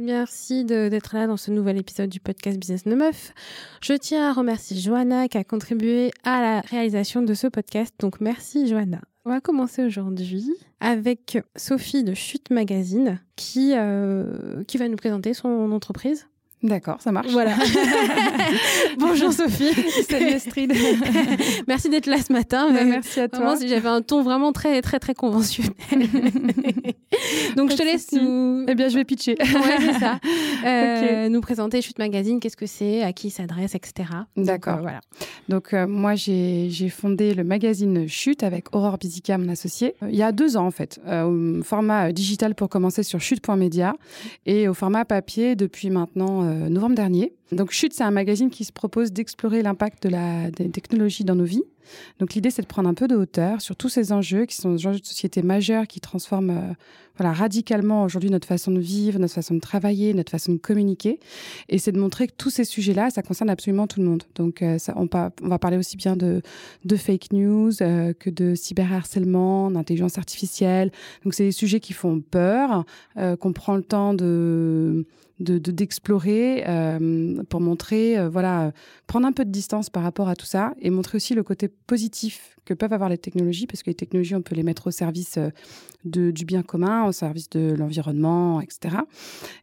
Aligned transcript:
Merci 0.00 0.64
d'être 0.64 1.14
là 1.14 1.26
dans 1.26 1.36
ce 1.36 1.50
nouvel 1.50 1.78
épisode 1.78 2.08
du 2.08 2.20
podcast 2.20 2.58
Business 2.58 2.84
de 2.84 2.94
Meuf. 2.94 3.32
Je 3.82 3.94
tiens 3.94 4.30
à 4.30 4.32
remercier 4.32 4.76
Johanna 4.78 5.28
qui 5.28 5.38
a 5.38 5.44
contribué 5.44 6.12
à 6.24 6.40
la 6.40 6.60
réalisation 6.60 7.22
de 7.22 7.34
ce 7.34 7.46
podcast, 7.46 7.94
donc 7.98 8.20
merci 8.20 8.66
Johanna. 8.66 9.00
On 9.24 9.30
va 9.30 9.40
commencer 9.40 9.84
aujourd'hui 9.84 10.52
avec 10.80 11.38
Sophie 11.56 12.04
de 12.04 12.14
Chute 12.14 12.50
Magazine 12.50 13.20
qui, 13.36 13.72
euh, 13.76 14.64
qui 14.64 14.78
va 14.78 14.88
nous 14.88 14.96
présenter 14.96 15.34
son 15.34 15.70
entreprise. 15.72 16.26
D'accord, 16.62 17.00
ça 17.00 17.10
marche. 17.10 17.30
Voilà. 17.32 17.56
Bonjour 18.98 19.32
Sophie. 19.32 19.72
Salut 20.08 20.32
Astrid. 20.32 20.72
merci 21.66 21.88
d'être 21.88 22.06
là 22.06 22.18
ce 22.18 22.32
matin. 22.32 22.70
Bah, 22.72 22.84
merci 22.84 23.20
à 23.20 23.28
toi. 23.28 23.56
J'avais 23.60 23.88
un 23.88 24.00
ton 24.02 24.22
vraiment 24.22 24.52
très 24.52 24.80
très 24.80 25.00
très 25.00 25.14
conventionnel. 25.14 25.72
Donc 27.56 27.70
je 27.70 27.76
te 27.76 27.82
laisse 27.82 28.12
nous. 28.12 28.64
Eh 28.68 28.74
bien, 28.74 28.88
je 28.88 28.94
vais 28.96 29.04
pitcher. 29.04 29.36
ouais, 29.40 29.76
c'est 29.80 29.98
ça. 29.98 30.18
Euh, 30.64 31.28
Nous 31.28 31.40
présenter 31.40 31.82
Chute 31.82 31.98
Magazine, 31.98 32.38
qu'est-ce 32.38 32.56
que 32.56 32.66
c'est, 32.66 33.02
à 33.02 33.12
qui 33.12 33.30
s'adresse, 33.30 33.74
etc. 33.74 34.08
D'accord. 34.36 34.78
voilà. 34.80 35.00
Donc 35.48 35.74
euh, 35.74 35.86
moi 35.86 36.14
j'ai 36.14 36.88
fondé 36.88 37.34
le 37.34 37.44
magazine 37.44 38.08
Chute 38.08 38.42
avec 38.42 38.74
Aurore 38.74 38.98
Bizica, 38.98 39.36
mon 39.38 39.48
associée, 39.48 39.94
il 40.08 40.14
y 40.14 40.22
a 40.22 40.32
deux 40.32 40.56
ans 40.56 40.66
en 40.66 40.70
fait, 40.70 41.00
euh, 41.06 41.24
au 41.24 41.62
format 41.62 42.12
digital 42.12 42.54
pour 42.54 42.68
commencer 42.68 43.02
sur 43.02 43.20
chute.media 43.20 43.94
et 44.46 44.68
au 44.68 44.74
format 44.74 45.04
papier 45.04 45.56
depuis 45.56 45.90
maintenant 45.90 46.44
euh, 46.44 46.51
novembre 46.52 46.94
dernier. 46.94 47.32
Donc 47.50 47.70
Chute, 47.70 47.92
c'est 47.92 48.04
un 48.04 48.10
magazine 48.10 48.50
qui 48.50 48.64
se 48.64 48.72
propose 48.72 49.12
d'explorer 49.12 49.62
l'impact 49.62 50.04
de 50.04 50.08
la, 50.08 50.50
des 50.50 50.70
technologies 50.70 51.24
dans 51.24 51.34
nos 51.34 51.44
vies. 51.44 51.64
Donc 52.18 52.34
l'idée, 52.34 52.50
c'est 52.50 52.62
de 52.62 52.66
prendre 52.66 52.88
un 52.88 52.94
peu 52.94 53.08
de 53.08 53.16
hauteur 53.16 53.60
sur 53.60 53.76
tous 53.76 53.88
ces 53.88 54.12
enjeux 54.12 54.46
qui 54.46 54.56
sont 54.56 54.72
des 54.74 54.86
enjeux 54.86 55.00
de 55.00 55.06
société 55.06 55.42
majeurs 55.42 55.86
qui 55.86 56.00
transforment 56.00 56.50
euh, 56.50 56.72
voilà, 57.16 57.32
radicalement 57.32 58.04
aujourd'hui 58.04 58.30
notre 58.30 58.48
façon 58.48 58.70
de 58.70 58.80
vivre, 58.80 59.18
notre 59.18 59.34
façon 59.34 59.54
de 59.54 59.60
travailler, 59.60 60.14
notre 60.14 60.30
façon 60.30 60.52
de 60.52 60.58
communiquer. 60.58 61.20
Et 61.68 61.78
c'est 61.78 61.92
de 61.92 62.00
montrer 62.00 62.26
que 62.26 62.34
tous 62.36 62.50
ces 62.50 62.64
sujets-là, 62.64 63.10
ça 63.10 63.22
concerne 63.22 63.50
absolument 63.50 63.86
tout 63.86 64.00
le 64.00 64.06
monde. 64.06 64.22
Donc 64.34 64.62
euh, 64.62 64.78
ça, 64.78 64.94
on, 64.96 65.08
on, 65.42 65.48
va 65.48 65.58
parler 65.58 65.76
aussi 65.76 65.96
bien 65.96 66.16
de, 66.16 66.42
de 66.84 66.96
fake 66.96 67.32
news 67.32 67.72
que 67.72 68.30
de 68.30 68.54
cyberharcèlement, 68.54 69.70
d'intelligence 69.70 70.18
artificielle. 70.18 70.90
Donc 71.24 71.34
c'est 71.34 71.44
des 71.44 71.52
sujets 71.52 71.80
qui 71.80 71.92
font 71.92 72.20
peur, 72.20 72.84
qu'on 73.40 73.52
prend 73.52 73.76
le 73.76 73.82
temps 73.82 74.14
de 74.14 75.04
d'explorer 75.42 76.64
euh, 76.66 77.42
pour 77.48 77.60
montrer, 77.60 78.18
euh, 78.18 78.28
voilà, 78.28 78.72
prendre 79.06 79.26
un 79.26 79.32
peu 79.32 79.44
de 79.44 79.50
distance 79.50 79.90
par 79.90 80.02
rapport 80.02 80.28
à 80.28 80.36
tout 80.36 80.46
ça 80.46 80.74
et 80.80 80.90
montrer 80.90 81.16
aussi 81.16 81.34
le 81.34 81.42
côté 81.42 81.68
positif 81.86 82.56
que 82.64 82.74
peuvent 82.74 82.92
avoir 82.92 83.08
les 83.08 83.18
technologies, 83.18 83.66
parce 83.66 83.82
que 83.82 83.90
les 83.90 83.94
technologies, 83.94 84.34
on 84.34 84.42
peut 84.42 84.54
les 84.54 84.62
mettre 84.62 84.86
au 84.86 84.90
service 84.90 85.36
euh, 85.36 85.50
de, 86.04 86.30
du 86.30 86.44
bien 86.44 86.62
commun, 86.62 87.04
au 87.04 87.12
service 87.12 87.48
de 87.50 87.74
l'environnement, 87.74 88.60
etc. 88.60 88.96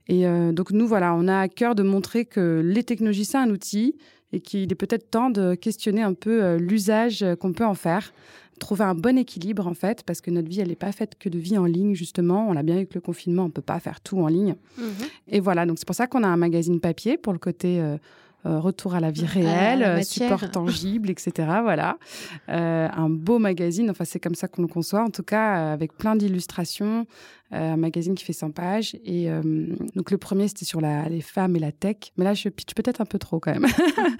Et 0.07 0.23
donc 0.53 0.71
nous, 0.71 0.87
voilà, 0.87 1.13
on 1.13 1.27
a 1.27 1.37
à 1.37 1.47
cœur 1.49 1.75
de 1.75 1.83
montrer 1.83 2.23
que 2.23 2.61
les 2.63 2.83
technologies, 2.83 3.25
c'est 3.25 3.37
un 3.37 3.49
outil 3.49 3.97
et 4.31 4.39
qu'il 4.39 4.71
est 4.71 4.75
peut-être 4.75 5.09
temps 5.09 5.29
de 5.29 5.55
questionner 5.55 6.01
un 6.01 6.13
peu 6.13 6.55
l'usage 6.55 7.25
qu'on 7.41 7.51
peut 7.51 7.65
en 7.65 7.73
faire 7.73 8.13
trouver 8.59 8.83
un 8.83 8.93
bon 8.93 9.17
équilibre 9.17 9.65
en 9.65 9.73
fait, 9.73 10.03
parce 10.03 10.21
que 10.21 10.29
notre 10.29 10.47
vie, 10.47 10.59
elle 10.59 10.67
n'est 10.67 10.75
pas 10.75 10.91
faite 10.91 11.15
que 11.17 11.29
de 11.29 11.39
vie 11.39 11.57
en 11.57 11.65
ligne 11.65 11.95
justement. 11.95 12.47
On 12.47 12.53
l'a 12.53 12.61
bien 12.61 12.77
vu 12.77 12.85
que 12.85 12.93
le 12.93 13.01
confinement, 13.01 13.45
on 13.45 13.49
peut 13.49 13.61
pas 13.61 13.79
faire 13.79 14.01
tout 14.01 14.19
en 14.19 14.27
ligne. 14.27 14.55
Mhm. 14.77 14.85
Et 15.29 15.39
voilà, 15.39 15.65
donc 15.65 15.79
c'est 15.79 15.87
pour 15.87 15.95
ça 15.95 16.05
qu'on 16.05 16.23
a 16.23 16.27
un 16.27 16.37
magazine 16.37 16.79
papier 16.79 17.17
pour 17.17 17.33
le 17.33 17.39
côté 17.39 17.79
euh, 17.79 17.95
euh, 17.95 17.97
retour 18.45 18.95
à 18.95 18.99
la 18.99 19.11
vie 19.11 19.25
réelle, 19.25 20.03
support 20.03 20.49
tangible, 20.51 21.09
etc. 21.09 21.47
Voilà, 21.63 21.97
euh, 22.49 22.87
un 22.95 23.09
beau 23.09 23.37
magazine. 23.37 23.89
Enfin, 23.89 24.05
c'est 24.05 24.19
comme 24.19 24.35
ça 24.35 24.47
qu'on 24.47 24.61
le 24.61 24.67
conçoit, 24.67 25.03
en 25.03 25.09
tout 25.09 25.23
cas, 25.23 25.71
avec 25.71 25.93
plein 25.97 26.15
d'illustrations, 26.15 26.99
euh, 26.99 27.05
un 27.51 27.77
magazine 27.77 28.13
qui 28.13 28.23
fait 28.23 28.33
100 28.33 28.51
pages. 28.51 28.95
Et 29.03 29.27
euh, 29.29 29.41
donc, 29.95 30.11
le 30.11 30.17
premier, 30.17 30.47
c'était 30.47 30.65
sur 30.65 30.81
la, 30.81 31.09
les 31.09 31.21
femmes 31.21 31.55
et 31.55 31.59
la 31.59 31.71
tech. 31.71 31.95
Mais 32.15 32.23
là, 32.23 32.35
je 32.35 32.47
pitch 32.49 32.75
peut-être 32.75 33.01
un 33.01 33.05
peu 33.05 33.17
trop 33.17 33.39
quand 33.39 33.51
même. 33.51 33.63
Non, 33.63 33.67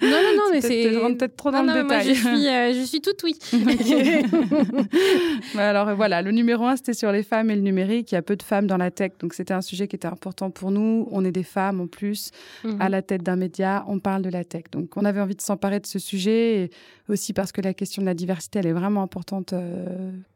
non, 0.36 0.42
mais 0.52 0.60
c'est. 0.60 0.92
Je 0.92 0.98
rentre 0.98 1.18
peut-être 1.18 1.36
trop 1.36 1.52
dans 1.52 1.62
le 1.62 1.82
détail. 1.82 1.86
Moi, 1.86 2.02
je, 2.02 2.12
suis, 2.12 2.48
euh, 2.48 2.74
je 2.74 2.84
suis 2.84 3.00
toute 3.00 3.22
oui. 3.22 3.38
Alors, 5.58 5.94
voilà, 5.94 6.22
le 6.22 6.32
numéro 6.32 6.66
un, 6.66 6.74
c'était 6.74 6.92
sur 6.92 7.12
les 7.12 7.22
femmes 7.22 7.50
et 7.50 7.56
le 7.56 7.62
numérique. 7.62 8.10
Il 8.10 8.16
y 8.16 8.18
a 8.18 8.22
peu 8.22 8.34
de 8.34 8.42
femmes 8.42 8.66
dans 8.66 8.76
la 8.76 8.90
tech. 8.90 9.12
Donc, 9.20 9.34
c'était 9.34 9.54
un 9.54 9.62
sujet 9.62 9.86
qui 9.86 9.94
était 9.94 10.08
important 10.08 10.50
pour 10.50 10.72
nous. 10.72 11.06
On 11.12 11.24
est 11.24 11.32
des 11.32 11.44
femmes 11.44 11.80
en 11.80 11.86
plus, 11.86 12.32
à 12.64 12.68
mhm. 12.68 12.90
la 12.90 13.02
tête 13.02 13.22
d'un 13.22 13.36
média. 13.36 13.84
On 13.86 14.00
parle 14.00 14.22
de 14.22 14.30
la 14.30 14.42
tech. 14.42 14.64
Donc, 14.72 14.96
on 14.96 15.04
avait 15.04 15.20
envie 15.20 15.36
de 15.36 15.42
s'emparer 15.42 15.78
de 15.78 15.86
ce 15.86 16.00
sujet. 16.00 16.64
Et 16.64 16.70
aussi 17.08 17.32
parce 17.32 17.52
que 17.52 17.60
la 17.60 17.74
question 17.74 18.02
de 18.02 18.06
la 18.06 18.14
diversité, 18.14 18.58
elle 18.58 18.66
est 18.66 18.72
vraiment 18.72 19.02
importante 19.02 19.54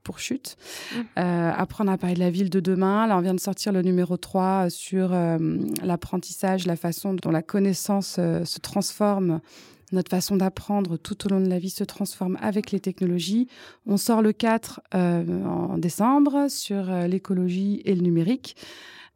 pour 0.02 0.18
Chute. 0.18 0.56
Mhm. 0.94 1.04
apprendre 1.16 1.90
à 1.90 1.98
parler 1.98 2.14
de 2.14 2.20
la 2.20 2.30
ville 2.30 2.50
de 2.50 2.60
demain 2.60 2.83
Là, 2.84 3.16
on 3.16 3.20
vient 3.20 3.34
de 3.34 3.40
sortir 3.40 3.72
le 3.72 3.82
numéro 3.82 4.16
3 4.16 4.70
sur 4.70 5.12
euh, 5.12 5.38
l'apprentissage, 5.82 6.66
la 6.66 6.76
façon 6.76 7.14
dont 7.14 7.30
la 7.30 7.42
connaissance 7.42 8.16
euh, 8.18 8.44
se 8.44 8.58
transforme 8.60 9.40
notre 9.92 10.10
façon 10.10 10.36
d'apprendre 10.36 10.96
tout 10.96 11.26
au 11.26 11.28
long 11.28 11.40
de 11.40 11.48
la 11.48 11.58
vie 11.58 11.70
se 11.70 11.84
transforme 11.84 12.36
avec 12.40 12.72
les 12.72 12.80
technologies. 12.80 13.48
On 13.86 13.96
sort 13.96 14.22
le 14.22 14.32
4 14.32 14.80
euh, 14.94 15.44
en 15.44 15.78
décembre 15.78 16.46
sur 16.48 16.90
l'écologie 17.06 17.80
et 17.84 17.94
le 17.94 18.02
numérique. 18.02 18.56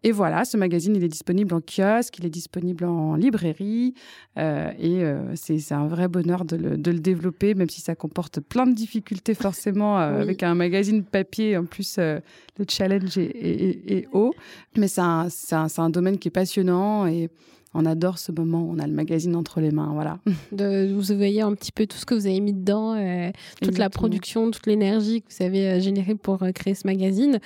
Et 0.04 0.12
voilà, 0.12 0.44
ce 0.44 0.56
magazine, 0.56 0.94
il 0.94 1.02
est 1.02 1.08
disponible 1.08 1.52
en 1.54 1.60
kiosque, 1.60 2.18
il 2.18 2.26
est 2.26 2.30
disponible 2.30 2.84
en 2.84 3.16
librairie. 3.16 3.94
Euh, 4.38 4.70
et 4.78 5.02
euh, 5.02 5.34
c'est 5.34 5.72
un 5.72 5.88
vrai 5.88 6.06
bonheur 6.06 6.44
de 6.44 6.56
le, 6.56 6.76
de 6.76 6.92
le, 6.92 7.00
développer, 7.00 7.54
même 7.54 7.68
si 7.68 7.80
ça 7.80 7.96
comporte 7.96 8.38
plein 8.38 8.66
de 8.66 8.74
difficultés 8.74 9.34
forcément 9.34 9.98
euh, 9.98 10.20
avec 10.20 10.44
un 10.44 10.54
magazine 10.54 11.02
papier. 11.02 11.56
En 11.56 11.64
plus, 11.64 11.98
le 11.98 12.22
challenge 12.68 13.18
est, 13.18 13.24
est, 13.24 13.90
est 13.90 14.08
haut. 14.12 14.32
Mais 14.76 14.86
c'est 14.86 15.00
un, 15.00 15.26
un, 15.50 15.66
un, 15.76 15.90
domaine 15.90 16.18
qui 16.18 16.28
est 16.28 16.32
passionnant 16.32 17.06
et 17.06 17.28
on 17.74 17.84
adore 17.84 18.18
ce 18.18 18.32
moment 18.32 18.62
où 18.62 18.72
on 18.74 18.78
a 18.78 18.86
le 18.86 18.92
magazine 18.92 19.36
entre 19.36 19.60
les 19.60 19.70
mains. 19.70 19.90
Voilà. 19.92 20.18
De, 20.52 20.92
vous 20.92 21.16
voyez 21.16 21.42
un 21.42 21.54
petit 21.54 21.72
peu 21.72 21.86
tout 21.86 21.98
ce 21.98 22.06
que 22.06 22.14
vous 22.14 22.26
avez 22.26 22.40
mis 22.40 22.52
dedans, 22.52 22.94
euh, 22.94 23.30
toute 23.62 23.78
la 23.78 23.90
production, 23.90 24.50
toute 24.50 24.66
l'énergie 24.66 25.22
que 25.22 25.28
vous 25.30 25.44
avez 25.44 25.68
euh, 25.68 25.80
générée 25.80 26.14
pour 26.14 26.42
euh, 26.42 26.52
créer 26.52 26.74
ce 26.74 26.86
magazine. 26.86 27.38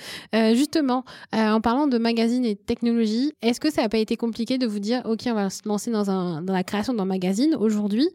justement, 0.53 1.03
en 1.31 1.61
parlant 1.61 1.87
de 1.87 1.97
magazine 1.97 2.45
et 2.45 2.55
de 2.55 2.59
technologie, 2.59 3.33
est-ce 3.41 3.59
que 3.59 3.71
ça 3.71 3.81
n'a 3.81 3.89
pas 3.89 3.97
été 3.97 4.15
compliqué 4.15 4.57
de 4.57 4.65
vous 4.65 4.79
dire, 4.79 5.01
OK, 5.05 5.21
on 5.27 5.33
va 5.33 5.49
se 5.49 5.67
lancer 5.67 5.91
dans, 5.91 6.09
un, 6.09 6.41
dans 6.41 6.53
la 6.53 6.63
création 6.63 6.93
d'un 6.93 7.05
magazine 7.05 7.55
aujourd'hui, 7.55 8.07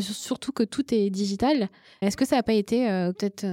surtout 0.00 0.52
que 0.52 0.62
tout 0.62 0.94
est 0.94 1.10
digital? 1.10 1.68
Est-ce 2.00 2.16
que 2.16 2.26
ça 2.26 2.36
n'a 2.36 2.42
pas 2.42 2.52
été 2.52 2.86
peut-être 3.18 3.46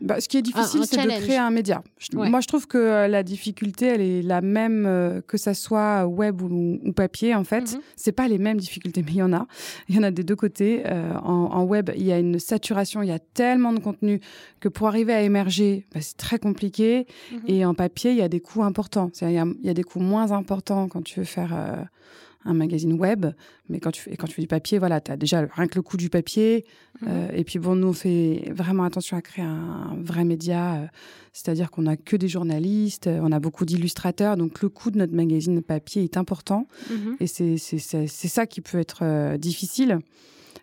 bah, 0.00 0.20
Ce 0.20 0.28
qui 0.28 0.36
est 0.36 0.42
difficile, 0.42 0.82
c'est 0.84 1.02
de 1.02 1.08
créer 1.08 1.36
un 1.36 1.50
média. 1.50 1.82
Moi, 2.12 2.40
je 2.40 2.48
trouve 2.48 2.66
que 2.66 3.06
la 3.06 3.22
difficulté, 3.22 3.86
elle 3.86 4.00
est 4.00 4.22
la 4.22 4.40
même 4.40 5.22
que 5.26 5.36
ça 5.36 5.54
soit 5.54 6.06
web 6.06 6.42
ou 6.42 6.92
papier 6.92 7.19
en 7.34 7.44
fait. 7.44 7.74
Mhm. 7.74 7.80
C'est 7.96 8.12
pas 8.12 8.28
les 8.28 8.38
mêmes 8.38 8.58
difficultés, 8.58 9.02
mais 9.06 9.12
il 9.12 9.18
y 9.18 9.22
en 9.22 9.32
a. 9.32 9.46
Il 9.88 9.96
y 9.96 9.98
en 9.98 10.02
a 10.02 10.10
des 10.10 10.24
deux 10.24 10.36
côtés. 10.36 10.82
Euh, 10.86 11.12
en, 11.22 11.62
web, 11.64 11.90
il 11.96 12.04
y 12.04 12.12
a 12.12 12.18
une 12.18 12.38
saturation, 12.38 13.02
il 13.02 13.08
y 13.08 13.12
a 13.12 13.18
tellement 13.18 13.72
de 13.72 13.80
contenu 13.80 14.20
que 14.60 14.68
pour 14.68 14.88
arriver 14.88 15.12
à 15.12 15.22
émerger, 15.22 15.86
bah, 15.94 16.00
c'est 16.00 16.16
très 16.16 16.38
compliqué. 16.38 17.06
Mhm. 17.32 17.40
Et 17.46 17.64
en 17.64 17.74
papier, 17.74 18.12
il 18.12 18.16
y 18.16 18.22
a 18.22 18.28
des 18.28 18.40
coûts 18.40 18.62
importants. 18.62 19.10
Il 19.20 19.30
y, 19.30 19.38
a, 19.38 19.44
il 19.44 19.66
y 19.66 19.70
a 19.70 19.74
des 19.74 19.84
coûts 19.84 20.00
moins 20.00 20.32
importants 20.32 20.88
quand 20.88 21.02
tu 21.02 21.20
veux 21.20 21.26
faire 21.26 21.52
euh, 21.54 21.82
un 22.44 22.54
magazine 22.54 22.94
web, 22.94 23.26
mais 23.68 23.80
quand 23.80 23.90
tu 23.90 24.00
fais, 24.00 24.16
quand 24.16 24.26
tu 24.26 24.34
fais 24.34 24.42
du 24.42 24.48
papier, 24.48 24.78
voilà, 24.78 25.00
tu 25.00 25.10
as 25.12 25.16
déjà 25.16 25.46
rien 25.54 25.66
que 25.66 25.76
le 25.76 25.82
coût 25.82 25.96
du 25.96 26.08
papier. 26.08 26.64
Mhm. 27.02 27.08
Euh, 27.10 27.28
et 27.34 27.44
puis 27.44 27.58
bon, 27.58 27.76
nous, 27.76 27.88
on 27.88 27.92
fait 27.92 28.50
vraiment 28.54 28.84
attention 28.84 29.16
à 29.16 29.22
créer 29.22 29.44
un, 29.44 29.96
vrai 30.00 30.24
média, 30.24 30.76
euh, 30.76 30.86
c'est-à-dire 31.32 31.70
qu'on 31.70 31.82
n'a 31.82 31.96
que 31.96 32.16
des 32.16 32.28
journalistes, 32.28 33.06
euh, 33.06 33.20
on 33.22 33.32
a 33.32 33.40
beaucoup 33.40 33.64
d'illustrateurs, 33.64 34.36
donc 34.36 34.62
le 34.62 34.68
coût 34.68 34.90
de 34.90 34.98
notre 34.98 35.14
magazine 35.14 35.60
papier 35.62 36.02
est 36.02 36.16
important. 36.16 36.66
Mhm. 36.90 37.16
Et 37.20 37.26
c'est 37.26 38.28
ça 38.28 38.46
qui 38.46 38.60
peut 38.60 38.78
être 38.78 39.36
difficile. 39.36 39.98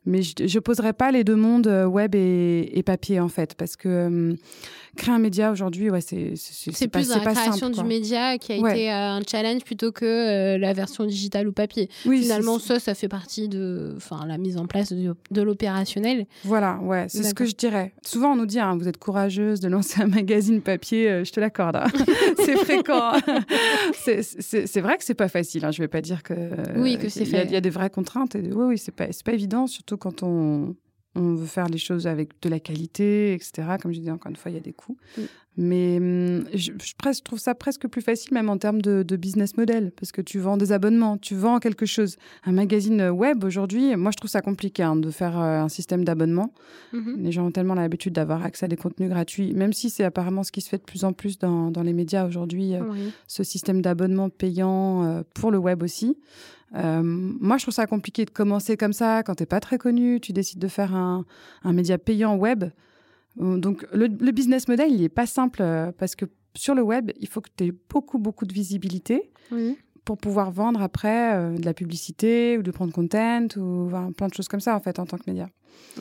Mais 0.07 0.21
je 0.23 0.41
ne 0.41 0.59
poserai 0.59 0.93
pas 0.93 1.11
les 1.11 1.23
deux 1.23 1.35
mondes 1.35 1.67
web 1.67 2.15
et, 2.15 2.83
papier, 2.85 3.19
en 3.19 3.29
fait, 3.29 3.53
parce 3.55 3.75
que 3.75 4.35
créer 4.97 5.13
un 5.13 5.19
média 5.19 5.51
aujourd'hui, 5.51 5.89
ouais, 5.89 6.01
c'est 6.01 6.33
c'est 6.35 6.87
plus 6.89 7.09
la 7.09 7.19
création 7.19 7.69
du 7.69 7.83
média 7.83 8.37
qui 8.37 8.51
a 8.51 8.55
été 8.55 8.91
euh, 8.91 9.17
un 9.17 9.21
challenge 9.21 9.63
plutôt 9.63 9.93
que 9.93 10.05
euh, 10.05 10.57
la 10.57 10.73
version 10.73 11.05
digitale 11.05 11.47
ou 11.47 11.53
papier. 11.53 11.89
Oui, 12.05 12.21
Finalement, 12.23 12.59
ça, 12.59 12.79
ça 12.79 12.93
fait 12.95 13.07
partie 13.07 13.47
de, 13.47 13.93
enfin, 13.95 14.25
la 14.27 14.37
mise 14.37 14.57
en 14.57 14.65
place 14.65 14.91
de, 14.91 15.41
l'opérationnel. 15.41 16.25
Voilà, 16.43 16.79
ouais, 16.81 17.05
c'est 17.07 17.23
ce 17.23 17.33
que 17.33 17.45
je 17.45 17.55
dirais. 17.55 17.93
Souvent, 18.05 18.33
on 18.33 18.35
nous 18.35 18.45
dit, 18.45 18.59
hein, 18.59 18.75
vous 18.77 18.87
êtes 18.87 18.97
courageuse 18.97 19.61
de 19.61 19.69
lancer 19.69 20.01
un 20.01 20.07
magazine 20.07 20.61
papier. 20.61 21.09
Euh, 21.09 21.23
je 21.23 21.31
te 21.31 21.39
l'accorde. 21.39 21.77
Hein. 21.77 21.87
c'est 22.43 22.57
fréquent. 22.57 23.13
c'est 23.93 24.81
vrai 24.81 24.97
que 24.97 25.03
c'est 25.03 25.13
pas 25.13 25.29
facile. 25.29 25.63
Hein. 25.63 25.71
Je 25.71 25.81
vais 25.81 25.87
pas 25.87 26.01
dire 26.01 26.23
que. 26.23 26.33
Oui, 26.75 26.97
que 26.97 27.07
c'est. 27.09 27.23
Il 27.23 27.51
y, 27.51 27.55
a 27.55 27.61
des 27.61 27.69
vraies 27.69 27.89
contraintes. 27.89 28.35
Et, 28.35 28.51
oui, 28.51 28.65
oui, 28.65 28.77
c'est 28.77 28.91
pas, 28.91 29.05
pas 29.23 29.33
évident, 29.33 29.67
surtout 29.67 29.96
quand 29.97 30.23
on 30.23 30.75
on 31.17 31.33
veut 31.35 31.45
faire 31.45 31.67
les 31.67 31.77
choses 31.77 32.07
avec 32.07 32.39
de 32.41 32.49
la 32.49 32.59
qualité, 32.59 33.33
etc. 33.33 33.67
Comme 33.81 33.91
je 33.91 33.99
disais, 33.99 34.11
encore 34.11 34.29
une 34.29 34.35
fois, 34.35 34.51
il 34.51 34.55
y 34.55 34.57
a 34.57 34.61
des 34.61 34.73
coûts. 34.73 34.97
Mm. 35.17 35.21
Mais 35.59 35.97
hum, 35.97 36.45
je, 36.53 36.71
je, 36.79 37.21
trouve 37.23 37.39
ça 37.39 37.55
presque 37.55 37.87
plus 37.87 38.03
facile, 38.03 38.31
même 38.35 38.47
en 38.47 38.59
termes 38.59 38.79
de, 38.79 39.15
business 39.15 39.57
model, 39.57 39.91
parce 39.99 40.11
que 40.11 40.21
tu 40.21 40.37
vends 40.37 40.55
des 40.55 40.71
abonnements, 40.71 41.17
tu 41.17 41.33
vends 41.33 41.59
quelque 41.59 41.87
chose. 41.87 42.17
Un 42.45 42.51
magazine 42.51 43.09
web, 43.09 43.43
aujourd'hui, 43.43 43.95
moi, 43.95 44.11
je 44.11 44.17
trouve 44.17 44.29
ça 44.29 44.41
compliqué 44.41 44.83
hein, 44.83 44.95
de 44.95 45.09
faire 45.09 45.39
euh, 45.39 45.61
un 45.61 45.69
système 45.69 46.05
d'abonnement. 46.05 46.53
Mm-hmm. 46.93 47.15
Les 47.17 47.31
gens 47.31 47.47
ont 47.47 47.51
tellement 47.51 47.73
l'habitude 47.73 48.13
d'avoir 48.13 48.45
accès 48.45 48.65
à 48.65 48.67
des 48.67 48.77
contenus 48.77 49.09
gratuits, 49.09 49.53
même 49.55 49.73
si 49.73 49.89
c'est 49.89 50.03
apparemment 50.03 50.43
ce 50.43 50.51
qui 50.51 50.61
se 50.61 50.69
fait 50.69 50.77
de 50.77 50.83
plus 50.83 51.03
en 51.03 51.13
plus 51.13 51.39
dans, 51.39 51.71
les 51.83 51.93
médias 51.93 52.27
aujourd'hui, 52.27 52.75
euh, 52.75 52.83
ce 53.27 53.43
système 53.43 53.81
d'abonnement 53.81 54.29
payant 54.29 55.03
euh, 55.03 55.23
pour 55.33 55.49
le 55.49 55.57
web 55.57 55.81
aussi. 55.81 56.17
Moi, 56.73 57.57
je 57.57 57.63
trouve 57.63 57.73
ça 57.73 57.87
compliqué 57.87 58.25
de 58.25 58.29
commencer 58.29 58.77
comme 58.77 58.93
ça 58.93 59.23
quand 59.23 59.35
tu 59.35 59.43
n'es 59.43 59.47
pas 59.47 59.59
très 59.59 59.77
connu, 59.77 60.19
tu 60.19 60.33
décides 60.33 60.59
de 60.59 60.67
faire 60.67 60.93
un, 60.93 61.25
un 61.63 61.73
média 61.73 61.97
payant 61.97 62.35
web. 62.35 62.65
Euh, 63.41 63.57
donc 63.57 63.85
le, 63.93 64.07
business 64.31 64.67
model, 64.67 64.91
il 64.91 65.01
n'est 65.01 65.09
pas 65.09 65.25
simple 65.25 65.61
euh, 65.61 65.91
parce 65.97 66.15
que 66.15 66.25
sur 66.55 66.75
le 66.75 66.81
web, 66.81 67.11
il 67.19 67.27
faut 67.27 67.41
que 67.41 67.49
tu 67.55 67.65
aies 67.65 67.73
beaucoup, 67.89 68.17
beaucoup 68.17 68.45
de 68.45 68.53
visibilité 68.53 69.31
pour 70.05 70.17
pouvoir 70.17 70.51
vendre 70.51 70.81
après 70.81 71.35
euh, 71.35 71.57
de 71.57 71.65
la 71.65 71.73
publicité 71.73 72.57
ou 72.57 72.63
de 72.63 72.71
prendre 72.71 72.93
content 72.93 73.47
ou 73.57 73.91
plein 74.15 74.27
de 74.27 74.33
choses 74.33 74.47
comme 74.47 74.59
ça 74.59 74.75
en 74.75 74.79
fait 74.79 74.99
en 74.99 75.05
tant 75.05 75.17
que 75.17 75.23
média. 75.27 75.49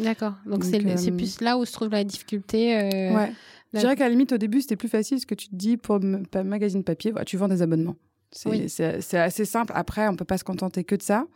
D'accord. 0.00 0.34
Donc 0.46 0.64
c'est 0.64 0.80
plus 1.10 1.40
là 1.40 1.58
où 1.58 1.64
se 1.64 1.72
trouve 1.72 1.90
la 1.90 2.04
difficulté. 2.04 2.74
Ouais. 3.14 3.32
Je 3.74 3.80
dirais 3.80 3.96
qu'à 3.96 4.04
la 4.04 4.10
limite 4.10 4.32
au 4.32 4.38
début 4.38 4.62
c'était 4.62 4.76
plus 4.76 4.88
facile 4.88 5.20
ce 5.20 5.26
que 5.26 5.34
tu 5.34 5.48
te 5.48 5.54
dis 5.54 5.76
pour 5.76 5.96
un 5.96 6.44
magazine 6.44 6.82
papier, 6.82 7.12
tu 7.26 7.36
vends 7.36 7.48
des 7.48 7.60
abonnements. 7.60 7.96
C'est 8.32 9.19
assez 9.19 9.44
simple. 9.44 9.73
Après, 9.75 10.08
on 10.08 10.17
peut 10.17 10.25
pas 10.25 10.38
se 10.38 10.44
contenter 10.44 10.84
que 10.84 10.94
de 10.94 11.02
ça 11.02 11.26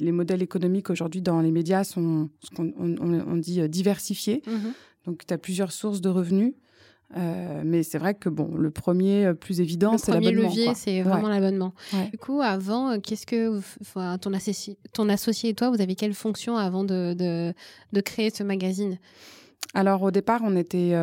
les 0.00 0.12
modèles 0.12 0.42
économiques 0.42 0.90
aujourd'hui 0.90 1.22
dans 1.22 1.40
les 1.40 1.50
médias 1.50 1.84
sont 1.84 2.28
ce 2.42 2.54
qu'on 2.54 2.72
on, 2.78 3.36
dit 3.36 3.60
euh, 3.60 3.68
diversifiés. 3.68 4.42
Mhm. 4.46 4.72
Donc, 5.06 5.26
tu 5.26 5.32
as 5.32 5.38
plusieurs 5.38 5.72
sources 5.72 6.00
de 6.00 6.08
revenus. 6.08 6.54
Euh, 7.16 7.62
mais 7.64 7.84
c'est 7.84 7.98
vrai 7.98 8.14
que 8.14 8.28
bon, 8.28 8.56
le 8.56 8.72
premier 8.72 9.26
euh, 9.26 9.34
plus 9.34 9.60
évident, 9.60 9.96
c'est 9.96 10.10
l'abonnement. 10.10 10.30
Le 10.32 10.48
premier 10.48 10.56
levier, 10.56 10.74
c'est 10.74 11.02
vraiment 11.02 11.28
l'abonnement. 11.28 11.72
Du 12.10 12.18
coup, 12.18 12.40
avant, 12.40 12.98
qu'est-ce 12.98 13.26
que 13.26 13.60
ton, 14.16 14.32
associé, 14.32 14.76
ton 14.92 15.08
associé 15.08 15.50
et 15.50 15.54
toi, 15.54 15.70
vous 15.70 15.80
avez 15.80 15.94
quelle 15.94 16.14
fonction 16.14 16.56
avant 16.56 16.82
de, 16.82 17.14
de, 17.14 18.00
créer 18.00 18.30
ce 18.30 18.42
magazine? 18.42 18.98
Alors 19.72 20.02
au 20.02 20.10
départ, 20.10 20.40
on 20.42 20.56
était, 20.56 20.94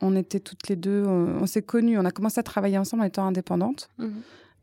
on 0.00 0.16
était 0.16 0.40
toutes 0.40 0.68
les 0.68 0.76
deux, 0.76 1.04
on, 1.06 1.46
s'est 1.46 1.62
connus, 1.62 1.98
on 1.98 2.04
a 2.04 2.10
commencé 2.10 2.40
à 2.40 2.42
travailler 2.42 2.78
ensemble 2.78 3.02
en 3.02 3.06
étant 3.06 3.26
indépendantes. 3.26 3.88
Mhm. 3.98 4.12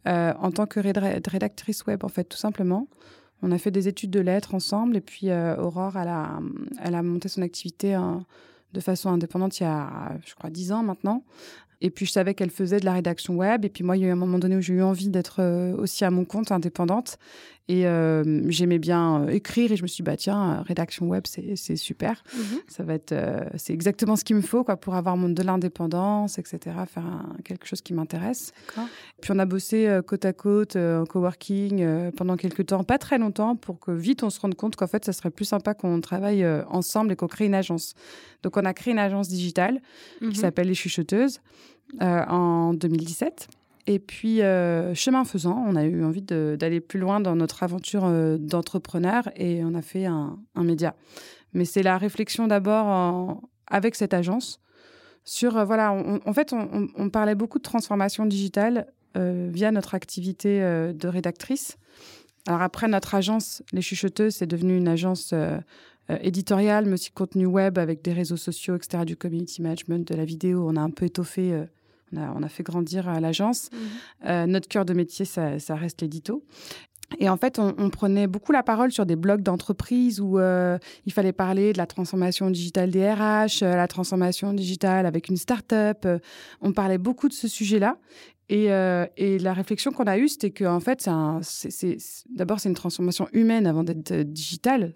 Euh, 0.08 0.34
en 0.40 0.52
tant 0.52 0.66
que 0.66 0.80
rédactrice 0.80 1.86
web, 1.86 2.04
en 2.04 2.08
fait, 2.08 2.24
tout 2.24 2.38
simplement. 2.38 2.88
On 3.44 3.52
a 3.52 3.58
fait 3.58 3.72
des 3.72 3.88
études 3.88 4.10
de 4.12 4.20
lettres 4.20 4.56
ensemble 4.56 4.98
et 4.98 5.02
puis 5.02 5.30
euh, 5.30 5.56
Aurore, 5.58 5.98
elle 5.98 6.08
a, 6.08 6.40
elle 6.80 6.96
a 6.96 7.04
monté 7.04 7.28
son 7.28 7.42
activité 7.42 7.94
hein, 7.94 8.26
de 8.74 8.80
façon 8.80 9.10
indépendante 9.10 9.60
il 9.60 9.64
y 9.64 9.66
a, 9.66 10.14
je 10.26 10.34
crois, 10.36 10.50
dix 10.50 10.72
ans 10.72 10.84
maintenant. 10.84 11.24
Et 11.82 11.90
puis, 11.90 12.06
je 12.06 12.12
savais 12.12 12.36
qu'elle 12.36 12.52
faisait 12.52 12.80
de 12.80 12.86
la 12.86 12.94
rédaction 12.94 13.36
web. 13.36 13.66
Et 13.66 13.70
puis, 13.70 13.84
moi, 13.84 13.98
il 13.98 14.04
y 14.04 14.06
a 14.06 14.10
eu 14.10 14.12
un 14.12 14.16
moment 14.16 14.38
donné 14.38 14.56
où 14.56 14.62
j'ai 14.62 14.76
eu 14.76 14.84
envie 14.84 15.10
d'être 15.10 15.42
euh, 15.42 15.76
aussi 15.76 16.06
à 16.06 16.12
mon 16.12 16.26
compte, 16.26 16.52
indépendante. 16.52 17.18
Et 17.72 17.88
euh, 17.88 18.44
j'aimais 18.50 18.80
bien 18.80 19.22
euh, 19.22 19.30
écrire. 19.30 19.72
Et 19.72 19.78
je 19.78 19.82
me 19.82 19.88
suis 19.88 20.04
dit, 20.04 20.04
bah, 20.04 20.18
tiens, 20.18 20.62
rédaction 20.64 21.08
web, 21.08 21.24
c'est 21.26 21.76
super. 21.78 22.22
Mhm. 22.36 22.60
Ça 22.68 22.84
va 22.84 22.96
être, 22.96 23.16
c'est 23.56 23.72
exactement 23.72 24.18
ce 24.18 24.26
qu'il 24.26 24.36
me 24.36 24.42
faut, 24.42 24.66
quoi, 24.66 24.76
pour 24.76 24.96
avoir 24.96 25.16
mon, 25.16 25.30
de 25.30 25.42
l'indépendance, 25.42 26.38
etc. 26.38 26.60
Faire 26.86 27.26
quelque 27.46 27.66
chose 27.66 27.82
qui 27.82 27.94
m'intéresse. 27.94 28.52
Puis, 29.22 29.32
on 29.32 29.40
a 29.40 29.46
bossé 29.46 30.02
côte 30.06 30.26
à 30.26 30.34
côte, 30.34 30.76
en 30.76 31.06
coworking, 31.06 32.12
pendant 32.12 32.36
quelques 32.36 32.66
temps, 32.66 32.84
pas 32.84 32.98
très 32.98 33.18
longtemps, 33.18 33.56
pour 33.56 33.80
que 33.80 33.92
vite 33.92 34.24
on 34.24 34.30
se 34.30 34.42
rende 34.42 34.56
compte 34.56 34.76
qu'en 34.76 34.88
fait, 34.88 35.06
ça 35.06 35.14
serait 35.14 35.32
plus 35.32 35.46
sympa 35.46 35.74
qu'on 35.74 36.02
travaille 36.02 36.46
ensemble 36.68 37.14
et 37.14 37.16
qu'on 37.16 37.28
crée 37.28 37.46
une 37.46 37.56
agence. 37.56 37.94
Donc, 38.44 38.58
on 38.58 38.66
a 38.66 38.74
créé 38.74 38.92
une 38.92 39.00
agence 39.00 39.30
digitale 39.30 39.80
qui 40.20 40.26
mhm. 40.26 40.36
s'appelle 40.36 40.68
Les 40.68 40.76
Chuchoteuses. 40.76 41.40
Euh, 42.02 42.24
en 42.28 42.74
2017. 42.74 43.50
Et 43.88 44.00
puis, 44.00 44.42
euh, 44.42 44.94
chemin 44.94 45.24
faisant, 45.26 45.64
on 45.68 45.76
a 45.76 45.84
eu 45.84 46.04
envie 46.04 46.22
d'aller 46.22 46.82
plus 46.82 47.00
loin 47.00 47.20
dans 47.20 47.36
notre 47.36 47.64
aventure 47.64 48.06
euh, 48.06 48.38
d'entrepreneur 48.38 49.30
et 49.36 49.64
on 49.64 49.74
a 49.74 49.82
fait 49.82 50.06
un, 50.06 50.38
média. 50.56 50.96
Mais 51.54 51.66
c'est 51.66 51.84
la 51.84 51.98
réflexion 51.98 52.48
d'abord 52.48 53.42
avec 53.68 53.96
cette 53.96 54.14
agence 54.14 54.60
sur, 55.24 55.66
voilà, 55.66 55.94
en 55.94 56.34
fait, 56.34 56.54
on, 56.54 57.10
parlait 57.10 57.36
beaucoup 57.36 57.58
de 57.58 57.64
transformation 57.64 58.26
digitale 58.26 58.88
via 59.16 59.72
notre 59.72 59.94
activité 59.94 60.62
de 60.62 61.08
rédactrice. 61.08 61.78
Alors 62.48 62.62
après, 62.62 62.88
notre 62.88 63.14
agence, 63.16 63.62
Les 63.74 63.82
Chuchoteuses, 63.82 64.36
c'est 64.36 64.48
devenu 64.48 64.78
une 64.78 64.88
agence 64.88 65.34
éditoriale, 66.22 66.86
mais 66.86 66.94
aussi 66.94 67.12
contenu 67.12 67.46
web 67.46 67.78
avec 67.78 68.02
des 68.02 68.14
réseaux 68.14 68.38
sociaux, 68.38 68.76
etc., 68.76 69.04
du 69.06 69.18
community 69.18 69.62
management, 69.62 70.08
de 70.08 70.16
la 70.16 70.26
vidéo. 70.26 70.66
On 70.68 70.76
a 70.76 70.82
un 70.82 70.90
peu 70.90 71.06
étoffé 71.06 71.66
on 72.14 72.44
a, 72.44 72.50
fait 72.50 72.64
grandir 72.64 73.08
à 73.08 73.20
l'agence. 73.20 73.70
Mhm. 73.72 73.80
Euh, 74.28 74.46
notre 74.46 74.68
cœur 74.68 74.86
de 74.86 74.94
métier, 74.94 75.26
ça, 75.26 75.58
reste 75.70 76.02
l'édito. 76.02 76.44
Et 77.20 77.28
en 77.28 77.36
fait, 77.36 77.60
on, 77.60 77.90
prenait 77.90 78.26
beaucoup 78.26 78.54
la 78.54 78.64
parole 78.64 78.94
sur 78.94 79.06
des 79.06 79.18
blogs 79.18 79.42
d'entreprise 79.42 80.22
où 80.22 80.40
euh, 80.40 80.78
il 81.06 81.12
fallait 81.12 81.34
parler 81.34 81.74
de 81.74 81.78
la 81.78 81.86
transformation 81.86 82.50
digitale 82.50 82.90
des 82.90 83.12
RH, 83.12 83.64
euh, 83.64 83.76
la 83.76 83.90
transformation 83.90 84.54
digitale 84.54 85.06
avec 85.06 85.28
une 85.28 85.36
start-up. 85.36 86.08
on 86.62 86.72
parlait 86.72 86.98
beaucoup 86.98 87.28
de 87.28 87.34
ce 87.34 87.50
sujet-là. 87.50 87.98
Et, 88.48 88.68
la 88.68 89.54
réflexion 89.54 89.92
qu'on 89.92 90.06
a 90.06 90.18
eue, 90.18 90.30
c'était 90.30 90.52
que 90.52 90.66
en 90.66 90.80
fait, 90.80 91.10
c'est 91.42 91.98
d'abord 92.30 92.60
c'est 92.60 92.70
une 92.70 92.76
transformation 92.76 93.28
humaine 93.34 93.68
avant 93.68 93.84
d'être 93.84 94.14
digitale. 94.24 94.94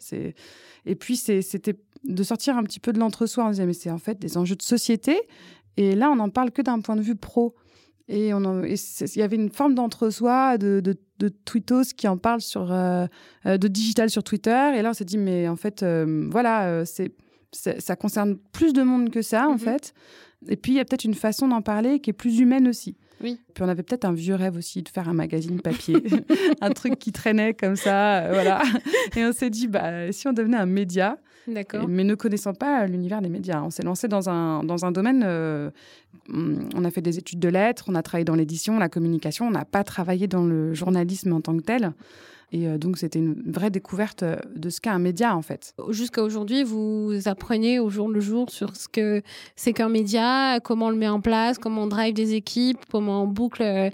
Et 0.86 0.96
puis 0.96 1.18
c'était 1.18 1.76
de 2.06 2.24
sortir 2.24 2.58
un 2.58 2.64
petit 2.64 2.80
peu 2.80 2.94
de 2.94 3.00
l'entre-soi. 3.00 3.46
On 3.46 3.50
disait 3.50 3.66
mais 3.66 3.74
c'est 3.74 3.92
en 3.92 3.98
fait 3.98 4.20
des 4.20 4.38
enjeux 4.38 4.56
de 4.56 4.62
société 4.62 5.20
et 5.78 5.96
là, 5.96 6.10
on 6.10 6.16
n'en 6.16 6.30
parle 6.30 6.52
que 6.52 6.62
d'un 6.62 6.80
point 6.80 6.96
de 6.96 7.02
vue 7.02 7.16
pro. 7.16 7.56
Et 8.08 8.30
il 8.30 9.16
y 9.16 9.22
avait 9.22 9.36
une 9.36 9.50
forme 9.50 9.74
d'entre-soi, 9.74 10.60
de, 10.60 10.80
de, 10.80 10.96
de, 11.18 11.30
tweetos 11.30 11.94
qui 11.98 12.08
en 12.08 12.18
parlent 12.18 12.42
sur, 12.42 12.72
euh, 12.72 13.08
euh, 13.48 13.58
de 13.58 13.68
digital 13.68 14.12
sur 14.12 14.24
Twitter. 14.24 14.74
Et 14.76 14.84
là, 14.84 14.92
on 14.92 14.94
s'est 14.94 15.06
dit, 15.06 15.18
mais 15.18 15.48
en 15.48 15.56
fait, 15.56 15.82
euh, 15.82 16.28
voilà, 16.30 16.86
c'est, 16.86 17.16
ça 17.52 17.96
concerne 17.96 18.38
plus 18.52 18.74
de 18.74 18.84
monde 18.84 19.10
que 19.10 19.24
ça, 19.24 19.48
en 19.48 19.54
mhm. 19.54 19.60
fait. 19.60 19.94
Et 20.48 20.56
puis, 20.56 20.74
il 20.74 20.76
y 20.76 20.80
a 20.80 20.86
peut-être 20.86 21.06
une 21.06 21.16
façon 21.16 21.48
d'en 21.48 21.64
parler 21.64 22.00
qui 22.00 22.12
est 22.12 22.14
plus 22.14 22.40
humaine 22.40 22.68
aussi. 22.68 22.96
Oui. 23.24 23.40
Puis 23.54 23.64
on 23.64 23.70
avait 23.70 23.82
peut-être 23.82 24.06
un 24.06 24.14
vieux 24.14 24.36
rêve 24.36 24.58
aussi 24.58 24.84
de 24.84 24.90
faire 24.90 25.10
un 25.10 25.14
magazine 25.14 25.62
papier, 25.62 25.96
un 26.62 26.70
truc 26.72 27.00
qui 27.00 27.12
traînait 27.12 27.54
comme 27.54 27.78
ça, 27.78 28.28
voilà. 28.30 28.62
Et 29.16 29.26
on 29.26 29.32
s'est 29.32 29.50
dit, 29.50 29.68
bah, 29.68 30.12
si 30.12 30.28
on 30.28 30.34
devenait 30.34 30.58
un 30.58 30.66
média, 30.66 31.18
Mais 31.88 32.04
ne 32.04 32.16
connaissant 32.16 32.54
pas 32.54 32.86
l'univers 32.88 33.22
des 33.22 33.30
médias, 33.30 33.62
on 33.62 33.70
s'est 33.70 33.84
lancé 33.84 34.08
dans 34.08 34.30
un, 34.30 34.64
dans 34.64 34.86
un 34.86 34.92
domaine. 34.92 35.24
Euh, 35.26 35.70
on 36.30 36.84
a 36.84 36.92
fait 36.92 37.02
des 37.02 37.18
études 37.18 37.40
de 37.40 37.50
lettres, 37.50 37.86
on 37.88 37.96
a 37.96 38.02
travaillé 38.02 38.26
dans 38.26 38.36
l'édition, 38.36 38.80
la 38.80 38.90
communication, 38.90 39.48
on 39.48 39.52
n'a 39.52 39.66
pas 39.66 39.84
travaillé 39.84 40.28
dans 40.28 40.44
le 40.44 40.74
journalisme 40.74 41.34
en 41.34 41.42
tant 41.42 41.56
que 41.58 41.64
tel. 41.64 41.94
Et 42.56 42.70
euh, 42.70 42.78
donc, 42.78 42.98
c'était 42.98 43.20
une 43.20 43.36
vraie 43.52 43.70
découverte 43.70 44.24
euh, 44.24 44.38
de 44.56 44.70
ce 44.70 44.80
qu'est 44.80 44.90
un 44.90 44.98
média, 44.98 45.36
en 45.36 45.42
fait. 45.42 45.76
Jusqu'à 45.90 46.24
aujourd'hui, 46.24 46.64
vous 46.64 47.12
apprenez 47.26 47.80
au 47.80 47.90
jour 47.90 48.08
le 48.08 48.22
jour 48.22 48.50
sur 48.50 48.78
ce 48.78 48.88
que 48.88 49.22
c'est 49.58 49.74
qu'un 49.74 49.90
média, 49.90 50.62
comment 50.64 50.86
on 50.86 50.90
le 50.90 50.96
met 50.96 51.10
en 51.10 51.20
place, 51.20 51.58
comment 51.58 51.84
on 51.84 51.88
drive 51.88 52.14
des 52.14 52.34
équipes, 52.34 52.80
comment 52.90 53.24
on 53.24 53.28
boucle 53.28 53.62
euh, 53.62 53.90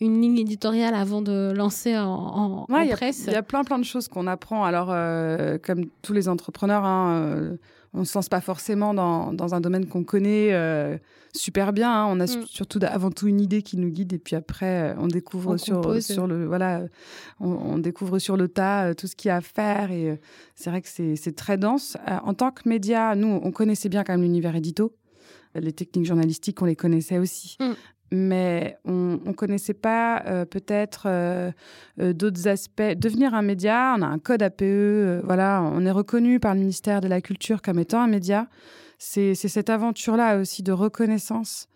une 0.00 0.18
ligne 0.22 0.38
éditoriale 0.38 0.94
avant 0.94 1.20
de 1.20 1.52
lancer 1.54 1.94
en, 1.98 2.64
presse. 2.66 3.24
Il 3.26 3.34
y, 3.34 3.36
a 3.36 3.42
plein, 3.42 3.64
plein 3.64 3.78
de 3.78 3.84
choses 3.84 4.08
qu'on 4.08 4.26
apprend. 4.26 4.64
Alors, 4.64 4.88
comme 5.62 5.86
tous 6.00 6.12
les 6.12 6.28
entrepreneurs, 6.28 6.84
hein, 6.84 7.56
on 7.96 8.00
ne 8.00 8.04
se 8.04 8.16
lance 8.16 8.28
pas 8.28 8.40
forcément 8.40 8.94
dans, 8.94 9.32
dans 9.32 9.54
un 9.54 9.60
domaine 9.60 9.86
qu'on 9.86 10.04
connaît 10.04 10.52
super 11.36 11.72
bien. 11.72 11.90
Hein. 11.90 12.06
On 12.08 12.20
a 12.20 12.24
mm. 12.24 12.46
surtout 12.46 12.80
avant 12.82 13.10
tout 13.10 13.28
une 13.28 13.40
idée 13.40 13.62
qui 13.62 13.76
nous 13.76 13.88
guide 13.88 14.12
et 14.12 14.18
puis 14.18 14.34
après 14.34 14.94
on 14.98 15.06
découvre 15.06 15.56
sur, 15.56 16.02
sur 16.02 16.26
le 16.26 16.46
voilà, 16.46 16.82
on, 17.40 17.78
découvre 17.78 18.18
sur 18.18 18.36
le 18.36 18.48
tas 18.48 18.88
euh, 18.88 18.94
tout 18.94 19.06
ce 19.06 19.14
qu'il 19.14 19.28
y 19.28 19.32
a 19.32 19.36
à 19.36 19.40
faire 19.40 19.90
et 19.90 20.10
euh, 20.10 20.16
c'est 20.54 20.70
vrai 20.70 20.82
que 20.82 20.88
c'est 20.88 21.36
très 21.36 21.58
dense. 21.58 21.96
Euh, 22.08 22.16
en 22.24 22.34
tant 22.34 22.50
que 22.50 22.68
média, 22.68 23.14
nous 23.14 23.40
on 23.42 23.52
connaissait 23.52 23.88
bien 23.88 24.02
quand 24.02 24.14
même 24.14 24.22
l'univers 24.22 24.56
édito. 24.56 24.96
Les 25.54 25.72
techniques 25.72 26.04
journalistiques, 26.04 26.60
on 26.60 26.66
les 26.66 26.76
connaissait 26.76 27.18
aussi. 27.18 27.56
Mm. 27.60 27.72
Mais 28.10 28.78
on 28.84 29.18
ne 29.24 29.32
connaissait 29.32 29.74
pas 29.74 30.22
peut-être 30.50 31.08
d'autres 31.98 32.48
aspects. 32.48 32.82
Devenir 32.96 33.34
un 33.34 33.42
média, 33.42 33.94
on 33.98 34.02
a 34.02 34.06
un 34.06 34.18
code 34.18 34.42
APE, 34.42 35.22
voilà, 35.24 35.62
on 35.62 35.84
est 35.84 35.90
reconnu 35.90 36.40
par 36.40 36.54
le 36.54 36.60
ministère 36.60 37.00
de 37.00 37.08
la 37.08 37.20
Culture 37.20 37.62
comme 37.62 37.78
étant 37.78 38.00
un 38.00 38.08
média 38.08 38.48
c'est 38.98 39.34
cette 39.34 39.70
aventure-là 39.70 40.38
aussi 40.38 40.62
de 40.62 40.72
reconnaissance. 40.72 41.68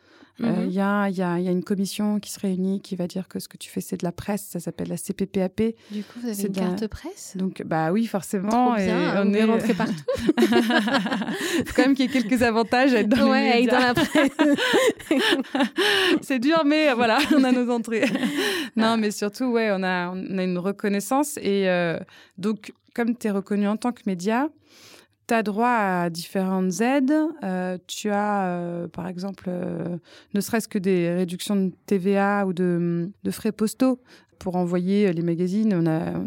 Euh, 0.43 0.47
mhm. 0.47 0.67
Il 0.69 0.73
y, 0.73 0.81
a, 0.81 1.39
une 1.51 1.63
commission 1.63 2.19
qui 2.21 2.31
se 2.31 2.41
réunit 2.41 2.81
qui 2.81 2.97
va 2.97 3.07
dire 3.07 3.29
que 3.29 3.39
ce 3.39 3.49
que 3.49 3.57
tu 3.57 3.71
fais, 3.71 3.81
c'est 3.81 3.99
de 3.99 4.05
la 4.05 4.13
presse. 4.13 4.47
Ça 4.49 4.61
s'appelle 4.61 4.89
la 4.89 4.97
CPPAP. 4.97 5.75
Du 5.91 6.03
coup, 6.03 6.21
vous 6.23 6.29
avez 6.29 6.43
une 6.43 6.53
carte 6.53 6.87
presse? 6.87 7.37
Donc, 7.37 7.63
bah 7.65 7.93
oui, 7.93 8.07
forcément. 8.07 8.75
bien, 8.75 9.23
on, 9.25 9.33
est 9.33 9.45
rentré 9.45 9.75
partout. 9.75 9.95
Il 10.39 10.45
faut 11.67 11.75
quand 11.75 11.83
même 11.83 11.95
qu'il 11.95 12.07
y 12.11 12.17
ait 12.17 12.23
quelques 12.23 12.43
avantages 12.43 12.95
à 12.95 13.01
être 13.01 13.09
dans, 13.09 13.31
ouais, 13.31 13.67
dans 13.67 13.79
la 13.79 13.95
presse. 13.95 14.31
c'est 16.23 16.39
dur, 16.39 16.63
mais 16.65 16.93
voilà, 16.95 17.19
on 17.37 17.45
a 17.45 17.53
nos 17.53 17.71
entrées. 17.71 18.05
non, 18.77 18.97
mais 18.97 19.11
surtout, 19.11 19.47
ouais, 19.47 19.71
on 19.73 19.83
a, 19.83 20.11
on 20.11 20.39
a 20.39 20.43
une 20.43 20.59
reconnaissance. 20.59 21.37
Et 21.39 21.69
euh, 21.69 21.99
donc, 22.39 22.73
comme 22.95 23.17
tu 23.17 23.27
es 23.27 23.31
reconnu 23.31 23.69
en 23.69 23.77
tant 23.77 23.93
que 23.93 24.03
média, 24.07 24.49
tu 25.31 25.35
as 25.35 25.43
droit 25.45 25.69
à 25.69 26.11
différentes 26.11 26.81
aides. 26.81 27.15
Euh, 27.45 27.79
tu 27.87 28.11
as, 28.11 28.47
euh, 28.47 28.89
par 28.89 29.07
exemple, 29.07 29.45
euh, 29.47 29.97
ne 30.35 30.41
serait-ce 30.41 30.67
que 30.67 30.79
des 30.79 31.09
réductions 31.13 31.55
de 31.55 31.73
TVA 31.87 32.47
ou 32.47 32.53
de, 32.53 33.11
de 33.23 33.31
frais 33.31 33.53
postaux 33.53 34.01
pour 34.41 34.57
envoyer 34.57 35.13
les 35.13 35.23
magazines. 35.23 35.73
On 35.73 35.87
a, 35.87 36.19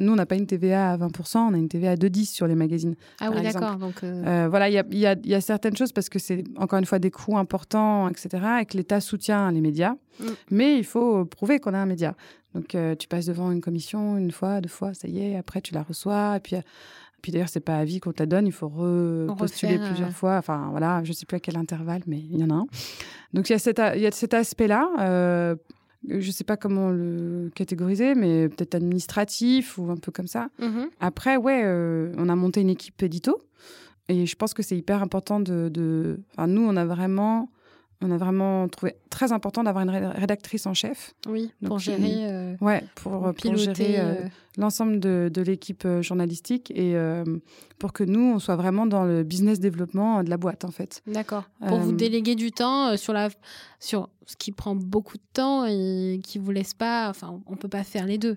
nous, 0.00 0.12
on 0.12 0.16
n'a 0.16 0.26
pas 0.26 0.34
une 0.34 0.46
TVA 0.46 0.92
à 0.92 0.96
20%, 0.96 1.38
on 1.38 1.54
a 1.54 1.56
une 1.56 1.68
TVA 1.68 1.92
à 1.92 1.94
2,10 1.94 2.32
sur 2.32 2.48
les 2.48 2.56
magazines. 2.56 2.96
Ah 3.20 3.30
oui, 3.30 3.42
d'accord. 3.42 3.76
Donc 3.76 4.02
voilà, 4.02 4.68
il 4.68 4.72
y 4.72 4.78
a, 4.78 4.84
y, 4.90 5.06
a, 5.06 5.14
y 5.22 5.34
a, 5.34 5.40
certaines 5.40 5.76
choses 5.76 5.92
parce 5.92 6.08
que 6.08 6.18
c'est 6.18 6.42
encore 6.56 6.80
une 6.80 6.86
fois 6.86 6.98
des 6.98 7.10
coûts 7.10 7.38
importants, 7.38 8.08
etc., 8.08 8.28
et 8.62 8.64
que 8.64 8.76
l'État 8.76 9.00
soutient 9.00 9.52
les 9.52 9.60
médias. 9.60 9.94
Mm. 10.18 10.24
Mais 10.50 10.78
il 10.78 10.84
faut 10.84 11.26
prouver 11.26 11.60
qu'on 11.60 11.74
a 11.74 11.78
un 11.78 11.86
média. 11.86 12.16
Donc 12.54 12.74
tu 12.98 13.06
passes 13.06 13.26
devant 13.26 13.52
une 13.52 13.60
commission 13.60 14.16
une 14.16 14.32
fois, 14.32 14.62
deux 14.62 14.70
fois, 14.70 14.94
ça 14.94 15.06
y 15.06 15.20
est, 15.20 15.36
après 15.36 15.60
tu 15.60 15.74
la 15.74 15.82
reçois, 15.82 16.36
et 16.38 16.40
puis 16.40 16.56
puis 17.22 17.32
d'ailleurs, 17.32 17.48
c'est 17.48 17.60
pas 17.60 17.76
à 17.76 17.84
vie 17.84 18.00
qu'on 18.00 18.12
te 18.12 18.22
la 18.22 18.26
donne, 18.26 18.46
il 18.46 18.52
faut 18.52 18.68
repostuler 18.68 19.78
plusieurs 19.78 20.12
fois. 20.12 20.36
Enfin, 20.36 20.68
voilà, 20.70 21.02
je 21.04 21.12
sais 21.12 21.26
plus 21.26 21.36
à 21.36 21.40
quel 21.40 21.56
intervalle, 21.56 22.02
mais 22.06 22.18
il 22.18 22.38
y 22.38 22.44
en 22.44 22.50
a 22.50 22.54
un. 22.54 22.66
Donc 23.32 23.48
il 23.48 23.52
y 23.52 23.56
a 23.56 23.58
cet, 23.58 23.80
il 23.94 24.00
y 24.00 24.06
a 24.06 24.10
cet 24.10 24.34
aspect-là. 24.34 24.88
Euh, 25.00 25.56
je 26.08 26.30
sais 26.30 26.44
pas 26.44 26.56
comment 26.56 26.90
le 26.90 27.50
catégoriser, 27.54 28.14
mais 28.14 28.48
peut-être 28.48 28.76
administratif 28.76 29.78
ou 29.78 29.90
un 29.90 29.96
peu 29.96 30.12
comme 30.12 30.28
ça. 30.28 30.48
Mm-hmm. 30.60 30.86
Après, 31.00 31.36
ouais, 31.36 31.62
euh, 31.64 32.12
on 32.16 32.28
a 32.28 32.36
monté 32.36 32.60
une 32.60 32.70
équipe 32.70 33.02
édito. 33.02 33.40
Et 34.08 34.24
je 34.24 34.36
pense 34.36 34.54
que 34.54 34.62
c'est 34.62 34.76
hyper 34.76 35.02
important 35.02 35.38
de, 35.40 35.68
de... 35.68 36.20
Enfin, 36.32 36.46
nous, 36.46 36.62
on 36.62 36.76
a 36.76 36.86
vraiment 36.86 37.50
on 38.00 38.10
a 38.12 38.16
vraiment 38.16 38.68
trouvé 38.68 38.94
très 39.10 39.32
important 39.32 39.64
d'avoir 39.64 39.82
une 39.82 39.90
rédactrice 39.90 40.66
en 40.66 40.74
chef. 40.74 41.14
Oui, 41.28 41.52
pour 41.64 41.78
gérer. 41.78 42.30
Euh, 42.30 42.54
ouais, 42.60 42.84
pour, 42.94 43.32
gérer 43.56 43.98
euh, 43.98 44.02
euh, 44.02 44.28
l'ensemble 44.56 45.00
de, 45.00 45.42
l'équipe 45.42 45.86
journalistique 46.00 46.70
et 46.74 46.96
pour 47.78 47.92
que 47.92 48.04
nous, 48.04 48.34
on 48.34 48.38
soit 48.38 48.56
vraiment 48.56 48.86
dans 48.86 49.04
le 49.04 49.24
business 49.24 49.58
développement 49.58 50.22
de 50.22 50.30
la 50.30 50.36
boîte, 50.36 50.64
en 50.64 50.70
fait. 50.70 51.02
D'accord. 51.06 51.44
Pour 51.66 51.78
vous 51.78 51.92
déléguer 51.92 52.34
du 52.34 52.52
temps 52.52 52.96
sur, 52.96 53.12
la, 53.12 53.30
sur 53.80 54.08
ce 54.26 54.36
qui 54.36 54.52
prend 54.52 54.76
beaucoup 54.76 55.16
de 55.16 55.26
temps 55.32 55.64
et 55.66 56.20
qui 56.22 56.38
vous 56.38 56.50
laisse 56.50 56.74
pas. 56.74 57.08
Enfin, 57.08 57.40
on 57.46 57.56
peut 57.56 57.68
pas 57.68 57.84
faire 57.84 58.06
les 58.06 58.18
deux. 58.18 58.36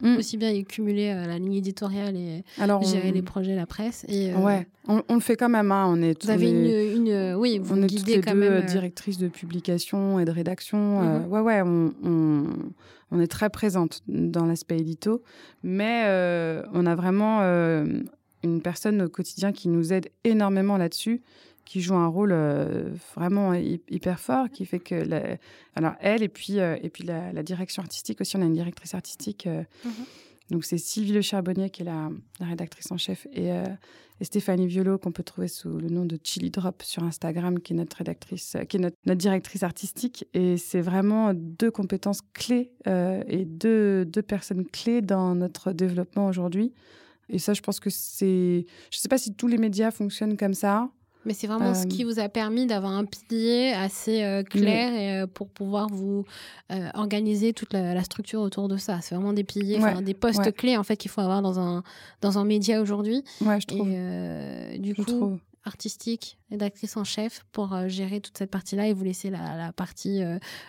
Mm. 0.00 0.16
Aussi 0.16 0.36
bien 0.36 0.62
cumuler 0.62 1.10
euh, 1.10 1.26
la 1.26 1.38
ligne 1.38 1.54
éditoriale 1.54 2.16
et 2.16 2.44
gérer 2.82 3.10
les 3.10 3.22
projets, 3.22 3.56
la 3.56 3.66
presse. 3.66 4.04
Et, 4.08 4.32
euh, 4.32 4.38
ouais, 4.38 4.66
on, 4.86 5.02
le 5.14 5.20
fait 5.20 5.36
quand 5.36 5.48
même. 5.48 5.72
Hein. 5.72 5.86
On 5.88 6.00
est 6.00 6.24
vous 6.24 6.30
avez 6.30 6.50
une, 6.50 7.06
une, 7.06 7.34
oui, 7.34 7.58
vous 7.58 7.74
on 7.76 7.82
est 7.82 7.86
guidez 7.86 8.20
quand 8.20 8.32
deux 8.32 8.38
même. 8.38 8.64
directrices 8.64 9.18
de 9.18 9.28
publication 9.28 10.20
et 10.20 10.24
de 10.24 10.30
rédaction. 10.30 11.02
Euh, 11.02 11.18
mm-hmm. 11.18 11.28
ouais, 11.28 11.40
ouais, 11.40 11.62
on, 11.62 11.92
on, 12.04 12.44
on, 13.10 13.20
est 13.20 13.26
très 13.26 13.50
présente 13.50 14.02
dans 14.06 14.46
l'aspect 14.46 14.78
édito, 14.78 15.22
mais 15.64 16.04
on 16.72 16.86
a 16.86 16.94
vraiment 16.94 17.40
une 18.44 18.62
personne 18.62 19.02
au 19.02 19.08
quotidien 19.08 19.52
qui 19.52 19.68
nous 19.68 19.92
aide 19.92 20.08
énormément 20.22 20.76
là-dessus 20.76 21.22
qui 21.68 21.82
joue 21.82 21.94
un 21.94 22.06
rôle 22.06 22.32
euh, 22.32 22.88
vraiment 23.14 23.52
hyper 23.52 24.18
fort, 24.18 24.48
qui 24.48 24.64
fait 24.64 24.78
que, 24.78 24.94
la, 24.94 25.36
alors 25.74 25.92
elle 26.00 26.22
et 26.22 26.28
puis 26.30 26.60
euh, 26.60 26.78
et 26.82 26.88
puis 26.88 27.04
la, 27.04 27.42
direction 27.42 27.82
artistique 27.82 28.22
aussi, 28.22 28.38
on 28.38 28.42
a 28.42 28.46
une 28.46 28.54
directrice 28.54 28.94
artistique. 28.94 29.46
Euh, 29.46 29.62
mhm. 29.84 29.92
Donc 30.50 30.64
c'est 30.64 30.78
Sylvie 30.78 31.12
Le 31.12 31.20
Charbonnier 31.20 31.68
qui 31.68 31.82
est 31.82 31.84
la, 31.84 32.08
rédactrice 32.40 32.90
en 32.90 32.96
chef 32.96 33.26
et, 33.34 33.52
Stéphanie 34.22 34.66
Violo 34.66 34.98
qu'on 34.98 35.12
peut 35.12 35.22
trouver 35.22 35.46
sous 35.46 35.78
le 35.78 35.90
nom 35.90 36.04
de 36.04 36.18
Chili 36.24 36.50
Drop 36.50 36.82
sur 36.82 37.04
Instagram, 37.04 37.60
qui 37.60 37.74
est 37.74 37.76
notre 37.76 37.98
rédactrice, 37.98 38.56
qui 38.68 38.78
est 38.78 38.80
notre, 38.80 38.96
directrice 39.14 39.62
artistique. 39.62 40.26
Et 40.34 40.56
c'est 40.56 40.80
vraiment 40.80 41.32
deux 41.34 41.70
compétences 41.70 42.22
clés 42.32 42.72
et 42.86 43.44
deux, 43.44 44.04
deux 44.04 44.22
personnes 44.22 44.64
clés 44.64 45.02
dans 45.02 45.36
notre 45.36 45.70
développement 45.72 46.26
aujourd'hui. 46.26 46.72
Et 47.28 47.38
ça, 47.38 47.54
je 47.54 47.60
pense 47.60 47.78
que 47.78 47.90
c'est. 47.90 48.66
Je 48.90 48.96
ne 48.96 49.00
sais 49.00 49.08
pas 49.08 49.18
si 49.18 49.34
tous 49.34 49.46
les 49.46 49.58
médias 49.58 49.92
fonctionnent 49.92 50.36
comme 50.36 50.54
ça. 50.54 50.90
Mais 51.24 51.34
c'est 51.34 51.46
vraiment 51.46 51.74
ce 51.74 51.86
qui 51.86 52.04
euh, 52.04 52.06
vous 52.06 52.20
a 52.20 52.28
permis 52.28 52.66
d'avoir 52.66 52.92
un 52.92 53.04
pilier 53.04 53.72
assez 53.76 54.22
euh, 54.22 54.42
clair 54.42 54.92
et, 54.94 55.20
euh, 55.20 55.26
pour 55.26 55.48
pouvoir 55.48 55.88
vous 55.88 56.24
organiser 56.94 57.52
toute 57.52 57.72
la, 57.72 58.02
structure 58.02 58.40
autour 58.40 58.68
de 58.68 58.76
ça. 58.76 59.00
C'est 59.00 59.14
vraiment 59.14 59.32
des 59.32 59.44
piliers, 59.44 59.80
des 60.02 60.14
postes 60.14 60.52
clés 60.54 60.76
en 60.76 60.84
fait 60.84 60.96
qu'il 60.96 61.10
faut 61.10 61.20
avoir 61.20 61.42
dans 61.42 61.58
un 61.58 61.82
dans 62.20 62.38
un 62.38 62.44
média 62.44 62.80
aujourd'hui. 62.80 63.24
Ouais, 63.40 63.60
je 63.60 63.66
trouve. 63.66 63.88
Et, 63.90 64.78
du 64.78 64.94
coup, 64.94 65.38
artistique, 65.64 66.38
rédactrice 66.50 66.96
en 66.96 67.04
chef 67.04 67.44
pour 67.52 67.76
gérer 67.88 68.20
toute 68.20 68.38
cette 68.38 68.50
partie-là 68.50 68.86
et 68.86 68.92
vous 68.92 69.04
laisser 69.04 69.30
la, 69.30 69.72
partie 69.72 70.22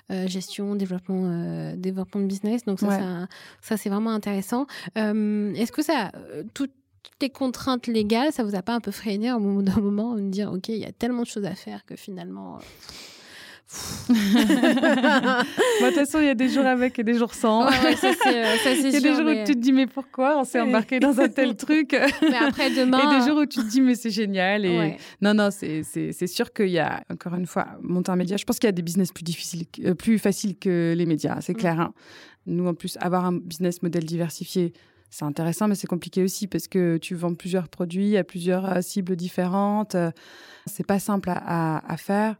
gestion, 0.09 0.75
développement, 0.75 1.73
développement 1.75 2.21
de 2.21 2.27
business. 2.27 2.65
Donc 2.65 2.79
ça, 2.79 2.89
ça, 2.89 3.27
ça 3.61 3.77
c'est 3.77 3.89
vraiment 3.89 4.11
intéressant. 4.11 4.65
Est-ce 4.95 5.71
que 5.71 5.83
ça, 5.83 6.11
tout, 6.53 6.67
toutes 7.03 7.21
les 7.21 7.29
contraintes 7.29 7.87
légales, 7.87 8.31
ça 8.31 8.43
vous 8.43 8.55
a 8.55 8.61
pas 8.61 8.73
un 8.73 8.79
peu 8.79 8.91
freiné 8.91 9.31
au 9.31 9.39
moment 9.39 9.61
d'un 9.61 9.79
moment 9.79 10.15
de 10.15 10.29
dire 10.29 10.51
ok, 10.51 10.69
il 10.69 10.77
y 10.77 10.85
a 10.85 10.91
tellement 10.91 11.23
de 11.23 11.27
choses 11.27 11.45
à 11.45 11.55
faire 11.55 11.85
que 11.85 11.95
finalement. 11.95 12.57
Euh, 12.57 12.59
de 14.09 15.85
toute 15.85 15.95
façon, 15.95 16.19
il 16.19 16.25
y 16.25 16.29
a 16.29 16.33
des 16.33 16.49
jours 16.49 16.65
avec 16.65 16.97
et 16.97 17.03
des 17.03 17.13
jours 17.13 17.35
sans. 17.35 17.67
Ouais, 17.67 17.79
ouais, 17.83 17.95
ça, 17.95 18.07
euh, 18.07 18.55
il 18.81 18.91
y 18.91 18.95
a 18.95 18.99
des 18.99 19.13
jours 19.13 19.27
où 19.27 19.45
tu 19.45 19.53
te 19.53 19.59
dis, 19.59 19.71
mais 19.71 19.85
pourquoi 19.85 20.39
on 20.39 20.43
s'est 20.43 20.59
embarqué 20.59 20.99
dans 20.99 21.19
un 21.19 21.29
tel 21.29 21.55
truc? 21.55 21.95
Mais 22.23 22.35
après, 22.35 22.71
demain. 22.71 22.97
Et 22.97 23.19
des 23.19 23.27
jours 23.27 23.37
où 23.37 23.45
tu 23.45 23.59
te 23.59 23.69
dis, 23.69 23.81
mais 23.81 23.93
c'est 23.93 24.09
génial. 24.09 24.65
Et... 24.65 24.97
Non, 25.21 25.35
non, 25.35 25.49
c'est, 25.51 25.83
c'est, 25.83 26.13
c'est 26.13 26.25
sûr 26.25 26.51
qu'il 26.51 26.69
y 26.69 26.79
a, 26.79 27.03
encore 27.11 27.35
une 27.35 27.45
fois, 27.45 27.67
monter 27.83 28.11
un 28.11 28.15
média. 28.15 28.37
Je 28.37 28.43
pense 28.43 28.57
qu'il 28.57 28.67
y 28.67 28.69
a 28.69 28.73
des 28.73 28.81
business 28.81 29.11
plus, 29.11 29.23
difficiles, 29.23 29.65
euh, 29.85 29.93
plus 29.93 30.17
faciles 30.17 30.57
que 30.57 30.95
les 30.97 31.05
médias, 31.05 31.39
c'est 31.41 31.53
mm. 31.53 31.57
clair. 31.57 31.79
Hein. 31.79 31.93
Nous, 32.47 32.65
en 32.65 32.73
plus, 32.73 32.97
avoir 33.01 33.25
un 33.25 33.33
business 33.33 33.83
model 33.83 34.03
diversifié, 34.03 34.73
c'est 35.09 35.25
intéressant, 35.25 35.67
mais 35.67 35.75
c'est 35.75 35.87
compliqué 35.87 36.23
aussi 36.23 36.47
parce 36.47 36.67
que 36.67 36.97
tu 36.97 37.15
vends 37.15 37.33
plusieurs 37.33 37.67
produits 37.67 38.15
à 38.17 38.23
plusieurs 38.23 38.65
euh, 38.65 38.81
cibles 38.81 39.15
différentes. 39.15 39.95
Euh, 39.95 40.11
c'est 40.67 40.85
pas 40.85 40.99
simple 40.99 41.31
à, 41.33 41.95
faire. 41.97 42.35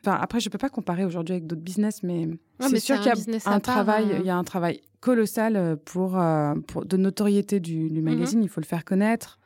Enfin, 0.00 0.18
après, 0.20 0.40
je 0.40 0.48
peux 0.48 0.58
pas 0.58 0.70
comparer 0.70 1.04
aujourd'hui 1.04 1.34
avec 1.34 1.46
d'autres 1.46 1.62
business, 1.62 2.02
mais 2.02 2.28
c'est 2.60 2.80
sûr 2.80 2.98
qu'il 3.00 3.08
y 3.08 3.36
a 3.44 3.50
un 3.50 3.60
travail, 3.60 4.06
hein. 4.12 4.18
il 4.20 4.26
y 4.26 4.30
a 4.30 4.36
un 4.36 4.44
travail 4.44 4.80
colossal 5.00 5.56
euh, 5.56 5.76
pour, 5.76 6.18
pour 6.66 6.86
de 6.86 6.96
notoriété 6.96 7.60
du, 7.60 7.90
du 7.90 8.00
magazine. 8.00 8.40
Mm-hmm. 8.40 8.44
Il 8.44 8.48
faut 8.48 8.60
le 8.60 8.66
faire 8.66 8.84
connaître. 8.84 9.38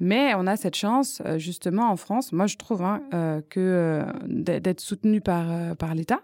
Mais 0.00 0.32
on 0.36 0.46
a 0.46 0.56
cette 0.56 0.76
chance, 0.76 1.20
justement, 1.38 1.90
en 1.90 1.96
France, 1.96 2.32
moi 2.32 2.46
je 2.46 2.56
trouve, 2.56 2.82
hein, 2.82 3.02
que 3.50 4.04
d'être 4.28 4.80
soutenu 4.80 5.20
par, 5.20 5.76
par 5.76 5.92
l'État 5.96 6.20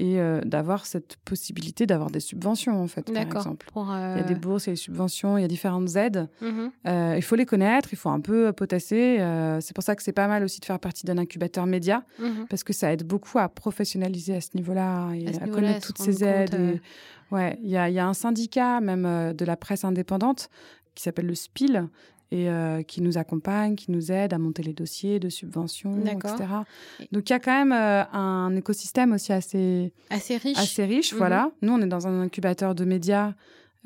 et 0.00 0.18
euh, 0.18 0.40
d'avoir 0.46 0.86
cette 0.86 1.16
possibilité 1.26 1.84
d'avoir 1.84 2.10
des 2.10 2.20
subventions 2.20 2.82
en 2.82 2.86
fait 2.86 3.12
par 3.12 3.22
exemple. 3.22 3.66
Il 3.76 3.80
y 3.82 4.20
a 4.20 4.22
des 4.22 4.34
euh, 4.34 4.38
bourses, 4.38 4.66
il 4.66 4.70
y 4.70 4.72
a 4.72 4.72
des 4.72 4.80
subventions, 4.80 5.36
il 5.36 5.42
y 5.42 5.44
a 5.44 5.48
différentes 5.48 5.94
aides. 5.94 6.26
Mhm. 6.40 6.70
Euh, 6.86 7.14
il 7.16 7.22
faut 7.22 7.36
les 7.36 7.44
connaître, 7.44 7.90
il 7.92 7.96
faut 7.96 8.08
un 8.08 8.20
peu 8.20 8.50
potasser. 8.52 9.18
c'est 9.60 9.74
pour 9.74 9.84
ça 9.84 9.94
que 9.94 10.02
c'est 10.02 10.12
pas 10.12 10.26
mal 10.26 10.42
aussi 10.42 10.58
de 10.58 10.64
faire 10.64 10.80
partie 10.80 11.04
d'un 11.04 11.18
incubateur 11.18 11.66
média 11.66 12.02
mhm. 12.18 12.46
parce 12.48 12.64
que 12.64 12.72
ça 12.72 12.90
aide 12.92 13.04
beaucoup 13.04 13.38
à 13.38 13.50
professionnaliser 13.50 14.36
à 14.36 14.40
ce 14.40 14.50
niveau-là 14.54 15.12
et 15.12 15.28
à, 15.36 15.46
connaître 15.46 15.86
toutes 15.86 15.98
ces 15.98 16.24
aides. 16.24 16.80
Ouais, 17.30 17.58
il 17.62 17.70
y 17.70 17.76
a, 17.76 17.88
y 17.88 17.98
a, 17.98 18.08
un 18.08 18.14
syndicat 18.14 18.80
même 18.80 19.34
de 19.34 19.44
la 19.44 19.56
presse 19.56 19.84
indépendante 19.84 20.48
qui 20.94 21.02
s'appelle 21.04 21.26
le 21.26 21.34
SPIL 21.34 21.88
et 22.30 22.48
euh, 22.48 22.82
qui 22.82 23.02
nous 23.02 23.18
accompagne, 23.18 23.74
qui 23.74 23.90
nous 23.90 24.12
aide 24.12 24.32
à 24.32 24.38
monter 24.38 24.62
les 24.62 24.72
dossiers 24.72 25.18
de 25.18 25.28
subventions, 25.28 25.98
etc. 26.06 26.36
Donc 27.10 27.28
il 27.28 27.32
y 27.32 27.36
a 27.36 27.40
quand 27.40 27.52
même 27.52 27.72
euh, 27.72 28.04
un 28.12 28.54
écosystème 28.54 29.12
aussi 29.12 29.32
assez, 29.32 29.92
assez 30.10 30.36
riche. 30.36 30.58
Assez 30.58 30.84
riche, 30.84 31.12
voilà. 31.14 31.44
Mhm. 31.44 31.50
Nous, 31.62 31.72
on 31.72 31.82
est 31.82 31.88
dans 31.88 32.06
un 32.06 32.20
incubateur 32.22 32.74
de 32.76 32.84
médias 32.84 33.34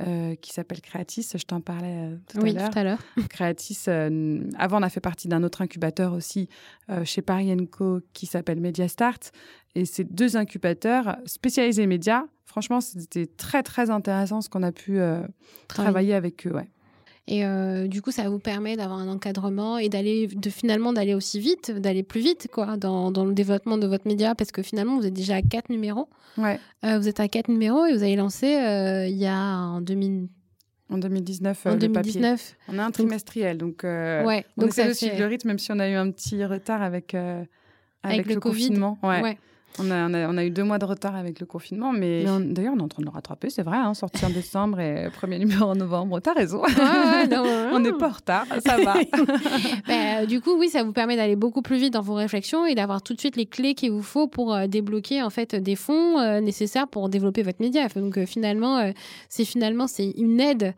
euh, 0.06 0.34
qui 0.34 0.52
s'appelle 0.52 0.82
Creatis. 0.82 1.26
Je 1.34 1.44
t'en 1.44 1.62
parlais 1.62 2.10
tout 2.28 2.38
oui, 2.40 2.50
à 2.50 2.52
l'heure. 2.52 2.70
tout 2.70 2.78
à 2.78 2.84
l'heure. 2.84 2.98
Creatis, 3.30 3.84
avant, 4.58 4.78
on 4.78 4.82
a 4.82 4.90
fait 4.90 5.00
partie 5.00 5.28
d'un 5.28 5.42
autre 5.42 5.62
incubateur 5.62 6.12
aussi 6.12 6.48
chez 7.04 7.22
Paris 7.22 7.56
Co 7.70 8.00
qui 8.12 8.26
s'appelle 8.26 8.60
Mediastart. 8.60 9.20
Et 9.74 9.86
ces 9.86 10.04
deux 10.04 10.36
incubateurs 10.36 11.16
spécialisés 11.24 11.86
médias, 11.86 12.24
franchement, 12.44 12.82
c'était 12.82 13.26
très, 13.26 13.62
très 13.62 13.88
intéressant 13.88 14.42
ce 14.42 14.50
qu'on 14.50 14.62
a 14.62 14.72
pu 14.72 14.98
travailler 15.66 16.12
avec 16.12 16.46
eux. 16.46 16.52
Ouais. 16.52 16.68
Et 17.26 17.44
euh, 17.44 17.86
du 17.88 18.02
coup, 18.02 18.10
ça 18.10 18.28
vous 18.28 18.38
permet 18.38 18.76
d'avoir 18.76 18.98
un 18.98 19.08
encadrement 19.08 19.78
et 19.78 19.88
d'aller, 19.88 20.26
de 20.26 20.50
finalement 20.50 20.92
d'aller 20.92 21.14
aussi 21.14 21.40
vite, 21.40 21.70
d'aller 21.70 22.02
plus 22.02 22.20
vite, 22.20 22.48
quoi, 22.52 22.76
dans, 22.76 23.10
dans, 23.10 23.24
le 23.24 23.32
développement 23.32 23.78
de 23.78 23.86
votre 23.86 24.06
média, 24.06 24.34
parce 24.34 24.52
que 24.52 24.62
finalement, 24.62 24.98
vous 24.98 25.06
êtes 25.06 25.14
déjà 25.14 25.36
à 25.36 25.42
quatre 25.42 25.70
numéros. 25.70 26.08
Ouais. 26.36 26.60
Euh, 26.84 26.98
vous 26.98 27.08
êtes 27.08 27.20
à 27.20 27.28
quatre 27.28 27.48
numéros 27.48 27.86
et 27.86 27.94
vous 27.94 28.02
avez 28.02 28.16
lancé 28.16 28.56
euh, 28.56 29.06
il 29.06 29.16
y 29.16 29.26
a 29.26 29.36
en 29.36 29.80
2000. 29.80 30.28
En 30.90 30.98
2019, 30.98 31.66
en 31.66 31.76
2019. 31.76 32.56
On 32.68 32.78
a 32.78 32.84
un 32.84 32.90
trimestriel, 32.90 33.56
donc, 33.56 33.80
ouais, 33.84 34.44
donc 34.58 34.74
c'est 34.74 34.90
aussi 34.90 35.10
le 35.10 35.24
rythme, 35.24 35.48
même 35.48 35.58
si 35.58 35.72
on 35.72 35.78
a 35.78 35.88
eu 35.88 35.94
un 35.94 36.10
petit 36.10 36.44
retard 36.44 36.82
avec, 36.82 37.16
avec, 38.02 38.26
le, 38.26 38.38
confinement. 38.38 38.98
Ouais. 39.02 39.38
On 39.80 39.90
a, 39.90 40.08
on, 40.08 40.36
a, 40.36 40.44
eu 40.44 40.50
deux 40.50 40.62
mois 40.62 40.78
de 40.78 40.84
retard 40.84 41.16
avec 41.16 41.40
le 41.40 41.46
confinement, 41.46 41.92
mais 41.92 42.24
d'ailleurs, 42.40 42.74
on 42.76 42.78
est 42.78 42.82
en 42.82 42.88
train 42.88 43.02
de 43.02 43.06
le 43.06 43.12
rattraper, 43.12 43.50
c'est 43.50 43.62
vrai, 43.62 43.76
hein, 43.76 43.92
sorti 43.94 44.24
en 44.24 44.30
décembre 44.30 44.78
et 44.78 45.10
premier 45.12 45.38
numéro 45.38 45.64
en 45.64 45.74
novembre. 45.74 46.20
T'as 46.20 46.32
raison. 46.32 46.62
on 47.72 47.80
n'est 47.80 47.92
pas 47.92 48.08
en 48.08 48.12
retard, 48.12 48.46
ça 48.64 48.76
va. 48.76 48.94
Bah, 49.88 50.26
du 50.26 50.40
coup, 50.40 50.56
oui, 50.56 50.68
ça 50.68 50.82
vous 50.82 50.92
permet 50.92 51.16
d'aller 51.16 51.36
beaucoup 51.36 51.62
plus 51.62 51.76
vite 51.76 51.92
dans 51.92 52.02
vos 52.02 52.14
réflexions 52.14 52.66
et 52.66 52.74
d'avoir 52.74 53.02
tout 53.02 53.14
de 53.14 53.20
suite 53.20 53.36
les 53.36 53.46
clés 53.46 53.74
qu'il 53.74 53.90
vous 53.90 54.02
faut 54.02 54.28
pour 54.28 54.54
euh, 54.54 54.66
débloquer 54.66 55.22
en 55.22 55.30
fait 55.30 55.54
des 55.54 55.76
fonds 55.76 56.18
euh, 56.18 56.40
nécessaires 56.40 56.88
pour 56.88 57.08
développer 57.08 57.42
votre 57.42 57.60
média. 57.60 57.88
Donc 57.88 58.18
euh, 58.18 58.26
finalement, 58.26 58.92
c'est 59.28 59.44
finalement 59.44 59.86
c'est 59.86 60.10
une 60.16 60.40
aide 60.40 60.74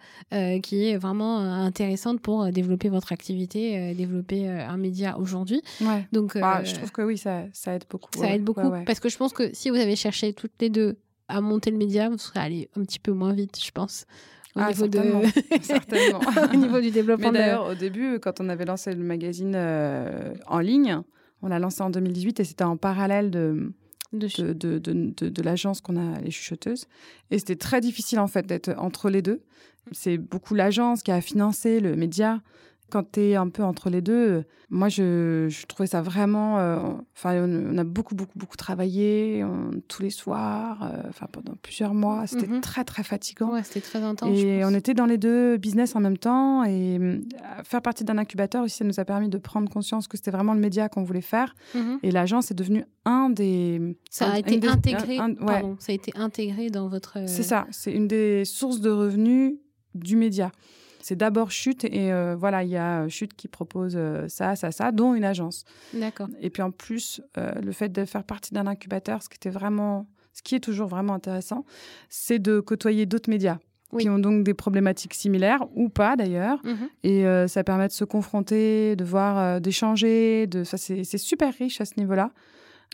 qui 0.62 0.88
est 0.88 0.96
vraiment 0.96 1.38
intéressante 1.38 2.20
pour 2.20 2.46
développer 2.46 2.88
votre 2.88 3.12
activité, 3.12 3.94
développer 3.94 4.48
un 4.48 4.76
média 4.76 5.18
aujourd'hui. 5.18 5.62
Ouais. 5.80 6.06
Donc, 6.12 6.38
bah, 6.38 6.62
je 6.64 6.74
trouve 6.74 6.92
que 6.92 7.02
oui, 7.02 7.18
ça, 7.18 7.42
ça 7.52 7.74
aide 7.74 7.84
beaucoup. 7.88 8.10
Ça 8.18 8.34
aide 8.34 8.44
beaucoup 8.44 8.72
parce 8.86 9.00
que 9.00 9.08
je 9.08 9.16
pense 9.16 9.32
que 9.32 9.54
si 9.54 9.68
vous 9.68 9.76
avez 9.76 9.96
cherché 9.96 10.32
toutes 10.32 10.52
les 10.60 10.70
deux 10.70 10.96
à 11.28 11.40
monter 11.40 11.70
le 11.70 11.76
média, 11.76 12.08
vous 12.08 12.18
serez 12.18 12.40
allé 12.40 12.70
un 12.76 12.82
petit 12.84 12.98
peu 12.98 13.12
moins 13.12 13.32
vite, 13.32 13.58
je 13.62 13.70
pense. 13.70 14.06
Au, 14.54 14.60
ah, 14.60 14.68
niveau, 14.68 14.86
de... 14.86 15.02
certainement. 15.60 16.20
au 16.52 16.56
niveau 16.56 16.80
du 16.80 16.90
développement. 16.90 17.30
Mais 17.30 17.38
d'ailleurs, 17.38 17.68
au 17.68 17.74
début, 17.74 18.18
quand 18.20 18.40
on 18.40 18.48
avait 18.48 18.64
lancé 18.64 18.94
le 18.94 19.04
magazine 19.04 19.52
euh, 19.54 20.32
en 20.46 20.60
ligne, 20.60 21.00
on 21.42 21.48
l'a 21.48 21.58
lancé 21.58 21.82
en 21.82 21.90
2018 21.90 22.40
et 22.40 22.44
c'était 22.44 22.64
en 22.64 22.78
parallèle 22.78 23.30
de, 23.30 23.72
de, 24.14 24.52
de, 24.52 24.78
de, 24.78 25.28
de 25.28 25.42
l'agence 25.42 25.82
qu'on 25.82 25.96
a, 25.96 26.20
les 26.20 26.30
chuchoteuses. 26.30 26.86
Et 27.30 27.38
c'était 27.38 27.56
très 27.56 27.82
difficile, 27.82 28.18
en 28.18 28.28
fait, 28.28 28.46
d'être 28.46 28.74
entre 28.78 29.10
les 29.10 29.20
deux. 29.20 29.42
C'est 29.92 30.16
beaucoup 30.16 30.54
l'agence 30.54 31.02
qui 31.02 31.12
a 31.12 31.20
financé 31.20 31.80
le 31.80 31.94
média 31.94 32.40
quand 32.90 33.12
tu 33.12 33.20
es 33.20 33.34
un 33.36 33.48
peu 33.48 33.62
entre 33.62 33.90
les 33.90 34.00
deux, 34.00 34.44
moi, 34.68 34.88
je, 34.88 35.46
je 35.48 35.66
trouvais 35.66 35.86
ça 35.86 36.02
vraiment. 36.02 36.58
Euh, 36.58 36.78
enfin, 37.16 37.36
on, 37.44 37.78
a 37.78 37.84
beaucoup, 37.84 38.14
beaucoup, 38.14 38.38
beaucoup 38.38 38.56
travaillé 38.56 39.44
tous 39.88 40.02
les 40.02 40.10
soirs, 40.10 40.82
euh, 40.82 41.02
enfin, 41.08 41.26
pendant 41.30 41.54
plusieurs 41.62 41.94
mois. 41.94 42.26
C'était 42.26 42.46
mhm. 42.46 42.60
très, 42.60 42.84
très 42.84 43.02
fatigant. 43.02 43.52
Ouais, 43.52 43.62
c'était 43.62 43.80
très 43.80 44.02
intense. 44.02 44.36
Et 44.36 44.64
on 44.64 44.74
était 44.74 44.94
dans 44.94 45.06
les 45.06 45.18
deux 45.18 45.56
business 45.56 45.94
en 45.94 46.00
même 46.00 46.18
temps. 46.18 46.64
Et 46.64 46.98
euh, 46.98 47.20
faire 47.64 47.82
partie 47.82 48.04
d'un 48.04 48.18
incubateur 48.18 48.64
aussi, 48.64 48.76
ça 48.76 48.84
nous 48.84 48.98
a 48.98 49.04
permis 49.04 49.28
de 49.28 49.38
prendre 49.38 49.70
conscience 49.70 50.08
que 50.08 50.16
c'était 50.16 50.30
vraiment 50.30 50.54
le 50.54 50.60
média 50.60 50.88
qu'on 50.88 51.04
voulait 51.04 51.20
faire. 51.20 51.54
Mhm. 51.74 51.98
Et 52.02 52.10
l'agence 52.10 52.50
est 52.50 52.54
devenue 52.54 52.84
un 53.04 53.30
des. 53.30 53.96
Ça 54.10 54.30
a 54.30 54.38
été 54.38 54.66
intégré. 54.66 55.18
pardon, 55.44 55.76
ça 55.78 55.92
a 55.92 55.94
été 55.94 56.12
intégré 56.16 56.70
dans 56.70 56.88
votre. 56.88 57.18
C'est 57.26 57.42
ça. 57.42 57.66
C'est 57.70 57.92
une 57.92 58.08
des 58.08 58.44
sources 58.44 58.80
de 58.80 58.90
revenus 58.90 59.54
du 59.94 60.16
média. 60.16 60.50
C'est 61.06 61.14
d'abord 61.14 61.52
Chute 61.52 61.84
et 61.84 62.12
euh, 62.12 62.34
voilà, 62.36 62.64
il 62.64 62.68
y 62.68 62.76
a 62.76 63.02
euh, 63.02 63.08
Chute 63.08 63.32
qui 63.34 63.46
propose 63.46 63.94
euh, 63.94 64.26
ça, 64.26 64.56
ça, 64.56 64.72
ça, 64.72 64.90
dont 64.90 65.14
une 65.14 65.22
agence. 65.22 65.64
D'accord. 65.94 66.26
Et 66.40 66.50
puis 66.50 66.62
en 66.62 66.72
plus, 66.72 67.22
le 67.36 67.70
fait 67.70 67.90
de 67.90 68.04
faire 68.04 68.24
partie 68.24 68.52
d'un 68.52 68.66
incubateur, 68.66 69.22
ce 69.22 69.28
qui 69.28 69.36
était 69.36 69.50
vraiment, 69.50 70.08
ce 70.32 70.42
qui 70.42 70.56
est 70.56 70.60
toujours 70.60 70.88
vraiment 70.88 71.14
intéressant, 71.14 71.64
c'est 72.08 72.40
de 72.40 72.58
côtoyer 72.58 73.06
d'autres 73.06 73.30
médias. 73.30 73.58
qui 73.96 74.10
ont 74.10 74.18
donc 74.18 74.42
des 74.42 74.52
problématiques 74.52 75.14
similaires 75.14 75.64
ou 75.76 75.88
pas 75.88 76.16
d'ailleurs. 76.16 76.58
Mhm. 76.64 76.88
Et 77.04 77.46
ça 77.46 77.62
permet 77.62 77.86
de 77.86 77.92
se 77.92 78.04
confronter, 78.04 78.96
de 78.96 79.04
voir, 79.04 79.60
d'échanger. 79.60 80.48
De... 80.48 80.64
c'est 80.64 81.18
super 81.18 81.54
riche 81.54 81.80
à 81.80 81.84
ce 81.84 81.92
niveau-là 81.98 82.32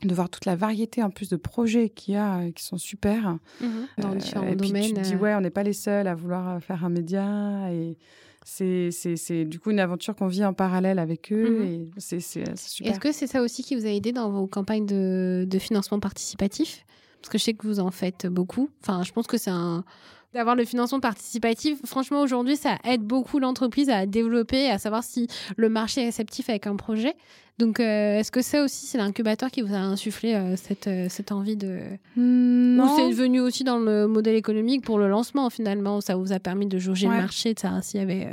de 0.07 0.15
voir 0.15 0.29
toute 0.29 0.45
la 0.45 0.57
variété 0.57 1.03
en 1.03 1.11
plus 1.11 1.29
de 1.29 1.37
projets 1.37 1.89
qu'il 1.89 2.15
y 2.15 2.17
a 2.17 2.39
euh, 2.39 2.51
qui 2.53 2.65
sont 2.65 2.79
super 2.79 3.39
mhm. 3.61 3.87
dans 3.99 4.13
euh, 4.13 4.17
différents 4.17 4.47
et 4.47 4.57
domaines. 4.57 4.89
tu 4.89 4.95
te 4.95 5.01
dis 5.01 5.15
euh. 5.15 5.19
ouais 5.19 5.35
on 5.35 5.41
n'est 5.41 5.51
pas 5.51 5.63
les 5.63 5.73
seuls 5.73 6.07
à 6.07 6.15
vouloir 6.15 6.63
faire 6.63 6.85
un 6.85 6.89
média 6.89 7.71
et 7.73 7.97
c'est 8.45 8.91
c'est 8.91 9.45
du 9.45 9.61
coup 9.61 9.71
une 9.71 9.81
aventure 9.81 10.17
qu'on 10.17 10.27
vit 10.27 10.45
en 10.45 10.53
parallèle 10.53 10.99
avec 10.99 11.33
eux 11.33 11.61
mhm. 11.61 11.67
et 11.67 11.91
c'est 11.99 12.21
super. 12.21 12.53
Est-ce 12.53 13.01
que 13.01 13.13
c'est 13.13 13.27
ça 13.27 13.43
aussi 13.43 13.63
qui 13.63 13.77
vous 13.77 13.87
a 13.87 13.91
aidé 13.91 14.13
dans 14.13 14.31
vos 14.31 14.47
campagnes 14.47 14.87
de, 14.87 15.47
de 15.49 15.59
financement 15.59 16.01
participatif? 16.01 16.85
Parce 17.21 17.31
que 17.31 17.39
je 17.39 17.45
sais 17.45 17.55
que 17.55 17.67
vous 17.67 17.79
en 17.79 17.93
faites 17.93 18.27
beaucoup. 18.27 18.69
Enfin 18.83 19.03
je 19.05 19.13
pense 19.13 19.27
que 19.27 19.39
c'est 19.39 19.51
un 19.51 19.85
d'avoir 20.35 20.57
le 20.57 20.65
financement 20.65 21.01
participatif. 21.01 21.79
Franchement, 21.85 22.23
aujourd'hui, 22.23 22.57
ça 22.57 22.77
aide 22.85 23.03
beaucoup 23.03 23.39
l'entreprise 23.39 23.91
à 23.91 24.07
développer, 24.07 24.71
à 24.71 24.79
savoir 24.79 25.05
si 25.05 25.29
le 25.57 25.69
marché 25.69 26.03
est 26.03 26.07
réceptif 26.07 26.49
avec 26.49 26.67
un 26.67 26.77
projet. 26.77 27.15
Donc, 27.59 27.81
euh, 27.81 28.19
est-ce 28.19 28.33
que 28.33 28.41
ça 28.41 28.65
aussi, 28.65 28.87
c'est 28.87 28.99
l'incubateur 28.99 29.51
qui 29.51 29.61
vous 29.61 29.75
a 29.75 29.79
insufflé 29.79 30.35
euh, 30.35 30.57
cette, 30.57 30.87
euh, 30.87 31.07
cette 31.09 31.33
envie 31.33 31.57
de... 31.57 31.81
Hmm, 32.17 32.77
non. 32.77 32.85
Ou 32.85 32.97
c'est 32.97 33.11
venu 33.13 33.41
aussi 33.41 33.63
dans 33.63 33.79
le 33.79 34.07
modèle 34.07 34.37
économique 34.37 34.85
pour 34.85 34.99
le 34.99 35.09
lancement, 35.09 35.51
finalement 35.51 36.01
Ça 36.01 36.17
vous 36.17 36.33
a 36.33 36.39
permis 36.39 36.67
de 36.67 36.79
jauger 36.79 37.07
le 37.07 37.15
marché, 37.15 37.55
de 37.55 37.61
ça, 37.61 37.83
s'il 37.83 38.01
y 38.01 38.03
avait... 38.03 38.29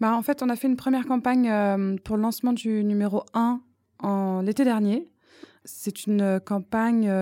Bah, 0.00 0.14
en 0.14 0.22
fait, 0.22 0.42
on 0.42 0.48
a 0.48 0.54
fait 0.54 0.68
une 0.68 0.76
première 0.76 1.06
campagne 1.06 1.98
pour 2.04 2.16
le 2.16 2.22
lancement 2.22 2.52
du 2.52 2.84
numéro 2.84 3.24
1 3.34 3.60
en 4.00 4.40
l'été 4.42 4.64
dernier. 4.64 5.08
C'est 5.64 6.06
une 6.06 6.38
campagne... 6.44 7.12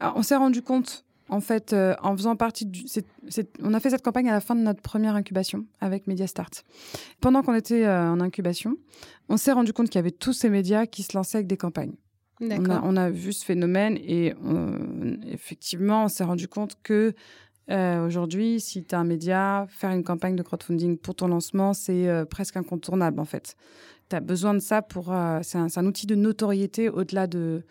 on 0.00 0.22
s'est 0.22 0.36
rendu 0.36 0.62
compte 0.62 1.04
en 1.34 1.40
fait, 1.40 1.72
euh, 1.72 1.96
en 2.00 2.16
faisant 2.16 2.36
partie 2.36 2.64
du. 2.64 2.84
on 3.60 3.74
a 3.74 3.80
fait 3.80 3.90
cette 3.90 4.02
campagne 4.02 4.28
à 4.28 4.32
la 4.32 4.40
fin 4.40 4.54
de 4.54 4.60
notre 4.60 4.80
première 4.80 5.16
incubation 5.16 5.64
avec 5.80 6.06
Mediastart. 6.06 6.50
Pendant 7.20 7.42
qu'on 7.42 7.54
était 7.54 7.84
euh, 7.84 8.12
en 8.12 8.20
incubation, 8.20 8.76
on 9.28 9.36
s'est 9.36 9.50
rendu 9.50 9.72
compte 9.72 9.88
qu'il 9.88 9.98
y 9.98 9.98
avait 9.98 10.12
tous 10.12 10.32
ces 10.32 10.48
médias 10.48 10.86
qui 10.86 11.02
se 11.02 11.16
lançaient 11.16 11.38
avec 11.38 11.48
des 11.48 11.56
campagnes. 11.56 11.94
On 12.40 12.70
a, 12.70 12.82
on 12.84 12.96
a, 12.96 13.10
vu 13.10 13.32
ce 13.32 13.44
phénomène 13.44 13.96
et 13.96 14.34
effectivement, 15.26 16.04
on 16.04 16.08
s'est 16.08 16.24
rendu 16.24 16.48
compte 16.48 16.76
que 16.82 17.14
euh, 17.70 18.06
aujourd'hui, 18.06 18.60
si 18.60 18.84
tu 18.84 18.94
as 18.94 18.98
un 18.98 19.04
média, 19.04 19.66
faire 19.68 19.90
une 19.90 20.02
campagne 20.04 20.36
de 20.36 20.42
crowdfunding 20.42 20.98
pour 20.98 21.14
ton 21.14 21.28
lancement, 21.28 21.74
c'est 21.74 22.08
presque 22.28 22.56
incontournable 22.56 23.18
en 23.20 23.24
fait. 23.24 23.56
Tu 24.10 24.16
as 24.16 24.20
besoin 24.20 24.52
de 24.52 24.58
ça 24.58 24.82
pour. 24.82 25.14
c'est 25.42 25.58
un, 25.58 25.68
un, 25.74 25.86
outil 25.86 26.06
de 26.06 26.16
notoriété 26.16 26.88
au-delà 26.88 27.26
de 27.26 27.64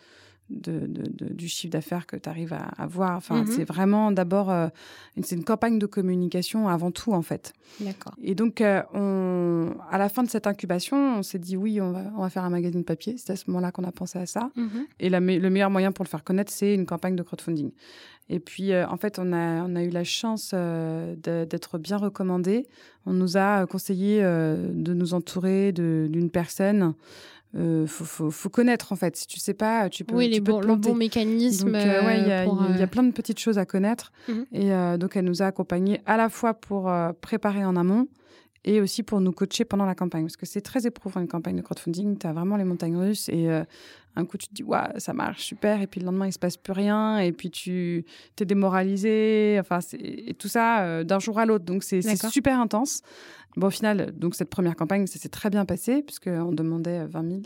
de, 0.50 0.86
du 1.32 1.48
chiffre 1.48 1.72
d'affaires 1.72 2.06
que 2.06 2.16
tu 2.16 2.28
arrives 2.28 2.52
à 2.52 2.68
avoir. 2.76 3.16
Enfin, 3.16 3.42
mhm. 3.42 3.46
c'est 3.46 3.64
vraiment 3.64 4.12
d'abord, 4.12 4.50
euh, 4.50 4.68
c'est 5.22 5.36
une 5.36 5.44
campagne 5.44 5.78
de 5.78 5.86
communication 5.86 6.68
avant 6.68 6.90
tout, 6.90 7.12
en 7.12 7.22
fait. 7.22 7.52
D'accord. 7.80 8.14
Et 8.22 8.34
donc, 8.34 8.60
euh, 8.60 8.82
on, 8.92 9.74
à 9.90 9.98
la 9.98 10.08
fin 10.08 10.22
de 10.22 10.28
cette 10.28 10.46
incubation, 10.46 11.18
on 11.18 11.22
s'est 11.22 11.38
dit 11.38 11.56
oui, 11.56 11.80
on 11.80 11.92
va, 11.92 12.02
on 12.16 12.20
va 12.20 12.30
faire 12.30 12.44
un 12.44 12.50
magazine 12.50 12.84
papier. 12.84 13.16
C'est 13.16 13.32
à 13.32 13.36
ce 13.36 13.44
moment-là 13.48 13.72
qu'on 13.72 13.84
a 13.84 13.92
pensé 13.92 14.18
à 14.18 14.26
ça. 14.26 14.50
Mhm. 14.56 14.86
Et 15.00 15.08
la, 15.08 15.20
le 15.20 15.50
meilleur 15.50 15.70
moyen 15.70 15.92
pour 15.92 16.04
le 16.04 16.10
faire 16.10 16.24
connaître, 16.24 16.52
c'est 16.52 16.74
une 16.74 16.86
campagne 16.86 17.16
de 17.16 17.22
crowdfunding. 17.22 17.70
Et 18.28 18.40
puis, 18.40 18.72
euh, 18.72 18.86
en 18.88 18.96
fait, 18.96 19.18
on 19.18 19.32
a, 19.32 19.64
on 19.64 19.76
a 19.76 19.82
eu 19.82 19.90
la 19.90 20.04
chance 20.04 20.54
d'être 20.54 21.78
bien 21.78 21.96
recommandé. 21.96 22.66
On 23.06 23.12
nous 23.12 23.36
a 23.36 23.66
conseillé 23.66 24.22
de 24.22 24.94
nous 24.94 25.12
entourer 25.12 25.72
d'une 25.72 26.30
personne 26.30 26.94
euh, 27.56 27.86
faut, 27.86 28.30
faut, 28.30 28.48
connaître 28.48 28.92
en 28.92 28.96
fait. 28.96 29.16
Si 29.16 29.26
tu 29.26 29.38
sais 29.38 29.54
pas, 29.54 29.88
tu 29.88 30.04
peux. 30.04 30.14
Oui, 30.16 30.28
les 30.28 30.40
bon, 30.40 30.60
le 30.60 30.74
bon 30.74 30.94
mécanisme. 30.94 31.68
il 31.68 32.78
y, 32.78 32.82
a 32.82 32.86
plein 32.86 33.04
de 33.04 33.12
petites 33.12 33.38
choses 33.38 33.58
à 33.58 33.64
connaître. 33.64 34.12
Mhm. 34.28 34.46
Et 34.52 34.72
euh, 34.72 34.96
donc, 34.96 35.16
elle 35.16 35.24
nous 35.24 35.42
a 35.42 35.46
accompagnés 35.46 36.00
à 36.06 36.16
la 36.16 36.28
fois 36.28 36.54
pour 36.54 36.88
euh, 36.88 37.12
préparer 37.20 37.64
en 37.64 37.76
amont 37.76 38.08
et 38.64 38.80
aussi 38.80 39.02
pour 39.02 39.20
nous 39.20 39.32
coacher 39.32 39.64
pendant 39.64 39.86
la 39.86 39.94
campagne. 39.94 40.24
Parce 40.24 40.36
que 40.36 40.46
c'est 40.46 40.60
très 40.60 40.86
éprouvant 40.86 41.20
une 41.20 41.28
campagne 41.28 41.56
de 41.56 41.62
crowdfunding. 41.62 42.18
Tu 42.18 42.26
as 42.26 42.32
vraiment 42.32 42.56
les 42.56 42.64
montagnes 42.64 42.96
russes 42.96 43.28
et 43.28 43.48
un 44.16 44.24
coup, 44.24 44.38
tu 44.38 44.48
te 44.48 44.54
dis, 44.54 44.62
ouais, 44.62 44.78
ça 44.98 45.12
marche 45.12 45.44
super. 45.44 45.82
Et 45.82 45.86
puis 45.86 46.00
le 46.00 46.06
lendemain, 46.06 46.26
il 46.26 46.32
se 46.32 46.38
passe 46.38 46.56
plus 46.56 46.72
rien. 46.72 47.18
Et 47.18 47.32
puis 47.32 47.50
tu 47.50 48.04
t'es 48.36 48.44
démoralisé. 48.44 49.58
Enfin, 49.60 49.80
et 49.98 50.34
tout 50.34 50.48
ça 50.48 51.04
d'un 51.04 51.18
jour 51.18 51.38
à 51.38 51.46
l'autre. 51.46 51.64
Donc, 51.64 51.82
c'est 51.82 52.00
super 52.30 52.58
intense. 52.58 53.02
Bon, 53.56 53.68
au 53.68 53.70
final, 53.70 54.12
donc 54.16 54.34
cette 54.34 54.50
première 54.50 54.76
campagne, 54.76 55.06
ça 55.06 55.18
s'est 55.18 55.28
très 55.28 55.50
bien 55.50 55.64
passé, 55.64 56.02
puisqu'on 56.02 56.52
demandait 56.52 57.06
20 57.06 57.28
000. 57.28 57.42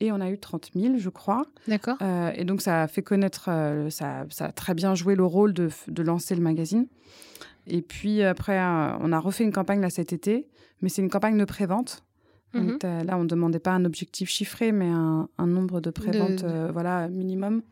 Et 0.00 0.12
on 0.12 0.20
a 0.20 0.28
eu 0.30 0.38
30 0.38 0.70
000, 0.74 0.98
je 0.98 1.08
crois. 1.08 1.46
D'accord. 1.68 1.96
Euh, 2.02 2.32
et 2.34 2.44
donc, 2.44 2.60
ça 2.60 2.82
a 2.82 2.88
fait 2.88 3.02
connaître, 3.02 3.46
euh, 3.48 3.90
ça, 3.90 4.26
ça, 4.28 4.46
a 4.46 4.52
très 4.52 4.74
bien 4.74 4.94
joué 4.94 5.14
le 5.14 5.24
rôle 5.24 5.52
de, 5.52 5.70
de, 5.88 6.02
lancer 6.02 6.34
le 6.34 6.42
magazine. 6.42 6.86
Et 7.66 7.82
puis 7.82 8.22
après, 8.22 8.58
euh, 8.58 8.96
on 9.00 9.12
a 9.12 9.18
refait 9.18 9.44
une 9.44 9.52
campagne 9.52 9.80
là 9.80 9.90
cet 9.90 10.12
été, 10.12 10.48
mais 10.80 10.88
c'est 10.88 11.02
une 11.02 11.10
campagne 11.10 11.38
de 11.38 11.44
prévente. 11.44 12.02
Mhm. 12.52 12.78
là, 12.82 13.18
on 13.18 13.24
ne 13.24 13.28
demandait 13.28 13.58
pas 13.58 13.72
un 13.72 13.84
objectif 13.84 14.28
chiffré, 14.28 14.70
mais 14.70 14.88
un, 14.88 15.28
un 15.38 15.46
nombre 15.48 15.80
de 15.80 15.90
préventes 15.90 16.44
voilà, 16.72 17.08
minimum, 17.08 17.62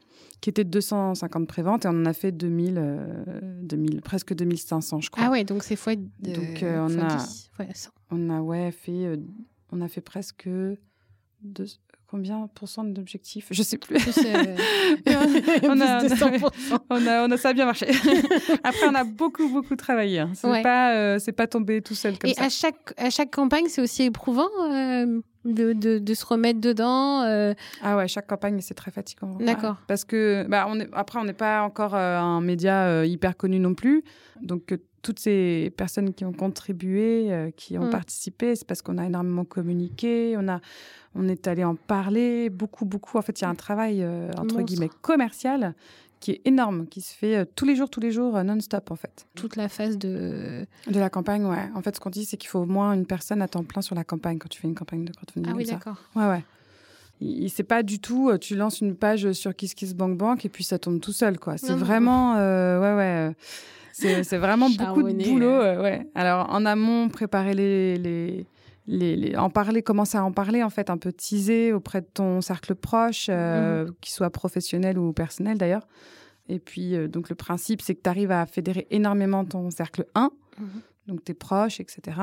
qui 0.40 0.50
était 0.50 0.64
de 0.64 0.70
250 0.70 1.46
préventes, 1.46 1.85
et 1.85 1.88
on 1.88 1.92
en 1.92 2.05
a 2.05 2.12
fait 2.12 2.33
2000, 2.33 2.83
2000 3.62 4.02
presque 4.02 4.35
2500, 4.35 5.00
je 5.02 5.11
crois. 5.11 5.24
Ah 5.24 5.31
ouais, 5.31 5.44
donc 5.44 5.62
c'est 5.62 5.76
fois, 5.76 5.94
de, 5.94 6.02
donc, 6.33 6.64
on, 6.64 6.98
a, 6.98 7.18
on 8.11 8.28
a 8.28 8.40
ouais, 8.40 8.72
fait, 8.72 9.20
on 9.70 9.81
a 9.81 9.87
fait 9.87 10.00
presque... 10.00 10.48
Deux, 11.42 11.66
combien 12.12 12.46
pour 12.55 12.68
cent 12.68 12.85
d'objectifs? 12.85 13.46
Je 13.51 13.62
sais 13.62 13.79
plus. 13.79 13.96
on, 15.62 15.81
a, 15.81 17.37
ça 17.38 17.48
a 17.48 17.53
bien 17.55 17.64
marché. 17.64 17.87
Après, 18.62 18.87
on 18.87 18.94
a 18.94 19.05
beaucoup, 19.05 19.48
beaucoup 19.48 19.77
travaillé. 19.77 20.18
Hein. 20.18 20.31
C'est 20.35 20.62
pas, 20.62 20.94
euh, 20.94 21.18
c'est 21.18 21.33
pas 21.33 21.46
tombé 21.46 21.81
tout 21.81 21.94
seul 21.94 22.18
comme 22.18 22.29
Et 22.29 22.35
ça. 22.35 22.44
à 22.44 22.48
chaque, 22.51 22.92
à 22.98 23.09
chaque 23.09 23.31
campagne, 23.31 23.64
c'est 23.68 23.81
aussi 23.81 24.03
éprouvant 24.03 24.51
euh, 24.68 25.20
de, 25.46 25.72
de, 25.72 25.98
de, 25.98 26.14
se 26.14 26.27
remettre 26.27 26.61
dedans. 26.61 27.22
Euh. 27.22 27.55
Ah 27.83 27.96
ouais, 27.96 28.09
chaque 28.09 28.27
campagne, 28.27 28.61
c'est 28.61 28.75
très 28.75 28.90
fatigant. 28.90 29.38
D'accord. 29.40 29.77
Parce 29.88 30.05
que, 30.05 30.44
bah, 30.46 30.66
on 30.68 30.79
est, 30.81 30.90
après, 30.92 31.18
on 31.18 31.25
n'est 31.25 31.33
pas 31.33 31.62
encore 31.62 31.94
un 31.94 32.42
média 32.42 33.07
hyper 33.07 33.38
connu 33.38 33.59
non 33.59 33.72
plus. 33.72 34.05
Donc, 34.42 34.75
toutes 35.02 35.18
ces 35.18 35.72
personnes 35.76 36.14
qui 36.14 36.24
ont 36.24 36.32
contribué, 36.32 37.26
euh, 37.30 37.50
qui 37.50 37.76
ont 37.76 37.86
mm. 37.86 37.90
participé, 37.90 38.54
c'est 38.54 38.66
parce 38.66 38.82
qu'on 38.82 38.98
a 38.98 39.04
énormément 39.04 39.44
communiqué, 39.44 40.36
on, 40.38 40.48
a, 40.48 40.60
on 41.14 41.28
est 41.28 41.48
allé 41.48 41.64
en 41.64 41.74
parler, 41.74 42.48
beaucoup, 42.48 42.84
beaucoup. 42.84 43.18
En 43.18 43.22
fait, 43.22 43.40
il 43.40 43.42
y 43.42 43.46
a 43.46 43.50
un 43.50 43.54
travail, 43.56 44.02
euh, 44.02 44.30
entre 44.38 44.62
guillemets, 44.62 44.90
commercial 45.02 45.74
qui 46.20 46.30
est 46.30 46.40
énorme, 46.44 46.86
qui 46.86 47.00
se 47.00 47.12
fait 47.12 47.36
euh, 47.36 47.44
tous 47.56 47.64
les 47.64 47.74
jours, 47.74 47.90
tous 47.90 47.98
les 47.98 48.12
jours, 48.12 48.42
non-stop, 48.44 48.92
en 48.92 48.96
fait. 48.96 49.26
Toute 49.34 49.56
la 49.56 49.68
phase 49.68 49.98
de... 49.98 50.64
De 50.86 51.00
la 51.00 51.10
campagne, 51.10 51.44
ouais. 51.44 51.68
En 51.74 51.82
fait, 51.82 51.96
ce 51.96 52.00
qu'on 52.00 52.10
dit, 52.10 52.24
c'est 52.24 52.36
qu'il 52.36 52.48
faut 52.48 52.60
au 52.60 52.66
moins 52.66 52.92
une 52.92 53.06
personne 53.06 53.42
à 53.42 53.48
temps 53.48 53.64
plein 53.64 53.82
sur 53.82 53.96
la 53.96 54.04
campagne 54.04 54.38
quand 54.38 54.48
tu 54.48 54.60
fais 54.60 54.68
une 54.68 54.76
campagne 54.76 55.04
de 55.04 55.12
crowdfunding. 55.12 55.52
Ah 55.52 55.56
oui, 55.56 55.64
d'accord. 55.64 55.96
Ouais, 56.14 56.28
ouais 56.28 56.44
c'est 57.46 57.62
pas 57.62 57.84
du 57.84 58.00
tout, 58.00 58.36
tu 58.40 58.56
lances 58.56 58.80
une 58.80 58.96
page 58.96 59.30
sur 59.30 59.54
KissKissBankBank 59.54 60.44
et 60.44 60.48
puis 60.48 60.64
ça 60.64 60.80
tombe 60.80 60.98
tout 60.98 61.12
seul, 61.12 61.38
quoi. 61.38 61.56
C'est 61.56 61.72
vraiment, 61.72 62.34
ouais, 62.34 62.94
ouais. 62.96 63.32
C'est 63.92 64.38
vraiment 64.38 64.68
beaucoup 64.70 65.02
de 65.02 65.24
boulot, 65.24 65.48
euh, 65.48 65.83
ouais. 65.83 66.07
Alors, 66.14 66.50
en 66.50 66.64
amont, 66.66 67.09
préparer 67.09 67.55
les, 67.55 67.96
les, 67.98 68.46
les, 68.87 69.37
en 69.37 69.50
parler, 69.50 69.83
commencer 69.83 70.18
à 70.18 70.24
en 70.24 70.33
parler, 70.33 70.62
en 70.62 70.70
fait, 70.70 70.90
un 70.90 70.98
peu 70.98 71.12
teaser 71.12 71.72
auprès 71.72 72.00
de 72.00 72.09
ton 72.12 72.40
cercle 72.40 72.74
proche, 72.74 73.28
mhm. 73.28 73.92
qu'il 74.00 74.12
soit 74.12 74.31
professionnel 74.31 74.98
ou 74.98 75.12
personnel 75.12 75.59
d'ailleurs. 75.59 75.87
Et 76.48 76.59
puis, 76.59 76.96
donc, 77.09 77.28
le 77.28 77.37
principe, 77.37 77.83
c'est 77.83 77.94
que 77.94 78.02
tu 78.02 78.11
arrives 78.11 78.33
à 78.33 78.46
fédérer 78.46 78.87
énormément 78.90 79.44
ton 79.44 79.70
cercle 79.70 80.07
1, 80.14 80.31
mhm. 80.59 80.66
Donc 81.06 81.24
tes 81.24 81.34
proches, 81.34 81.80
etc. 81.80 82.16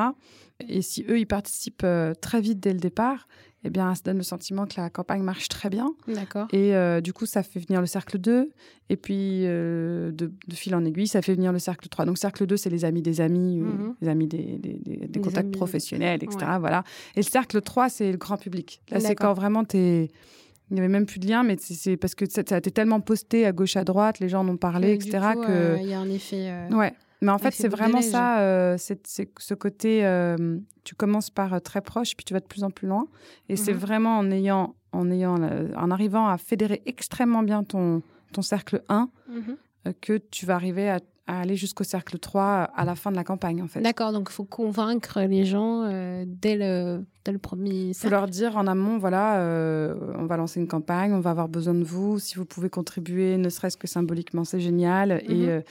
Et 0.68 0.82
si 0.82 1.06
eux, 1.10 1.20
ils 1.20 1.28
participent 1.28 1.86
très 2.22 2.42
vite 2.42 2.60
dès 2.60 2.74
le 2.74 2.80
départ, 2.80 3.28
eh 3.66 3.70
bien, 3.70 3.94
ça 3.94 4.02
donne 4.06 4.18
le 4.18 4.24
sentiment 4.24 4.66
que 4.66 4.80
la 4.80 4.90
campagne 4.90 5.22
marche 5.22 5.50
très 5.50 5.70
bien. 5.70 5.94
D'accord. 6.08 6.48
Et 6.54 6.76
euh, 6.76 7.02
du 7.02 7.12
coup, 7.12 7.26
ça 7.26 7.44
fait 7.44 7.60
venir 7.60 7.82
le 7.82 7.88
cercle 7.88 8.18
2. 8.18 8.52
Et 8.90 8.96
puis, 8.96 9.42
euh, 9.44 10.12
de, 10.12 10.32
fil 10.54 10.74
en 10.76 10.86
aiguille, 10.86 11.08
ça 11.08 11.22
fait 11.22 11.36
venir 11.36 11.52
le 11.52 11.60
cercle 11.60 11.90
3. 11.90 12.06
Donc, 12.06 12.18
cercle 12.18 12.46
2, 12.46 12.56
c'est 12.56 12.70
les 12.70 12.86
amis 12.86 13.02
des 13.02 13.20
amis, 13.20 13.58
mhm. 13.58 13.96
les 14.02 14.08
amis 14.08 14.28
des, 14.28 15.20
contacts 15.22 15.52
professionnels, 15.52 16.24
etc. 16.24 16.52
Voilà. 16.60 16.84
Et 17.16 17.20
le 17.20 17.24
cercle 17.24 17.62
3, 17.62 17.90
c'est 17.90 18.12
le 18.12 18.18
grand 18.18 18.38
public. 18.38 18.82
Là, 18.92 19.02
c'est 19.02 19.16
quand 19.16 19.34
vraiment 19.34 19.66
tu 19.66 19.78
es 19.78 20.08
il 20.72 20.76
n'y 20.76 20.82
avait 20.82 20.90
même 20.90 21.08
plus 21.08 21.20
de 21.20 21.28
lien, 21.28 21.42
mais 21.42 21.58
c'est 21.60 21.98
parce 21.98 22.14
que 22.14 22.30
ça, 22.30 22.44
a 22.48 22.58
été 22.60 22.70
tellement 22.70 23.02
posté 23.02 23.48
à 23.48 23.52
gauche, 23.52 23.76
à 23.76 23.84
droite, 23.84 24.20
les 24.20 24.30
gens 24.30 24.42
en 24.42 24.50
ont 24.50 24.58
parlé, 24.58 24.94
etc. 24.94 25.30
Euh, 25.50 25.80
il 25.82 25.88
y 25.88 25.94
a 25.94 26.00
un 26.00 26.08
effet. 26.12 26.54
Ouais. 26.70 26.94
Mais 27.22 27.32
en 27.32 27.38
fait, 27.38 27.52
c'est 27.52 27.68
vraiment 27.68 28.02
ça, 28.02 28.40
euh, 28.40 28.76
c'est 28.78 29.08
ce 29.38 29.54
côté, 29.54 30.06
euh, 30.06 30.58
tu 30.84 30.96
commences 30.96 31.30
par 31.30 31.54
euh, 31.54 31.60
très 31.60 31.82
proche, 31.82 32.16
puis 32.16 32.24
tu 32.24 32.34
vas 32.34 32.40
de 32.40 32.46
plus 32.46 32.64
en 32.64 32.72
plus 32.72 32.88
loin. 32.88 33.08
Et 33.50 33.56
c'est 33.56 33.74
mhm. 33.74 33.80
vraiment 33.80 34.18
en 34.18 34.32
ayant, 34.32 34.76
en 34.94 35.12
ayant, 35.12 35.36
en 35.76 35.92
arrivant 35.92 36.28
à 36.28 36.38
fédérer 36.38 36.82
extrêmement 36.86 37.44
bien 37.44 37.64
ton, 37.64 38.02
ton 38.32 38.42
cercle 38.42 38.84
1 38.88 39.10
mhm. 39.28 39.94
que 40.00 40.18
tu 40.18 40.46
vas 40.46 40.56
arriver 40.56 40.90
à, 40.90 41.00
aller 41.28 41.56
jusqu'au 41.56 41.84
cercle 41.84 42.18
3 42.18 42.44
à 42.76 42.86
la 42.86 42.96
fin 42.96 43.12
de 43.12 43.16
la 43.16 43.24
campagne, 43.24 43.62
en 43.62 43.68
fait. 43.68 43.82
D'accord, 43.82 44.14
donc 44.14 44.30
il 44.32 44.34
faut 44.34 44.46
convaincre 44.46 45.20
les 45.20 45.46
gens 45.46 45.84
dès, 46.26 46.56
le, 46.56 47.06
dès 47.24 47.32
le 47.32 47.38
premier 47.38 47.90
Il 47.90 47.94
faut 47.94 48.10
leur 48.10 48.26
dire 48.26 48.58
en 48.58 48.66
amont, 48.66 48.98
voilà, 48.98 49.38
on 50.18 50.26
va 50.26 50.38
lancer 50.38 50.60
une 50.60 50.68
campagne, 50.68 51.14
on 51.14 51.20
va 51.20 51.30
avoir 51.30 51.48
besoin 51.48 51.76
de 51.76 51.84
vous, 51.84 52.18
si 52.18 52.36
vous 52.36 52.46
pouvez 52.46 52.72
contribuer, 52.72 53.38
ne 53.38 53.50
serait-ce 53.50 53.78
que 53.78 53.88
symboliquement, 53.88 54.44
c'est 54.44 54.60
génial. 54.60 55.22
Mhm. 55.28 55.36
Et 55.36 55.64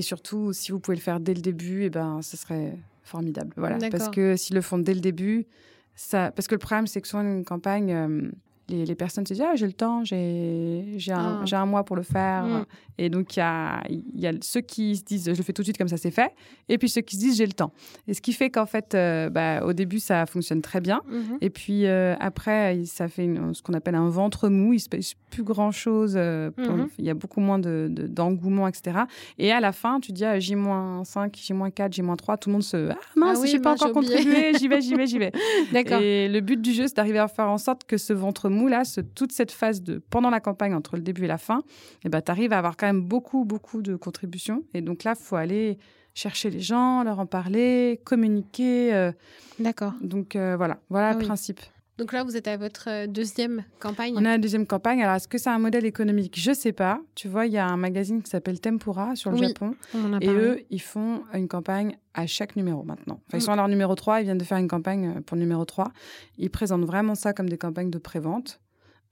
surtout, 0.00 0.52
si 0.52 0.72
vous 0.72 0.80
pouvez 0.80 0.96
le 0.96 1.02
faire 1.02 1.20
dès 1.20 1.34
le 1.34 1.42
début, 1.42 1.82
et 1.82 1.86
eh 1.86 1.90
ben, 1.90 2.22
ce 2.22 2.36
serait 2.36 2.78
formidable. 3.02 3.52
Voilà. 3.56 3.78
Parce 3.90 4.08
que 4.08 4.36
s'ils 4.36 4.56
le 4.56 4.62
font 4.62 4.78
dès 4.78 4.94
le 4.94 5.00
début, 5.00 5.46
ça... 5.94 6.30
parce 6.30 6.48
que 6.48 6.54
le 6.54 6.60
problème, 6.60 6.86
c'est 6.86 7.00
que 7.00 7.08
souvent, 7.08 7.22
une 7.22 7.44
campagne, 7.44 7.92
euh, 7.92 8.30
les, 8.68 8.94
personnes 8.94 9.26
se 9.26 9.34
disent 9.34 9.44
ah, 9.46 9.54
j'ai 9.54 9.66
le 9.66 9.72
temps, 9.72 10.04
j'ai 10.04 10.84
un, 11.10 11.44
ah. 11.44 11.56
un, 11.56 11.66
mois 11.66 11.84
pour 11.84 11.96
le 11.96 12.02
faire. 12.02 12.44
Mm. 12.44 12.64
Et 12.98 13.10
donc, 13.10 13.36
il 13.36 13.40
y 13.40 13.42
a, 13.42 13.82
y 14.14 14.26
a 14.26 14.32
ceux 14.40 14.60
qui 14.60 14.96
se 14.96 15.04
disent 15.04 15.24
je 15.26 15.36
le 15.36 15.42
fais 15.42 15.52
tout 15.52 15.62
de 15.62 15.66
suite 15.66 15.78
comme 15.78 15.88
ça, 15.88 15.96
c'est 15.96 16.10
fait. 16.10 16.32
Et 16.68 16.78
puis 16.78 16.88
ceux 16.88 17.02
qui 17.02 17.16
se 17.16 17.20
disent 17.20 17.36
j'ai 17.36 17.46
le 17.46 17.52
temps. 17.52 17.72
Et 18.08 18.14
ce 18.14 18.20
qui 18.20 18.32
fait 18.32 18.50
qu'en 18.50 18.66
fait, 18.66 18.94
euh, 18.94 19.28
bah, 19.28 19.64
au 19.64 19.72
début, 19.72 19.98
ça 19.98 20.26
fonctionne 20.26 20.62
très 20.62 20.80
bien. 20.80 21.02
Mm-hmm. 21.10 21.38
Et 21.40 21.50
puis 21.50 21.86
euh, 21.86 22.14
après, 22.20 22.84
ça 22.86 23.08
fait 23.08 23.28
ce 23.52 23.62
qu'on 23.62 23.74
appelle 23.74 23.94
un 23.94 24.08
ventre 24.08 24.48
mou. 24.48 24.72
Il 24.72 24.80
se 24.80 24.88
plus 25.32 25.42
grand 25.42 25.72
chose. 25.72 26.14
Euh, 26.16 26.50
mm-hmm. 26.50 26.88
Il 26.98 27.04
y 27.04 27.10
a 27.10 27.14
beaucoup 27.14 27.40
moins 27.40 27.58
d'engouement, 27.58 28.64
de, 28.64 28.68
etc. 28.68 29.00
Et 29.38 29.50
à 29.50 29.60
la 29.60 29.72
fin, 29.72 29.98
tu 29.98 30.12
dis 30.12 30.24
J-5, 30.24 31.34
J-4, 31.34 31.92
J-3, 31.92 32.38
tout 32.38 32.50
le 32.50 32.52
monde 32.52 32.62
se 32.62 32.90
Ah 32.90 32.96
mince, 33.16 33.40
ah 33.42 33.46
j'ai 33.46 33.58
pas 33.58 33.72
encore 33.72 33.92
contribué, 33.92 34.52
j'y 34.54 34.68
vais, 34.68 34.80
j'y 34.80 34.94
vais, 34.94 35.06
j'y 35.06 35.18
vais. 35.18 35.32
D'accord. 35.72 36.00
Et 36.00 36.28
le 36.28 36.40
but 36.40 36.60
du 36.60 36.72
jeu, 36.72 36.86
c'est 36.86 36.96
d'arriver 36.96 37.18
à 37.18 37.28
faire 37.28 37.48
en 37.48 37.58
sorte 37.58 37.84
que 37.84 37.96
ce 37.96 38.12
ventre 38.12 38.50
mou, 38.50 38.68
là, 38.68 38.82
toute 39.14 39.32
cette 39.32 39.50
phase 39.50 39.82
de 39.82 40.02
pendant 40.10 40.30
la 40.30 40.40
campagne, 40.40 40.74
entre 40.74 40.96
le 40.96 41.02
début 41.02 41.24
et 41.24 41.28
la 41.28 41.38
fin, 41.38 41.60
et 41.60 42.06
eh 42.06 42.08
ben, 42.10 42.20
tu 42.20 42.30
arrives 42.30 42.52
à 42.52 42.58
avoir 42.58 42.76
quand 42.76 42.86
même 42.86 43.02
beaucoup, 43.02 43.44
beaucoup 43.44 43.82
de 43.82 43.96
contributions. 43.96 44.62
Et 44.74 44.82
donc 44.82 45.04
là, 45.04 45.14
il 45.18 45.22
faut 45.22 45.36
aller 45.36 45.78
chercher 46.14 46.50
les 46.50 46.60
gens, 46.60 47.02
leur 47.04 47.18
en 47.18 47.26
parler, 47.26 48.00
communiquer. 48.04 48.94
Euh. 48.94 49.12
D'accord. 49.58 49.94
Donc 50.00 50.36
euh, 50.36 50.56
voilà, 50.56 50.78
voilà 50.90 51.08
ah 51.08 51.14
le 51.14 51.24
principe. 51.24 51.60
Donc 51.98 52.12
là, 52.12 52.24
vous 52.24 52.36
êtes 52.36 52.48
à 52.48 52.56
votre 52.56 52.88
euh, 52.88 53.06
deuxième 53.06 53.64
campagne. 53.78 54.14
On 54.16 54.24
est 54.24 54.28
à 54.28 54.32
la 54.32 54.38
deuxième 54.38 54.66
campagne. 54.66 55.02
Alors, 55.02 55.16
est-ce 55.16 55.28
que 55.28 55.38
c'est 55.38 55.50
un 55.50 55.58
modèle 55.58 55.84
économique? 55.84 56.38
Je 56.38 56.50
ne 56.50 56.54
sais 56.54 56.72
pas. 56.72 57.00
Tu 57.14 57.28
vois, 57.28 57.46
il 57.46 57.52
y 57.52 57.58
a 57.58 57.66
un 57.66 57.76
magazine 57.76 58.22
qui 58.22 58.30
s'appelle 58.30 58.60
Tempura 58.60 59.14
sur 59.14 59.30
le 59.30 59.36
Japon. 59.36 59.74
et 60.20 60.28
eux, 60.28 60.60
ils 60.70 60.80
font 60.80 61.22
une 61.34 61.48
campagne 61.48 61.96
à 62.14 62.26
chaque 62.26 62.56
numéro 62.56 62.82
maintenant. 62.82 63.20
Enfin, 63.26 63.36
ils 63.36 63.36
mm. 63.38 63.40
sont 63.40 63.52
à 63.52 63.56
leur 63.56 63.68
numéro 63.68 63.94
3. 63.94 64.20
Ils 64.20 64.24
viennent 64.24 64.38
de 64.38 64.44
faire 64.44 64.58
une 64.58 64.68
campagne 64.68 65.20
pour 65.22 65.36
le 65.36 65.42
numéro 65.42 65.64
3. 65.64 65.92
Ils 66.38 66.50
présentent 66.50 66.84
vraiment 66.84 67.14
ça 67.14 67.32
comme 67.32 67.48
des 67.48 67.58
campagnes 67.58 67.90
de 67.90 67.98
prévente. 67.98 68.60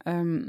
Euh, 0.09 0.41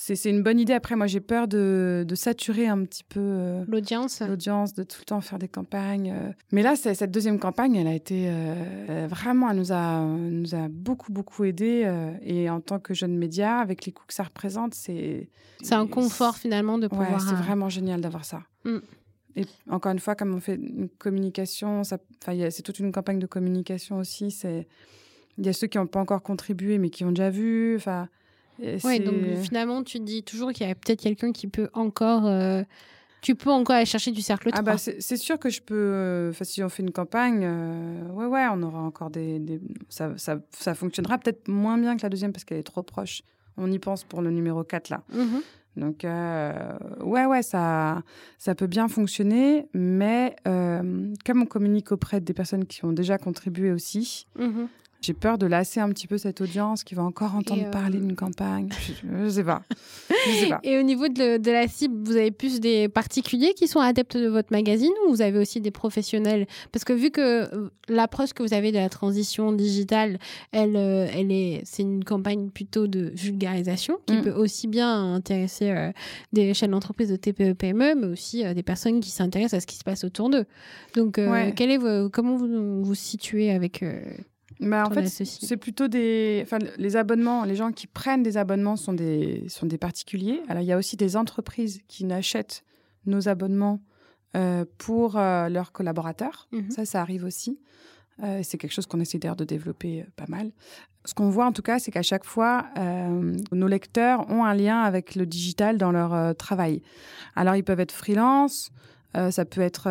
c'est 0.00 0.30
une 0.30 0.44
bonne 0.44 0.60
idée. 0.60 0.74
Après, 0.74 0.94
moi, 0.94 1.08
j'ai 1.08 1.18
peur 1.18 1.48
de, 1.48 2.06
saturer 2.14 2.68
un 2.68 2.84
petit 2.84 3.02
peu 3.02 3.20
euh, 3.20 3.64
l'audience. 3.66 4.20
L'audience, 4.20 4.72
de 4.72 4.84
tout 4.84 4.98
le 5.00 5.04
temps 5.04 5.20
faire 5.20 5.40
des 5.40 5.48
campagnes. 5.48 6.12
Euh. 6.16 6.32
Mais 6.52 6.62
là, 6.62 6.76
cette 6.76 7.10
deuxième 7.10 7.40
campagne, 7.40 7.74
elle 7.74 7.88
a 7.88 7.94
été 7.94 8.30
vraiment, 9.08 9.50
elle 9.50 9.56
nous 9.56 9.72
a, 9.72 10.02
nous 10.02 10.54
a 10.54 10.68
beaucoup, 10.68 11.12
beaucoup 11.12 11.44
aidé. 11.44 11.90
et 12.22 12.48
en 12.48 12.60
tant 12.60 12.78
que 12.78 12.94
jeune 12.94 13.16
média, 13.16 13.58
avec 13.58 13.86
les 13.86 13.92
coûts 13.92 14.04
que 14.06 14.14
ça 14.14 14.22
représente, 14.22 14.74
c'est. 14.74 15.28
C'est 15.62 15.74
un 15.74 15.88
confort 15.88 16.36
finalement 16.36 16.78
de 16.78 16.86
pouvoir. 16.86 17.14
Ouais, 17.14 17.18
c'est 17.18 17.34
vraiment 17.34 17.68
génial 17.68 18.00
d'avoir 18.00 18.24
ça. 18.24 18.42
Mm. 18.64 18.78
Et 19.34 19.44
encore 19.68 19.90
une 19.90 19.98
fois, 19.98 20.14
comme 20.14 20.32
on 20.32 20.40
fait 20.40 20.54
une 20.54 20.88
communication, 20.88 21.82
c'est 21.84 22.62
toute 22.62 22.78
une 22.78 22.92
campagne 22.92 23.18
de 23.18 23.26
communication 23.26 23.98
aussi. 23.98 24.30
C'est 24.30 24.68
il 25.38 25.46
y 25.46 25.48
a 25.48 25.52
ceux 25.52 25.66
qui 25.66 25.78
n'ont 25.78 25.86
pas 25.86 26.00
encore 26.00 26.22
contribué, 26.22 26.78
mais 26.78 26.90
qui 26.90 27.04
ont 27.04 27.10
déjà 27.10 27.30
vu. 27.30 27.76
Enfin, 27.76 28.08
oui, 28.84 29.00
donc 29.00 29.14
finalement, 29.42 29.82
tu 29.82 30.00
dis 30.00 30.22
toujours 30.22 30.52
qu'il 30.52 30.66
y 30.66 30.70
a 30.70 30.74
peut-être 30.74 31.00
quelqu'un 31.00 31.32
qui 31.32 31.46
peut 31.46 31.68
encore. 31.74 32.26
Euh, 32.26 32.62
tu 33.20 33.34
peux 33.34 33.50
encore 33.50 33.76
aller 33.76 33.86
chercher 33.86 34.12
du 34.12 34.22
cercle 34.22 34.50
3. 34.50 34.58
Ah 34.58 34.62
bah 34.62 34.78
c'est 34.78 35.16
sûr 35.16 35.38
que 35.38 35.50
je 35.50 35.60
peux. 35.60 35.74
Euh, 35.74 36.30
enfin, 36.30 36.44
si 36.44 36.62
on 36.62 36.68
fait 36.68 36.82
une 36.82 36.92
campagne, 36.92 37.42
euh, 37.44 38.08
ouais, 38.12 38.26
ouais, 38.26 38.46
on 38.52 38.62
aura 38.62 38.80
encore 38.80 39.10
des. 39.10 39.38
des... 39.38 39.60
Ça, 39.88 40.12
ça, 40.16 40.38
ça, 40.50 40.74
fonctionnera 40.74 41.18
peut-être 41.18 41.48
moins 41.48 41.78
bien 41.78 41.96
que 41.96 42.02
la 42.02 42.08
deuxième 42.08 42.32
parce 42.32 42.44
qu'elle 42.44 42.58
est 42.58 42.62
trop 42.62 42.82
proche. 42.82 43.22
On 43.56 43.70
y 43.72 43.78
pense 43.78 44.04
pour 44.04 44.22
le 44.22 44.30
numéro 44.30 44.62
4 44.62 44.90
là. 44.90 45.02
Mhm. 45.12 45.42
Donc, 45.76 46.00
ouais, 46.02 47.26
ouais, 47.26 47.42
ça, 47.42 48.02
ça 48.38 48.56
peut 48.56 48.66
bien 48.66 48.88
fonctionner, 48.88 49.68
mais 49.74 50.34
comme 50.44 51.42
on 51.42 51.46
communique 51.46 51.92
auprès 51.92 52.20
des 52.20 52.34
personnes 52.34 52.66
qui 52.66 52.84
ont 52.84 52.92
déjà 52.92 53.16
contribué 53.16 53.70
aussi, 53.70 54.26
mhm. 54.36 54.68
J'ai 55.00 55.14
peur 55.14 55.38
de 55.38 55.46
lasser 55.46 55.78
un 55.78 55.88
petit 55.90 56.08
peu 56.08 56.18
cette 56.18 56.40
audience 56.40 56.82
qui 56.82 56.96
va 56.96 57.04
encore 57.04 57.36
entendre 57.36 57.70
parler 57.70 57.98
euh, 57.98 58.00
d'une 58.00 58.16
campagne. 58.16 58.68
Je, 59.02 59.06
ne 59.06 59.28
sais 59.28 59.44
pas. 59.44 59.62
sais 60.40 60.48
pas. 60.48 60.58
Et 60.64 60.76
au 60.76 60.82
niveau 60.82 61.06
de, 61.06 61.50
la 61.50 61.68
cible, 61.68 61.94
vous 62.04 62.16
avez 62.16 62.32
plus 62.32 62.58
des 62.58 62.88
particuliers 62.88 63.54
qui 63.54 63.68
sont 63.68 63.78
adeptes 63.78 64.16
de 64.16 64.26
votre 64.26 64.50
magazine 64.50 64.90
ou 65.06 65.10
vous 65.10 65.22
avez 65.22 65.38
aussi 65.38 65.60
des 65.60 65.70
professionnels? 65.70 66.48
Parce 66.72 66.84
que 66.84 66.92
vu 66.92 67.12
que 67.12 67.20
euh, 67.20 67.68
l'approche 67.88 68.32
que 68.32 68.42
vous 68.42 68.54
avez 68.54 68.72
de 68.72 68.78
la 68.78 68.88
transition 68.88 69.52
digitale, 69.52 70.18
elle, 70.50 70.74
euh, 70.74 71.06
elle 71.14 71.30
est, 71.30 71.62
c'est 71.64 71.82
une 71.82 72.02
campagne 72.02 72.50
plutôt 72.50 72.88
de 72.88 73.12
vulgarisation 73.14 73.98
qui 74.06 74.16
mm. 74.16 74.22
peut 74.22 74.32
aussi 74.32 74.66
bien 74.66 75.14
intéresser 75.14 75.92
des 76.32 76.54
chaînes 76.54 76.72
d'entreprise 76.72 77.08
de 77.08 77.16
TPE-PME, 77.16 77.92
e, 77.92 77.94
mais 77.94 78.06
aussi 78.06 78.42
des 78.52 78.62
personnes 78.64 78.98
qui 78.98 79.10
s'intéressent 79.10 79.58
à 79.58 79.60
ce 79.60 79.66
qui 79.66 79.76
se 79.76 79.84
passe 79.84 80.02
autour 80.02 80.28
d'eux. 80.28 80.46
Donc, 80.96 81.20
quel 81.54 81.70
est 81.70 81.78
comment 82.10 82.36
vous 82.36 82.82
vous 82.82 82.94
situez 82.96 83.52
avec 83.52 83.84
bah, 84.60 84.84
en 84.86 84.90
fait, 84.90 85.06
c'est 85.06 85.56
plutôt 85.56 85.88
des. 85.88 86.40
Enfin, 86.42 86.58
les 86.78 86.96
abonnements, 86.96 87.44
les 87.44 87.54
gens 87.54 87.70
qui 87.70 87.86
prennent 87.86 88.22
des 88.22 88.36
abonnements 88.36 88.76
sont 88.76 88.92
des, 88.92 89.44
sont 89.48 89.66
des 89.66 89.78
particuliers. 89.78 90.42
Alors, 90.48 90.62
il 90.62 90.66
y 90.66 90.72
a 90.72 90.78
aussi 90.78 90.96
des 90.96 91.16
entreprises 91.16 91.80
qui 91.86 92.04
n'achètent 92.04 92.64
nos 93.06 93.28
abonnements 93.28 93.80
euh, 94.36 94.64
pour 94.76 95.16
euh, 95.16 95.48
leurs 95.48 95.72
collaborateurs. 95.72 96.48
Mhm. 96.52 96.70
Ça, 96.70 96.84
ça 96.84 97.00
arrive 97.00 97.24
aussi. 97.24 97.60
Euh, 98.22 98.40
c'est 98.42 98.58
quelque 98.58 98.72
chose 98.72 98.86
qu'on 98.86 99.00
essaie 99.00 99.18
d'ailleurs 99.18 99.36
de 99.36 99.44
développer 99.44 100.04
pas 100.16 100.26
mal. 100.28 100.50
Ce 101.04 101.14
qu'on 101.14 101.30
voit 101.30 101.46
en 101.46 101.52
tout 101.52 101.62
cas, 101.62 101.78
c'est 101.78 101.90
qu'à 101.90 102.02
chaque 102.02 102.24
fois, 102.24 102.66
nos 103.52 103.68
lecteurs 103.68 104.28
ont 104.28 104.44
un 104.44 104.52
lien 104.52 104.82
avec 104.82 105.14
le 105.14 105.24
digital 105.24 105.78
dans 105.78 105.90
leur 105.90 106.36
travail. 106.36 106.82
Alors, 107.34 107.56
ils 107.56 107.62
peuvent 107.62 107.80
être 107.80 107.92
freelance, 107.92 108.70
ça 109.14 109.44
peut 109.44 109.60
être, 109.60 109.88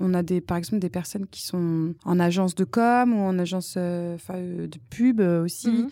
on 0.00 0.14
a 0.14 0.22
des, 0.22 0.40
par 0.40 0.56
exemple 0.56 0.80
des 0.80 0.90
personnes 0.90 1.26
qui 1.26 1.42
sont 1.42 1.94
en 2.04 2.20
agence 2.20 2.54
de 2.54 2.64
com 2.64 3.14
ou 3.14 3.20
en 3.20 3.38
agence 3.38 3.76
de 3.76 4.78
pub 4.90 5.20
aussi. 5.20 5.70
Mhm. 5.70 5.88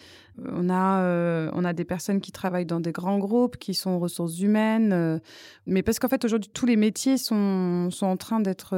On 0.52 0.70
a, 0.70 1.50
on 1.54 1.64
a 1.64 1.72
des 1.72 1.84
personnes 1.84 2.20
qui 2.20 2.32
travaillent 2.32 2.66
dans 2.66 2.80
des 2.80 2.92
grands 2.92 3.18
groupes, 3.18 3.56
qui 3.56 3.72
sont 3.74 3.98
ressources 3.98 4.40
humaines. 4.40 5.20
mais 5.66 5.82
parce 5.82 5.98
qu'en 5.98 6.08
fait, 6.08 6.24
aujourd'hui, 6.24 6.50
tous 6.52 6.66
les 6.66 6.76
métiers 6.76 7.18
sont, 7.18 7.90
sont 7.90 8.06
en 8.06 8.16
train 8.16 8.40
d'être 8.40 8.74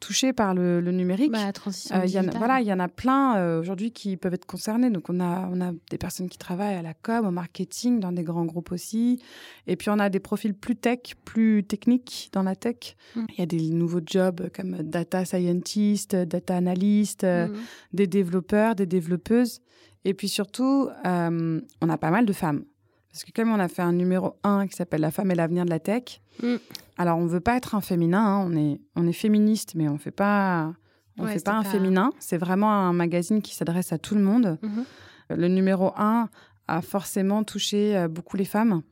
touchés 0.00 0.32
par 0.32 0.54
le, 0.54 0.80
numérique. 0.80 1.32
Bah, 1.32 1.52
transition 1.52 2.02
y 2.04 2.18
en 2.18 2.24
voilà, 2.36 2.60
il 2.60 2.66
y 2.66 2.72
en 2.72 2.80
a 2.80 2.88
plein 2.88 3.58
aujourd'hui 3.58 3.90
qui 3.90 4.16
peuvent 4.16 4.34
être 4.34 4.46
concernés. 4.46 4.90
Donc, 4.90 5.08
on 5.08 5.20
a, 5.20 5.48
on 5.52 5.60
a 5.60 5.72
des 5.90 5.98
personnes 5.98 6.28
qui 6.28 6.38
travaillent 6.38 6.76
à 6.76 6.82
la 6.82 6.94
com, 6.94 7.26
au 7.26 7.30
marketing, 7.30 8.00
dans 8.00 8.12
des 8.12 8.24
grands 8.24 8.44
groupes 8.44 8.72
aussi. 8.72 9.22
Et 9.66 9.76
puis, 9.76 9.90
on 9.90 9.98
a 9.98 10.08
des 10.08 10.20
profils 10.20 10.54
plus 10.54 10.76
tech, 10.76 11.14
plus 11.24 11.64
techniques 11.64 12.30
dans 12.32 12.42
la 12.42 12.56
tech. 12.56 12.96
Mmh. 13.14 13.24
Il 13.30 13.38
y 13.38 13.42
a 13.42 13.46
des 13.46 13.70
nouveaux 13.70 14.00
jobs 14.04 14.50
comme 14.54 14.82
data 14.82 15.24
scientist, 15.24 16.14
data 16.14 16.56
analyst, 16.56 17.24
mmh. 17.24 17.52
des 17.92 18.06
développeurs, 18.06 18.74
des 18.74 18.86
développeuses. 18.86 19.60
Et 20.04 20.14
puis 20.14 20.28
surtout, 20.28 20.88
euh, 21.04 21.60
on 21.80 21.88
a 21.88 21.98
pas 21.98 22.10
mal 22.10 22.24
de 22.24 22.32
femmes. 22.32 22.64
Parce 23.10 23.24
que 23.24 23.32
comme 23.32 23.50
on 23.50 23.58
a 23.58 23.68
fait 23.68 23.82
un 23.82 23.92
numéro 23.92 24.36
1 24.44 24.66
qui 24.66 24.76
s'appelle 24.76 25.00
La 25.00 25.10
femme 25.10 25.30
et 25.30 25.34
l'avenir 25.34 25.64
de 25.64 25.70
la 25.70 25.80
tech, 25.80 26.20
mm. 26.42 26.56
alors 26.98 27.18
on 27.18 27.24
ne 27.24 27.28
veut 27.28 27.40
pas 27.40 27.56
être 27.56 27.74
un 27.74 27.80
féminin, 27.80 28.24
hein, 28.24 28.46
on, 28.46 28.56
est, 28.56 28.80
on 28.96 29.06
est 29.06 29.12
féministe, 29.12 29.74
mais 29.74 29.88
on 29.88 29.94
ne 29.94 29.98
fait 29.98 30.10
pas, 30.10 30.72
on 31.18 31.26
fait 31.26 31.44
pas 31.44 31.56
un 31.56 31.64
féminin. 31.64 32.12
C'est 32.18 32.38
vraiment 32.38 32.70
un 32.70 32.92
magazine 32.92 33.42
qui 33.42 33.54
s'adresse 33.54 33.92
à 33.92 33.98
tout 33.98 34.14
le 34.14 34.20
monde. 34.20 34.58
Mm-hmm. 34.62 35.36
Le 35.36 35.48
numéro 35.48 35.92
1 35.96 36.28
a 36.68 36.82
forcément 36.82 37.44
touché 37.44 37.96
euh, 37.96 38.08
beaucoup 38.08 38.36
les 38.36 38.44
femmes. 38.44 38.82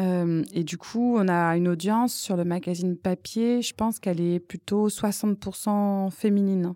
Euh, 0.00 0.42
et 0.52 0.64
du 0.64 0.76
coup, 0.76 1.16
on 1.16 1.28
a 1.28 1.56
une 1.56 1.68
audience 1.68 2.14
sur 2.14 2.36
le 2.36 2.44
magazine 2.44 2.96
papier, 2.96 3.62
je 3.62 3.74
pense 3.74 4.00
qu'elle 4.00 4.20
est 4.20 4.40
plutôt 4.40 4.88
60% 4.88 6.10
féminine. 6.10 6.74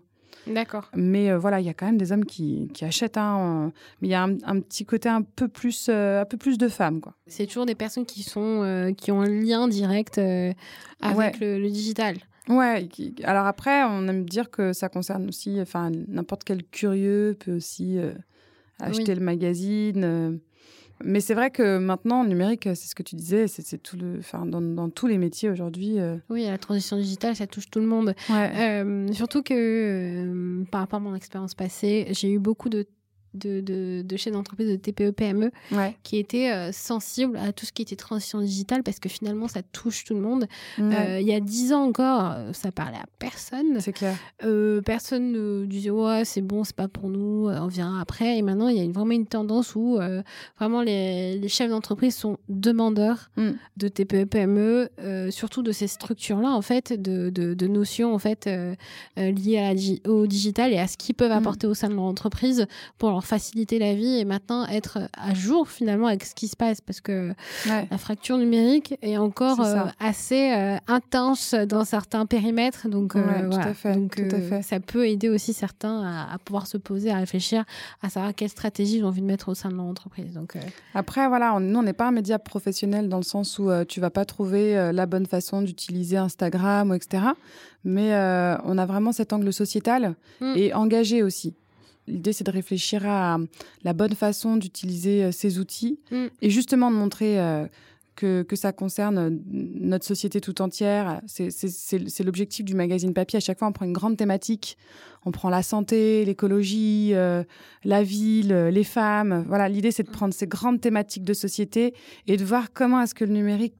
D'accord. 0.49 0.89
Mais 0.95 1.31
euh, 1.31 1.37
voilà, 1.37 1.59
il 1.59 1.65
y 1.65 1.69
a 1.69 1.73
quand 1.73 1.85
même 1.85 1.97
des 1.97 2.11
hommes 2.11 2.25
qui, 2.25 2.69
qui 2.73 2.85
achètent. 2.85 3.17
Hein, 3.17 3.71
mais 4.01 4.07
il 4.07 4.11
y 4.11 4.15
a 4.15 4.23
un, 4.23 4.59
petit 4.59 4.85
côté 4.85 5.09
un 5.09 5.21
peu 5.21 5.47
plus, 5.47 5.87
euh, 5.89 6.21
un 6.21 6.25
peu 6.25 6.37
plus 6.37 6.57
de 6.57 6.67
femmes. 6.67 7.01
quoi. 7.01 7.15
C'est 7.27 7.45
toujours 7.45 7.65
des 7.65 7.75
personnes 7.75 8.05
qui, 8.05 8.23
sont, 8.23 8.63
euh, 8.63 8.91
qui 8.91 9.11
ont 9.11 9.21
un 9.21 9.29
lien 9.29 9.67
direct 9.67 10.19
avec 11.01 11.39
le, 11.39 11.69
digital. 11.69 12.17
Ouais, 12.47 12.89
alors 13.23 13.45
après, 13.45 13.83
on 13.83 14.07
aime 14.07 14.25
dire 14.25 14.49
que 14.49 14.73
ça 14.73 14.89
concerne 14.89 15.27
aussi, 15.27 15.61
enfin, 15.61 15.91
n'importe 16.07 16.43
quel 16.43 16.63
curieux 16.63 17.37
peut 17.39 17.55
aussi 17.55 17.99
acheter 18.79 19.13
le 19.13 19.21
magazine. 19.21 20.39
Mais 21.03 21.21
c'est 21.21 21.33
vrai 21.33 21.49
que 21.49 21.77
maintenant, 21.77 22.23
numérique, 22.25 22.63
c'est 22.63 22.87
ce 22.87 22.95
que 22.95 23.03
tu 23.03 23.15
disais, 23.15 23.47
c'est 23.47 23.77
tout 23.81 23.97
le, 23.97 24.17
enfin, 24.19 24.45
dans, 24.45 24.61
dans, 24.61 24.89
tous 24.89 25.07
les 25.07 25.17
métiers 25.17 25.49
aujourd'hui. 25.49 25.99
Euh. 25.99 26.17
Oui, 26.29 26.45
la 26.45 26.57
transition 26.57 26.97
digitale, 26.97 27.35
ça 27.35 27.47
touche 27.47 27.69
tout 27.69 27.79
le 27.79 27.85
monde. 27.85 28.13
Euh, 28.29 29.07
surtout 29.13 29.41
que 29.41 29.53
euh, 29.53 30.63
par 30.71 30.81
rapport 30.81 30.97
à 30.97 31.03
mon 31.03 31.15
expérience 31.15 31.55
passée, 31.55 32.07
j'ai 32.11 32.31
eu 32.31 32.39
beaucoup 32.39 32.69
de 32.69 32.85
de, 33.33 33.61
de, 33.61 34.01
de 34.03 34.17
chefs 34.17 34.33
d'entreprise 34.33 34.69
de 34.69 34.75
TPE 34.75 35.11
PME 35.11 35.51
qui 36.03 36.17
étaient 36.17 36.51
euh, 36.51 36.71
sensibles 36.71 37.37
à 37.37 37.51
tout 37.51 37.65
ce 37.65 37.71
qui 37.71 37.81
était 37.81 37.95
transition 37.95 38.41
digitale 38.41 38.83
parce 38.83 38.99
que 38.99 39.09
finalement 39.09 39.47
ça 39.47 39.61
touche 39.61 40.03
tout 40.03 40.13
le 40.13 40.21
monde. 40.21 40.45
Euh, 40.79 41.19
il 41.21 41.27
y 41.27 41.33
a 41.33 41.39
dix 41.39 41.73
ans 41.73 41.83
encore, 41.83 42.31
euh, 42.31 42.53
ça 42.53 42.71
parlait 42.71 42.97
à 42.97 43.05
personne. 43.19 43.79
C'est 43.79 43.93
clair. 43.93 44.15
personne 44.85 45.31
ne 45.31 45.65
disait 45.65 45.89
ouais 45.89 46.25
c'est 46.25 46.41
bon 46.41 46.63
c'est 46.63 46.75
pas 46.75 46.87
pour 46.87 47.09
nous, 47.09 47.49
on 47.49 47.67
vient 47.67 47.99
après. 47.99 48.37
Et 48.37 48.41
maintenant 48.41 48.67
il 48.67 48.77
y 48.77 48.87
a 48.87 48.91
vraiment 48.91 49.11
une 49.11 49.27
tendance 49.27 49.75
où 49.75 49.99
vraiment 50.57 50.81
les, 50.81 51.37
les 51.37 51.47
chefs 51.49 51.69
d'entreprise 51.69 52.15
sont 52.15 52.37
demandeurs 52.49 53.29
mm. 53.37 53.51
de 53.77 53.87
TPE 53.87 54.25
PME, 54.25 54.89
surtout 55.29 55.61
de 55.61 55.71
ces 55.71 55.87
structures 55.87 56.39
là 56.39 56.49
en 56.49 56.61
fait, 56.61 56.93
de, 56.99 57.29
de, 57.29 57.53
de 57.53 57.67
notions 57.67 58.13
en 58.13 58.19
fait 58.19 58.49
liées 59.17 59.57
à 59.57 59.73
la, 59.73 59.79
au 60.11 60.27
digital 60.27 60.73
et 60.73 60.77
à 60.77 60.87
ce 60.87 60.97
qu'ils 60.97 61.15
peuvent 61.15 61.29
mm. 61.29 61.37
apporter 61.37 61.67
au 61.67 61.73
sein 61.73 61.89
de 61.89 61.93
leur 61.93 62.03
entreprise 62.03 62.65
pour 62.97 63.09
leur 63.09 63.18
faciliter 63.25 63.79
la 63.79 63.93
vie 63.93 64.19
et 64.19 64.25
maintenant 64.25 64.65
être 64.67 64.99
à 65.13 65.33
jour 65.33 65.69
finalement 65.69 66.07
avec 66.07 66.23
ce 66.25 66.35
qui 66.35 66.47
se 66.47 66.55
passe 66.55 66.81
parce 66.81 67.01
que 67.01 67.33
la 67.65 67.97
fracture 67.97 68.37
numérique 68.37 68.97
est 69.01 69.17
encore 69.17 69.61
euh, 69.61 69.85
assez 69.99 70.51
euh, 70.53 70.77
intense 70.87 71.53
dans 71.53 71.85
certains 71.85 72.25
périmètres. 72.25 72.87
Donc, 72.87 73.15
euh, 73.15 73.49
tout 73.49 73.57
à 73.57 73.73
fait, 73.73 73.93
donc 73.93 74.15
tout 74.15 74.35
à 74.35 74.39
fait. 74.39 74.61
ça 74.61 74.79
peut 74.79 75.07
aider 75.07 75.29
aussi 75.29 75.53
certains 75.53 76.27
à, 76.31 76.37
pouvoir 76.39 76.67
se 76.67 76.77
poser, 76.77 77.11
à 77.11 77.17
réfléchir, 77.17 77.65
à 78.01 78.09
savoir 78.09 78.33
quelle 78.33 78.49
stratégie 78.49 78.97
ils 78.97 79.03
ont 79.03 79.09
envie 79.09 79.21
de 79.21 79.25
mettre 79.25 79.49
au 79.49 79.55
sein 79.55 79.69
de 79.69 79.75
leur 79.75 79.85
entreprise. 79.85 80.33
Donc, 80.33 80.57
Après, 80.93 81.27
voilà, 81.27 81.55
on, 81.55 81.59
nous, 81.59 81.79
on 81.79 81.83
n'est 81.83 81.93
pas 81.93 82.07
un 82.07 82.11
média 82.11 82.39
professionnel 82.39 83.09
dans 83.09 83.17
le 83.17 83.23
sens 83.23 83.59
où 83.59 83.69
tu 83.87 83.99
vas 83.99 84.09
pas 84.09 84.25
trouver 84.25 84.91
la 84.93 85.05
bonne 85.05 85.25
façon 85.25 85.61
d'utiliser 85.61 86.17
Instagram 86.17 86.93
etc. 86.93 87.23
Mais 87.83 88.13
on 88.65 88.77
a 88.77 88.85
vraiment 88.85 89.11
cet 89.11 89.33
angle 89.33 89.51
sociétal 89.53 90.15
mm. 90.41 90.53
et 90.55 90.73
engagé 90.73 91.23
aussi. 91.23 91.53
L'idée, 92.09 92.33
c'est 92.33 92.43
de 92.43 92.51
réfléchir 92.51 93.07
à 93.07 93.37
la 93.83 93.93
bonne 93.93 94.15
façon 94.15 94.57
d'utiliser 94.57 95.25
euh, 95.25 95.31
ces 95.31 95.59
outils 95.59 95.99
mm. 96.11 96.25
et 96.41 96.49
justement 96.49 96.89
de 96.89 96.95
montrer 96.95 97.39
euh, 97.39 97.67
que, 98.15 98.41
que, 98.41 98.55
ça 98.55 98.73
concerne 98.73 99.39
notre 99.47 100.05
société 100.05 100.41
tout 100.41 100.61
entière. 100.61 101.21
C'est 101.27 102.23
l'objectif 102.23 102.65
du 102.65 102.75
magazine 102.75 103.13
papier. 103.13 103.37
À 103.37 103.39
chaque 103.39 103.59
fois, 103.59 103.67
on 103.67 103.71
prend 103.71 103.85
une 103.85 103.93
grande 103.93 104.17
thématique. 104.17 104.77
On 105.25 105.31
prend 105.31 105.49
la 105.49 105.63
santé, 105.63 106.25
l'écologie, 106.25 107.11
euh, 107.13 107.43
la 107.85 108.03
ville, 108.03 108.53
les 108.53 108.83
femmes. 108.83 109.45
Voilà, 109.47 109.69
l'idée, 109.69 109.91
c'est 109.91 110.03
de 110.03 110.09
prendre 110.09 110.33
ces 110.33 110.47
grandes 110.47 110.81
thématiques 110.81 111.23
de 111.23 111.33
société 111.33 111.93
et 112.27 112.35
de 112.35 112.43
voir 112.43 112.73
comment 112.73 113.01
est-ce 113.01 113.15
que 113.15 113.23
le 113.23 113.33
numérique 113.33 113.75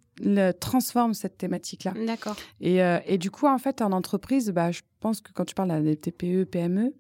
transforme 0.60 1.14
cette 1.14 1.38
thématique-là. 1.38 1.94
D'accord. 2.06 2.36
Et, 2.60 2.80
et, 3.06 3.18
du 3.18 3.32
coup, 3.32 3.48
en 3.48 3.58
fait, 3.58 3.82
en 3.82 3.94
entreprise, 3.94 4.52
bah, 4.52 4.70
je 4.70 4.82
pense 5.00 5.22
que 5.22 5.32
quand 5.34 5.46
tu 5.46 5.56
parles 5.56 5.84
des 5.84 5.96
TPE, 5.96 6.46
PME, 6.46 6.94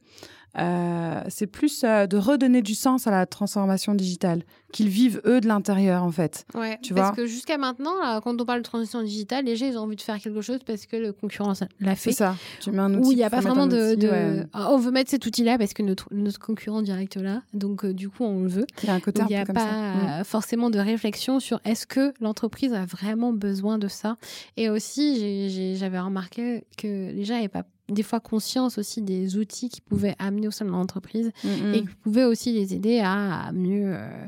euh, 0.58 1.22
c'est 1.30 1.48
plus 1.48 1.84
euh, 1.84 2.08
de 2.08 2.18
redonner 2.18 2.62
du 2.62 2.74
sens 2.74 3.06
à 3.06 3.12
la 3.12 3.26
transformation 3.28 3.94
digitale, 3.94 4.44
qu'ils 4.72 4.90
vivent 4.90 5.22
eux 5.26 5.42
de 5.42 5.48
l'intérieur 5.48 6.04
en 6.04 6.12
fait. 6.12 6.46
Ouais, 6.56 6.80
tu 6.82 6.94
parce 6.94 7.16
que 7.16 7.28
jusqu'à 7.28 7.58
maintenant, 7.58 8.20
quand 8.22 8.40
on 8.42 8.46
parle 8.46 8.60
de 8.60 8.64
transition 8.64 9.04
digitale, 9.04 9.46
les 9.46 9.56
gens 9.56 9.68
ils 9.68 9.78
ont 9.78 9.82
envie 9.82 9.96
de 9.96 10.02
faire 10.02 10.20
quelque 10.20 10.42
chose 10.42 10.60
parce 10.66 10.86
que 10.86 10.96
le 10.96 11.14
concurrent 11.14 11.54
l'a 11.80 11.96
fait. 11.96 12.12
C'est 12.12 12.18
ça. 12.18 12.36
Tu 12.62 12.72
mets 12.72 12.80
un 12.80 12.94
outil. 12.96 13.08
Où 13.08 13.12
il 13.12 13.16
n'y 13.16 13.24
a 13.24 13.30
pas 13.30 13.42
vraiment 13.42 13.68
de, 13.68 14.48
ah, 14.54 14.72
on 14.72 14.78
veut 14.78 14.92
mettre 14.92 15.12
cet 15.12 15.26
outil-là 15.26 15.58
parce 15.58 15.74
que 15.74 15.84
notre, 15.84 16.08
notre 16.12 16.40
concurrent 16.40 16.82
direct 16.82 17.18
là, 17.18 17.44
donc 17.54 17.86
euh, 17.86 17.94
du 17.94 18.10
coup 18.10 18.24
on 18.24 18.42
le 18.44 18.50
veut. 18.50 18.68
Il 18.84 18.88
y 18.88 18.90
a 18.90 18.96
un 18.96 19.00
côté 19.00 19.22
Il 19.22 19.28
n'y 19.28 19.38
a 19.38 19.46
pas 19.46 20.22
mm. 20.22 20.24
forcément 20.24 20.70
de 20.70 20.80
réflexion 20.80 21.40
sur 21.40 21.60
est-ce 21.64 21.86
que 21.86 22.14
l'entreprise 22.20 22.74
a 22.74 22.86
vraiment 22.86 23.34
besoin 23.34 23.78
de 23.78 23.88
ça. 23.88 24.18
Et 24.58 24.70
aussi, 24.70 25.76
j'avais 25.76 26.00
remarqué 26.00 26.64
que 26.78 27.12
les 27.12 27.24
gens 27.24 27.36
n'avaient 27.36 27.48
pas 27.48 27.66
des 27.90 28.04
fois 28.04 28.20
conscience 28.20 28.78
aussi 28.78 29.02
des 29.02 29.38
outils 29.38 29.70
qui 29.70 29.82
pouvaient 29.82 30.16
amener 30.20 30.48
au 30.48 30.52
sein 30.52 30.66
de 30.66 30.70
l'entreprise 30.70 31.32
mm, 31.44 31.48
mm. 31.48 31.74
et 31.74 31.82
qui 31.82 31.96
pouvaient 32.04 32.24
aussi 32.24 32.54
les 32.54 32.74
aider 32.74 33.00
à 33.04 33.52
mieux 33.54 33.94
euh, 33.96 34.28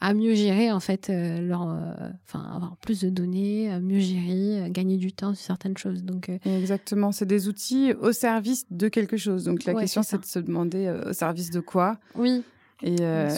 à 0.00 0.14
mieux 0.14 0.34
gérer 0.34 0.72
en 0.72 0.80
fait 0.80 1.10
euh, 1.10 1.40
leur 1.40 1.62
euh, 1.68 1.92
enfin 2.26 2.44
avoir 2.54 2.76
plus 2.78 3.00
de 3.00 3.10
données 3.10 3.78
mieux 3.80 4.00
gérer 4.00 4.70
gagner 4.70 4.96
du 4.96 5.12
temps 5.12 5.34
sur 5.34 5.44
certaines 5.44 5.76
choses. 5.76 6.04
Donc 6.04 6.30
exactement 6.44 7.12
c'est 7.12 7.26
des 7.26 7.48
outils 7.48 7.92
au 8.00 8.12
service 8.12 8.64
de 8.70 8.88
quelque 8.88 9.16
chose. 9.16 9.44
Donc 9.44 9.64
la 9.64 9.74
question 9.74 10.02
c'est 10.02 10.18
de 10.18 10.24
se 10.24 10.38
demander 10.38 10.92
au 11.06 11.12
service 11.12 11.50
de 11.50 11.60
quoi 11.60 11.98
oui. 12.14 12.42
et, 12.82 12.96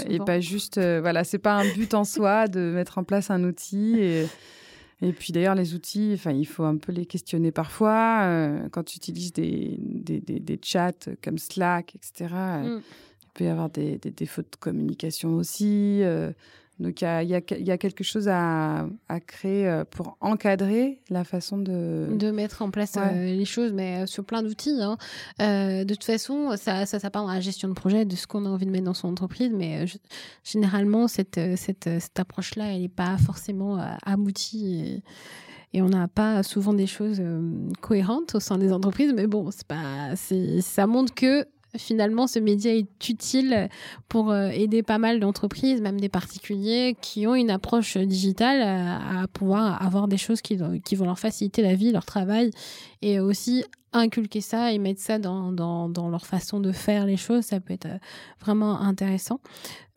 et 0.09 0.19
pas 0.19 0.41
juste 0.41 0.79
voilà 0.79 1.25
c'est 1.25 1.39
pas 1.39 1.55
un 1.55 1.73
but 1.75 1.95
en 1.95 2.05
soi 2.05 2.49
de 2.49 2.61
mettre 2.61 2.99
en 2.99 3.05
place 3.05 3.31
un 3.31 3.43
outil 3.45 3.99
et 3.99 4.27
et 5.05 5.12
puis 5.12 5.35
d'ailleurs, 5.35 5.55
les 5.55 5.75
outils, 5.75 6.12
enfin, 6.14 6.33
il 6.33 6.47
faut 6.47 6.64
un 6.64 6.79
peu 6.79 6.90
les 6.90 7.05
questionner 7.05 7.53
parfois. 7.53 8.23
Euh, 8.23 8.69
quand 8.71 8.85
tu 8.85 8.97
utilises 8.97 9.35
des, 9.35 9.77
des, 9.79 10.19
des, 10.19 10.59
chats 10.62 10.93
comme 11.23 11.37
Slack, 11.37 11.95
etc., 11.95 12.35
euh, 12.35 12.77
mm. 12.79 12.83
il 13.23 13.29
peut 13.35 13.45
y 13.45 13.49
avoir 13.49 13.69
des, 13.69 13.99
défauts 13.99 14.40
de 14.40 14.57
communication 14.59 15.35
aussi. 15.35 16.01
Euh, 16.03 16.33
donc 16.81 17.03
il 17.03 17.05
y 17.05 17.07
a, 17.07 17.23
y, 17.23 17.29
y 17.29 17.71
a, 17.71 17.79
quelque 17.79 18.03
chose 18.03 18.29
à, 18.29 18.89
à, 19.09 19.21
créer 19.21 19.69
euh, 19.69 19.85
pour 19.89 20.17
encadrer 20.21 21.01
la 21.09 21.23
façon 21.23 21.57
de... 21.57 22.09
De 22.19 22.33
mettre 22.33 22.63
en 22.63 22.71
place 22.71 22.95
euh, 22.97 23.27
les 23.27 23.45
choses, 23.45 23.73
mais 23.73 24.03
euh, 24.03 24.07
sur 24.07 24.25
plein 24.25 24.43
d'outils. 24.43 24.81
Hein. 24.81 24.97
de 25.39 25.95
toute 25.95 26.05
façon, 26.05 26.57
ça, 26.57 26.85
ça, 26.87 26.99
ça 26.99 27.11
part 27.11 27.25
dans 27.25 27.33
la 27.33 27.41
gestion 27.41 27.69
de 27.69 27.75
projet, 27.75 28.05
de 28.05 28.17
ce 28.17 28.27
qu'on 28.27 28.45
a 28.45 28.49
envie 28.49 28.67
de 28.67 28.73
mettre 28.73 28.85
dans 28.85 28.95
son 28.95 29.09
entreprise, 29.09 29.53
mais 29.55 29.87
généralement, 30.43 31.07
cette, 31.07 31.41
cette, 31.57 31.85
cette 31.85 32.19
approche-là, 32.19 32.73
elle 32.73 32.83
n'est 32.83 32.89
pas 32.89 33.17
forcément 33.19 33.79
aboutie. 34.05 34.81
Et 34.81 35.03
et 35.77 35.83
on 35.83 35.89
n'a 35.89 36.07
pas 36.07 36.45
souvent 36.45 36.73
des 36.73 36.87
choses 36.87 37.21
cohérentes 37.81 38.37
au 38.37 38.41
sein 38.41 38.59
des 38.59 38.73
entreprises 38.73 39.13
mais 39.13 39.27
bon 39.27 39.51
c'est 39.51 39.67
pas 39.67 40.15
ça 40.61 40.87
montre 40.87 41.13
que 41.13 41.49
finalement, 41.77 42.27
ce 42.27 42.39
média 42.39 42.75
est 42.75 43.09
utile 43.09 43.69
pour 44.09 44.31
euh, 44.31 44.49
aider 44.49 44.83
pas 44.83 44.99
mal 44.99 45.21
d'entreprises, 45.21 45.81
même 45.81 46.01
des 46.01 46.09
particuliers 46.09 46.97
qui 47.01 47.27
ont 47.27 47.35
une 47.35 47.51
approche 47.51 47.97
digitale 47.97 48.61
euh, 48.61 49.23
à, 49.23 49.29
pouvoir 49.29 49.83
avoir 49.85 50.09
des 50.09 50.17
choses 50.17 50.41
qui, 50.41 50.57
vont 50.57 51.05
leur 51.05 51.19
faciliter 51.19 51.63
la 51.63 51.75
vie, 51.75 51.93
leur 51.93 52.05
travail 52.05 52.51
et 53.03 53.21
aussi 53.21 53.65
inculquer 53.93 54.41
ça 54.41 54.73
et 54.73 54.79
mettre 54.79 55.01
ça 55.01 55.19
dans, 55.19 56.09
leur 56.11 56.27
façon 56.27 56.61
de 56.61 56.73
faire 56.73 57.07
les 57.07 57.17
choses, 57.17 57.45
ça 57.45 57.61
peut 57.61 57.75
être 57.75 57.87
euh, 57.87 57.99
vraiment 58.41 58.81
intéressant. 58.81 59.41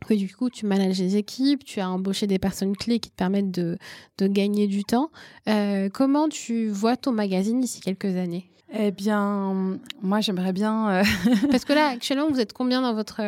que 0.08 0.14
du 0.14 0.34
coup 0.34 0.50
tu 0.50 0.66
manages 0.66 1.00
les 1.00 1.18
équipes, 1.18 1.64
tu 1.64 1.80
as 1.80 1.90
embauché 1.90 2.28
des 2.28 2.40
personnes 2.40 2.76
clés 2.76 3.00
qui 3.00 3.10
te 3.10 3.16
permettent 3.16 3.52
de, 3.52 3.78
gagner 4.20 4.68
du 4.68 4.84
temps. 4.84 5.10
Comment 5.94 6.30
tu 6.30 6.68
vois 6.70 6.98
ton 6.98 7.12
magazine 7.12 7.60
d'ici 7.60 7.82
quelques 7.82 8.16
années? 8.16 8.50
Eh 8.74 8.92
bien, 8.92 9.80
moi 10.02 10.22
j'aimerais 10.22 10.54
bien... 10.54 10.90
Euh, 10.90 11.04
Parce 11.52 11.66
que 11.66 11.74
là, 11.74 11.88
actuellement, 11.88 12.30
vous 12.30 12.40
êtes 12.40 12.54
combien 12.54 12.82
dans 12.82 12.94
votre... 12.94 13.22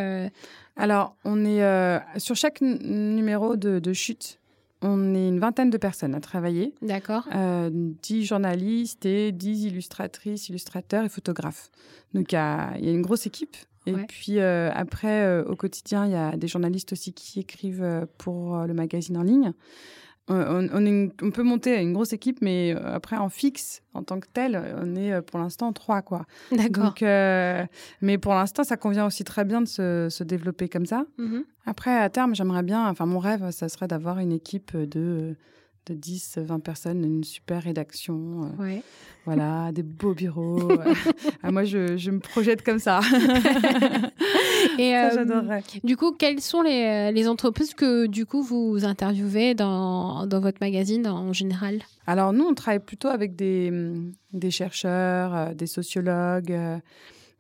Alors, 0.76 1.16
on 1.26 1.46
est 1.46 2.20
sur 2.20 2.36
chaque 2.36 2.62
numéro 2.62 3.56
de, 3.56 3.80
de 3.80 3.94
chute, 3.94 4.40
on 4.82 5.14
est 5.14 5.28
une 5.28 5.40
vingtaine 5.40 5.70
de 5.70 5.78
personnes 5.78 6.16
à 6.16 6.22
travailler. 6.22 6.74
D'accord. 6.82 7.28
Euh, 7.36 7.70
10 7.72 8.26
journalistes 8.26 9.06
et 9.06 9.32
10 9.32 9.66
illustratrices, 9.66 10.50
illustrateurs 10.50 11.04
et 11.04 11.10
photographes. 11.10 11.70
Donc 12.14 12.32
il 12.32 12.36
y 12.36 12.38
a, 12.38 12.78
une 12.80 13.02
grosse 13.02 13.26
équipe. 13.26 13.58
Et 13.86 13.94
puis 13.94 14.40
euh, 14.40 14.70
après, 14.74 15.24
euh, 15.24 15.44
au 15.46 15.56
quotidien, 15.56 16.06
il 16.06 16.12
y 16.12 16.16
a 16.16 16.38
des 16.38 16.48
journalistes 16.48 16.94
aussi 16.94 17.12
qui 17.12 17.40
écrivent 17.40 17.84
euh, 17.84 18.06
pour 18.18 18.58
le 18.58 18.74
magazine 18.74 19.18
en 19.18 19.24
ligne. 19.24 19.54
On, 20.30 21.32
peut 21.32 21.44
monter 21.44 21.74
à 21.74 21.82
une 21.82 21.94
grosse 21.94 22.14
équipe, 22.14 22.40
mais 22.42 22.72
après 22.72 23.18
en 23.18 23.30
fixe, 23.30 23.82
en 23.94 24.04
tant 24.04 24.20
que 24.20 24.28
tel, 24.32 24.62
on 24.82 24.96
est 24.96 25.22
pour 25.22 25.40
l'instant 25.40 25.74
trois, 25.74 26.02
quoi. 26.02 26.26
D'accord. 26.52 26.94
mais 28.02 28.18
pour 28.18 28.34
l'instant, 28.34 28.64
ça 28.64 28.78
convient 28.78 29.06
aussi 29.06 29.24
très 29.24 29.46
bien 29.46 29.62
de 29.62 29.68
se, 29.68 30.24
développer 30.24 30.70
comme 30.70 30.86
ça. 30.86 31.06
Mm-hmm. 31.18 31.44
Après, 31.66 31.96
à 31.96 32.10
terme, 32.10 32.36
j'aimerais 32.36 32.64
bien, 32.64 32.88
enfin, 32.88 33.06
mon 33.06 33.20
rêve, 33.20 33.52
ça 33.52 33.70
serait 33.70 33.88
d'avoir 33.88 34.20
une 34.20 34.32
équipe 34.32 34.76
de 34.76 35.36
de 35.90 35.96
10, 35.96 36.38
20 36.38 36.60
personnes, 36.60 37.04
une 37.04 37.24
super 37.24 37.64
rédaction. 37.64 38.52
Euh, 38.60 38.80
voilà, 39.26 39.72
des 39.72 39.84
beaux 39.84 40.14
bureaux. 40.14 40.70
Ah, 41.42 41.52
moi, 41.52 41.64
je, 41.64 42.10
me 42.12 42.20
projette 42.20 42.64
comme 42.64 42.80
ça. 42.80 43.00
Et 44.80 44.96
euh, 44.96 45.10
j'adorerais. 45.14 45.64
Du 45.84 45.98
coup, 45.98 46.12
quelles 46.12 46.42
sont 46.42 46.62
les, 46.62 47.12
les, 47.12 47.28
entreprises 47.28 47.74
que 47.74 48.08
du 48.08 48.26
coup 48.26 48.42
vous 48.42 48.86
interviewez 48.86 49.54
dans, 49.54 50.26
dans 50.26 50.40
votre 50.40 50.60
magazine 50.62 51.06
en 51.08 51.34
général? 51.34 51.80
Alors 52.08 52.34
nous, 52.34 52.46
on 52.46 52.54
travaille 52.54 52.80
plutôt 52.80 53.10
avec 53.10 53.36
des, 53.36 53.72
des 54.34 54.52
chercheurs, 54.52 55.36
euh, 55.36 55.54
des 55.54 55.68
sociologues, 55.68 56.58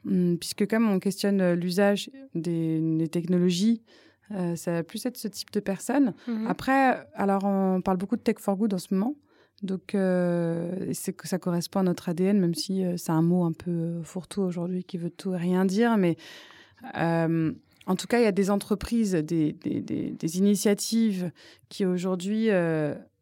hum, 0.06 0.38
puisque 0.38 0.67
comme 0.67 0.89
on 0.89 0.99
questionne 0.99 1.54
l'usage 1.54 2.10
des, 2.36 2.80
des 2.82 3.08
technologies, 3.08 3.82
euh, 4.32 4.56
ça 4.56 4.71
va 4.71 4.84
plus 4.84 5.06
être 5.06 5.17
ce 5.17 5.28
type 5.28 5.52
de 5.52 5.60
personne. 5.60 6.13
Mhm. 6.28 6.47
Après, 6.47 7.08
alors 7.13 7.43
on 7.45 7.82
parle 7.82 7.97
beaucoup 7.97 8.15
de 8.15 8.21
tech 8.21 8.36
for 8.39 8.56
good 8.56 8.73
en 8.73 8.78
ce 8.78 8.93
moment. 8.93 9.15
Donc, 9.62 9.93
euh, 9.93 10.91
c'est 10.93 11.12
que 11.12 11.28
ça 11.28 11.38
correspond 11.38 11.82
à 11.82 11.84
notre 11.84 12.08
ADN, 12.10 12.39
même 12.39 12.56
si 12.56 12.86
euh, 12.86 12.95
c'est 12.95 13.12
un 13.12 13.21
mot 13.21 13.43
un 13.43 13.52
peu 13.52 14.02
fourre-tout 14.04 14.41
aujourd'hui 14.41 14.86
qui 14.86 14.97
veut 14.97 15.10
tout 15.10 15.34
et 15.34 15.38
rien 15.38 15.65
dire. 15.65 15.97
Mais 15.97 16.15
en 16.83 17.95
tout 17.95 18.07
cas, 18.07 18.19
il 18.19 18.23
y 18.23 18.27
a 18.27 18.31
des 18.31 18.49
entreprises, 18.49 19.13
des, 19.13 19.53
des, 19.53 19.81
des, 19.81 20.37
initiatives 20.37 21.31
qui 21.69 21.85
aujourd'hui 21.85 22.49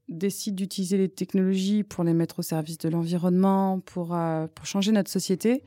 décident 0.10 0.56
d'utiliser 0.56 0.98
les 0.98 1.10
technologies 1.10 1.84
pour 1.84 2.04
les 2.04 2.14
mettre 2.14 2.40
au 2.40 2.42
service 2.42 2.78
de 2.78 2.90
l'environnement, 2.90 3.80
pour, 3.80 4.18
pour 4.56 4.66
changer 4.66 4.92
notre 4.92 5.10
société. 5.10 5.64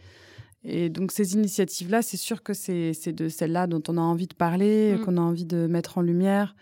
Et 0.63 0.91
donc 0.91 1.13
ces 1.13 1.35
initiatives-là, 1.35 2.03
c'est 2.03 2.17
sûr 2.17 2.43
que 2.43 2.53
c'est 2.53 3.13
de 3.13 3.29
celles-là 3.29 3.67
dont 3.67 3.83
on 3.89 3.97
a 3.97 4.01
envie 4.01 4.27
de 4.27 4.35
parler, 4.35 4.95
mm. 4.95 5.05
qu'on 5.05 5.17
a 5.17 5.21
envie 5.21 5.47
de 5.47 5.67
mettre 5.67 5.99
en 5.99 6.03
lumière 6.03 6.55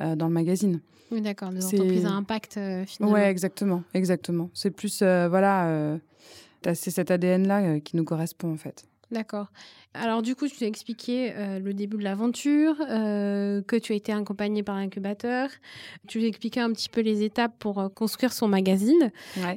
euh, 0.00 0.16
dans 0.16 0.28
le 0.28 0.32
magazine. 0.32 0.80
Oui, 1.10 1.20
d'accord, 1.20 1.50
des 1.50 1.64
entreprises 1.64 2.06
à 2.06 2.12
impact 2.12 2.56
euh, 2.56 2.84
finalement. 2.86 3.16
Oui, 3.16 3.20
exactement, 3.20 3.82
exactement. 3.94 4.50
C'est 4.54 4.70
plus, 4.70 5.00
euh, 5.02 5.28
voilà, 5.28 5.98
c'est 6.74 6.90
cet 6.90 7.10
ADN-là 7.10 7.80
qui 7.80 7.96
nous 7.96 8.04
correspond 8.04 8.52
en 8.52 8.56
fait. 8.56 8.86
D'accord. 9.12 9.46
Alors 9.94 10.22
du 10.22 10.34
coup, 10.34 10.48
tu 10.48 10.64
as 10.64 10.66
expliqué 10.66 11.32
le 11.36 11.72
début 11.74 11.98
de 11.98 12.02
l'aventure, 12.02 12.76
que 12.78 13.78
tu 13.78 13.92
as 13.92 13.96
été 13.96 14.10
accompagné 14.10 14.62
par 14.62 14.76
un 14.76 14.84
incubateur. 14.84 15.50
Tu 16.08 16.22
as 16.24 16.26
expliqué 16.26 16.60
un 16.60 16.72
petit 16.72 16.88
peu 16.88 17.02
les 17.02 17.22
étapes 17.22 17.52
pour 17.58 17.92
construire 17.94 18.32
son 18.32 18.48
magazine, 18.48 19.12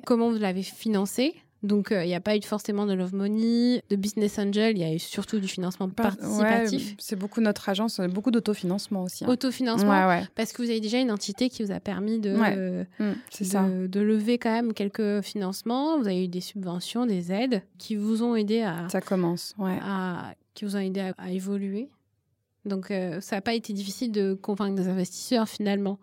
comment 0.06 0.30
vous 0.30 0.38
l'avez 0.38 0.62
financé? 0.62 1.34
Donc, 1.66 1.92
euh, 1.92 2.04
il 2.04 2.08
n'y 2.08 2.16
a 2.16 2.22
pas 2.22 2.38
eu 2.38 2.42
forcément 2.42 2.86
de 2.86 2.94
Love 2.94 3.16
Money, 3.16 3.84
de 3.90 3.96
Business 3.96 4.38
Angel, 4.38 4.78
il 4.78 4.82
y 4.82 4.84
a 4.84 4.94
eu 4.94 5.00
surtout 5.00 5.40
du 5.40 5.48
financement 5.48 5.90
participatif. 5.90 6.96
c'est 7.00 7.16
beaucoup 7.16 7.42
notre 7.42 7.68
agence, 7.70 8.00
beaucoup 8.02 8.32
d'autofinancement 8.32 9.04
aussi. 9.04 9.26
Hein. 9.26 9.30
Autofinancement, 9.30 10.22
parce 10.36 10.54
que 10.54 10.62
vous 10.62 10.70
avez 10.70 10.80
déjà 10.80 11.00
une 11.00 11.12
entité 11.12 11.50
qui 11.50 11.64
vous 11.64 11.72
a 11.72 11.80
permis 11.80 12.20
de, 12.20 12.86
mmh, 13.00 13.88
de, 13.88 14.00
lever 14.00 14.38
quand 14.38 14.52
même 14.52 14.74
quelques 14.74 15.22
financements. 15.22 15.98
Vous 15.98 16.08
avez 16.08 16.26
eu 16.26 16.28
des 16.28 16.42
subventions, 16.42 17.06
des 17.06 17.32
aides 17.32 17.64
qui 17.78 17.96
vous 17.96 18.22
ont 18.22 18.36
aidé 18.36 18.62
à. 18.62 18.88
Ça 18.90 19.02
commence. 19.02 19.56
À, 19.60 20.36
qui 20.54 20.66
vous 20.66 20.76
ont 20.76 20.80
aidé 20.80 21.12
à, 21.18 21.32
évoluer. 21.32 21.90
Donc, 22.66 22.92
euh, 22.92 23.22
ça 23.22 23.38
n'a 23.38 23.42
pas 23.42 23.54
été 23.54 23.74
difficile 23.74 24.12
de 24.12 24.34
convaincre 24.34 24.76
des 24.76 24.88
investisseurs 24.88 25.48
finalement. 25.50 26.00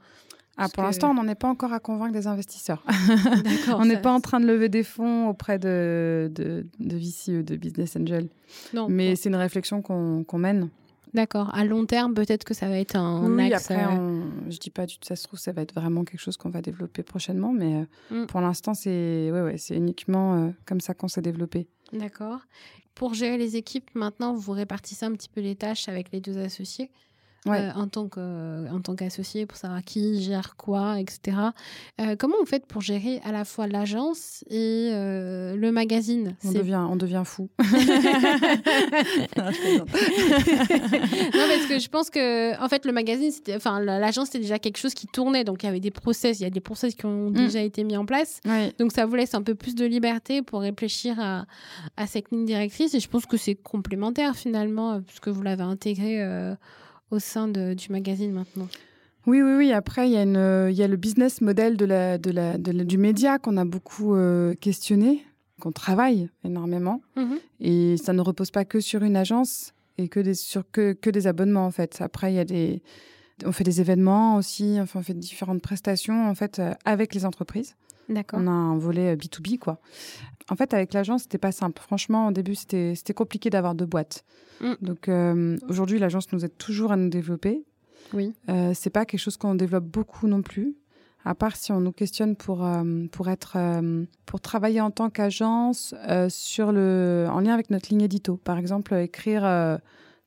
Ah, 0.59 0.69
pour 0.69 0.83
l'instant, 0.83 1.11
on 1.11 1.15
n'en 1.15 1.27
est 1.29 1.35
pas 1.35 1.49
encore 1.49 1.73
à 1.73 1.81
convaincre 1.81 2.13
des 2.13 2.27
investisseurs. 2.27 2.85
on 3.69 3.87
n'est 3.87 4.01
pas 4.01 4.13
en 4.13 4.21
train 4.21 4.39
de 4.39 4.47
lever 4.47 4.69
des 4.69 4.83
fonds 4.83 5.29
auprès 5.29 5.59
de, 5.59 6.31
de, 6.35 6.67
de 6.79 6.97
VC, 6.97 7.43
de 7.43 7.57
Business 7.57 7.97
Angel. 7.97 8.29
Non, 8.75 8.87
Mais 8.89 9.17
c'est 9.17 9.29
une 9.29 9.37
réflexion 9.37 9.83
qu'on 9.83 10.39
mène. 10.39 10.69
D'accord. 11.15 11.55
À 11.55 11.65
long 11.65 11.85
terme, 11.85 12.15
peut-être 12.15 12.45
que 12.45 12.55
ça 12.55 12.69
va 12.69 12.79
être 12.79 12.97
un 12.97 13.31
oui, 13.31 13.53
après, 13.53 13.85
euh, 13.85 14.23
je 14.49 14.59
dis 14.59 14.71
pas 14.71 14.87
du 14.87 14.99
tout, 14.99 15.07
ça 15.07 15.15
se 15.15 15.25
trouve, 15.25 15.39
ça 15.39 15.53
va 15.53 15.61
être 15.61 15.75
vraiment 15.75 16.05
quelque 16.05 16.21
chose 16.21 16.39
qu'on 16.39 16.49
va 16.49 16.63
développer 16.63 17.03
prochainement. 17.03 17.53
Mais 17.53 17.85
euh, 18.11 18.23
mm. 18.23 18.27
pour 18.27 18.41
l'instant, 18.41 18.73
c'est 18.73 19.31
ouais, 19.31 19.43
ouais, 19.43 19.59
c'est 19.59 19.77
uniquement 19.77 20.35
euh, 20.35 20.51
comme 20.65 20.81
ça 20.81 20.95
qu'on 20.95 21.09
s'est 21.09 21.21
développé. 21.21 21.69
D'accord. 21.93 22.41
Pour 22.95 23.13
gérer 23.13 23.37
les 23.37 23.57
équipes, 23.57 23.91
maintenant, 23.95 24.35
vous 24.35 24.53
répartissez 24.53 25.05
un 25.05 25.13
petit 25.13 25.29
peu 25.29 25.43
les 25.43 25.55
tâches 25.55 25.89
avec 25.89 26.13
les 26.13 26.21
deux 26.21 26.39
associés 26.39 26.91
euh, 27.49 27.71
en 27.75 27.89
tant 27.89 28.07
que 28.07 28.71
en 28.71 28.81
tant 28.81 28.95
qu'associé 28.95 29.47
pour 29.47 29.59
savoir 29.59 29.83
qui 29.83 30.23
gère 30.23 30.55
quoi, 30.57 31.01
etc. 31.01 31.37
Euh, 32.01 32.15
comment 32.17 32.37
vous 32.39 32.47
faites 32.47 32.67
pour 32.67 32.83
gérer 32.83 33.21
à 33.25 33.33
la 33.33 33.45
fois 33.45 33.67
l'agence 33.67 34.45
et 34.49 34.91
euh, 34.93 35.57
le 35.57 35.73
magazine? 35.73 36.37
On 36.45 36.53
devient 36.53 36.87
on 36.89 36.95
devient 36.95 37.25
fou. 37.25 37.51
non, 37.59 37.65
parce 41.35 41.67
que 41.69 41.81
je 41.81 41.89
pense 41.89 42.11
que 42.11 42.57
en 42.63 42.69
fait 42.69 42.87
le 42.87 42.93
magazine, 42.93 43.33
enfin 43.57 43.81
l'agence 43.81 44.27
c'était 44.27 44.39
déjà 44.39 44.61
quelque 44.61 44.79
chose 44.79 44.95
qui 44.95 45.09
tournait, 45.09 45.43
donc 45.43 45.65
il 45.65 45.67
y 45.67 45.69
avait 45.69 45.81
des 45.81 45.91
process, 45.91 46.39
il 46.39 46.45
y 46.45 46.47
a 46.47 46.51
des 46.51 46.61
process 46.61 46.95
qui 46.95 47.07
ont 47.07 47.31
mm. 47.31 47.35
déjà 47.35 47.61
été 47.61 47.83
mis 47.83 47.97
en 47.97 48.07
place, 48.07 48.41
donc 48.79 48.93
ça 48.93 49.05
vous 49.05 49.17
laisse 49.17 49.35
un 49.35 49.43
peu 49.43 49.57
plus 49.57 49.75
de 49.75 49.85
liberté 49.85 50.43
pour 50.43 50.61
réfléchir 50.61 51.19
à, 51.19 51.47
à 51.97 52.07
cette 52.07 52.31
ligne 52.31 52.45
directrice. 52.45 52.95
Et 52.95 53.01
je 53.01 53.09
pense 53.09 53.27
que 53.27 53.37
c'est 53.37 53.57
complémentaire 53.57 54.37
finalement 54.37 55.01
puisque 55.03 55.27
vous 55.27 55.43
l'avez 55.43 55.65
intégré 55.65 56.23
au 57.13 57.19
sein 57.19 57.47
du 57.49 57.91
magazine 57.91 58.33
maintenant. 58.33 58.69
Oui, 59.27 59.41
oui, 59.41 59.53
oui. 59.57 59.73
Après, 59.73 60.09
il 60.09 60.13
y, 60.13 60.17
a 60.17 60.25
il 60.69 60.77
y 60.77 60.83
a 60.83 60.89
le 60.89 60.97
business 60.97 61.41
model 61.41 61.77
de 61.77 61.85
la, 61.85 62.19
de 62.19 62.31
la, 62.31 62.59
du 62.59 62.99
média 62.99 63.39
qu'on 63.39 63.57
a 63.57 63.65
beaucoup 63.65 64.17
euh, 64.17 64.55
questionné, 64.55 65.25
qu'on 65.61 65.71
travaille 65.71 66.29
énormément. 66.45 67.03
Mhm. 67.17 67.39
Et 67.61 67.97
ça 67.99 68.13
ne 68.13 68.21
repose 68.21 68.51
pas 68.51 68.65
que 68.65 68.81
sur 68.81 69.05
une 69.05 69.15
agence 69.15 69.75
et 69.99 70.09
que 70.09 70.19
des, 70.19 70.35
sur 70.35 70.69
que, 70.73 70.93
que 70.93 71.11
des 71.11 71.29
abonnements, 71.29 71.67
en 71.67 71.71
fait. 71.71 71.99
Après, 72.01 72.33
il 72.33 72.37
y 72.37 72.41
a 72.41 72.45
des, 72.45 72.83
on 73.45 73.53
fait 73.53 73.63
des 73.63 73.81
événements 73.81 74.37
aussi, 74.37 74.79
enfin, 74.81 75.01
on 75.01 75.03
fait 75.03 75.15
différentes 75.15 75.63
prestations, 75.63 76.29
en 76.29 76.35
fait, 76.35 76.59
euh, 76.59 76.73
avec 76.85 77.15
les 77.15 77.25
entreprises. 77.25 77.77
On 78.33 78.47
a 78.47 78.51
un 78.51 78.77
volet 78.77 79.17
B2B, 79.17 79.55
euh, 79.55 79.59
quoi. 79.59 79.81
En 80.51 80.57
fait, 80.57 80.75
avec 80.75 80.93
l'agence, 80.93 81.23
c'était 81.23 81.39
pas 81.39 81.53
simple. 81.53 81.81
Franchement, 81.81 82.29
au 82.29 82.33
début, 82.33 82.55
c'était 82.55 83.15
compliqué 83.15 83.51
d'avoir 83.51 83.75
deux 83.75 83.87
boîtes. 83.87 84.25
Mm. 84.61 84.73
Donc, 84.81 85.09
euh, 85.09 85.57
aujourd'hui, 85.69 85.99
l'agence 85.99 86.31
nous 86.33 86.45
aide 86.45 86.57
toujours 86.59 86.93
à 86.93 86.97
nous 86.97 87.09
développer. 87.09 87.65
Oui. 88.13 88.35
Euh, 88.49 88.73
c'est 88.75 88.91
pas 88.91 89.05
quelque 89.05 89.21
chose 89.21 89.37
qu'on 89.37 89.55
développe 89.55 89.85
beaucoup 89.85 90.27
non 90.27 90.43
plus. 90.43 90.75
À 91.25 91.37
part 91.37 91.55
si 91.55 91.71
on 91.71 91.81
nous 91.81 91.93
questionne 91.93 92.35
pour, 92.35 92.67
euh, 92.67 93.07
pour, 93.13 93.29
être, 93.29 93.57
pour 94.27 94.41
travailler 94.41 94.81
en 94.81 94.91
tant 94.91 95.09
qu'agence 95.09 95.95
sur 96.29 96.73
le, 96.73 97.29
en 97.31 97.39
lien 97.41 97.55
avec 97.55 97.71
notre 97.71 97.91
ligne 97.91 98.03
édito. 98.03 98.37
Par 98.37 98.59
exemple, 98.59 98.95
écrire 98.95 99.43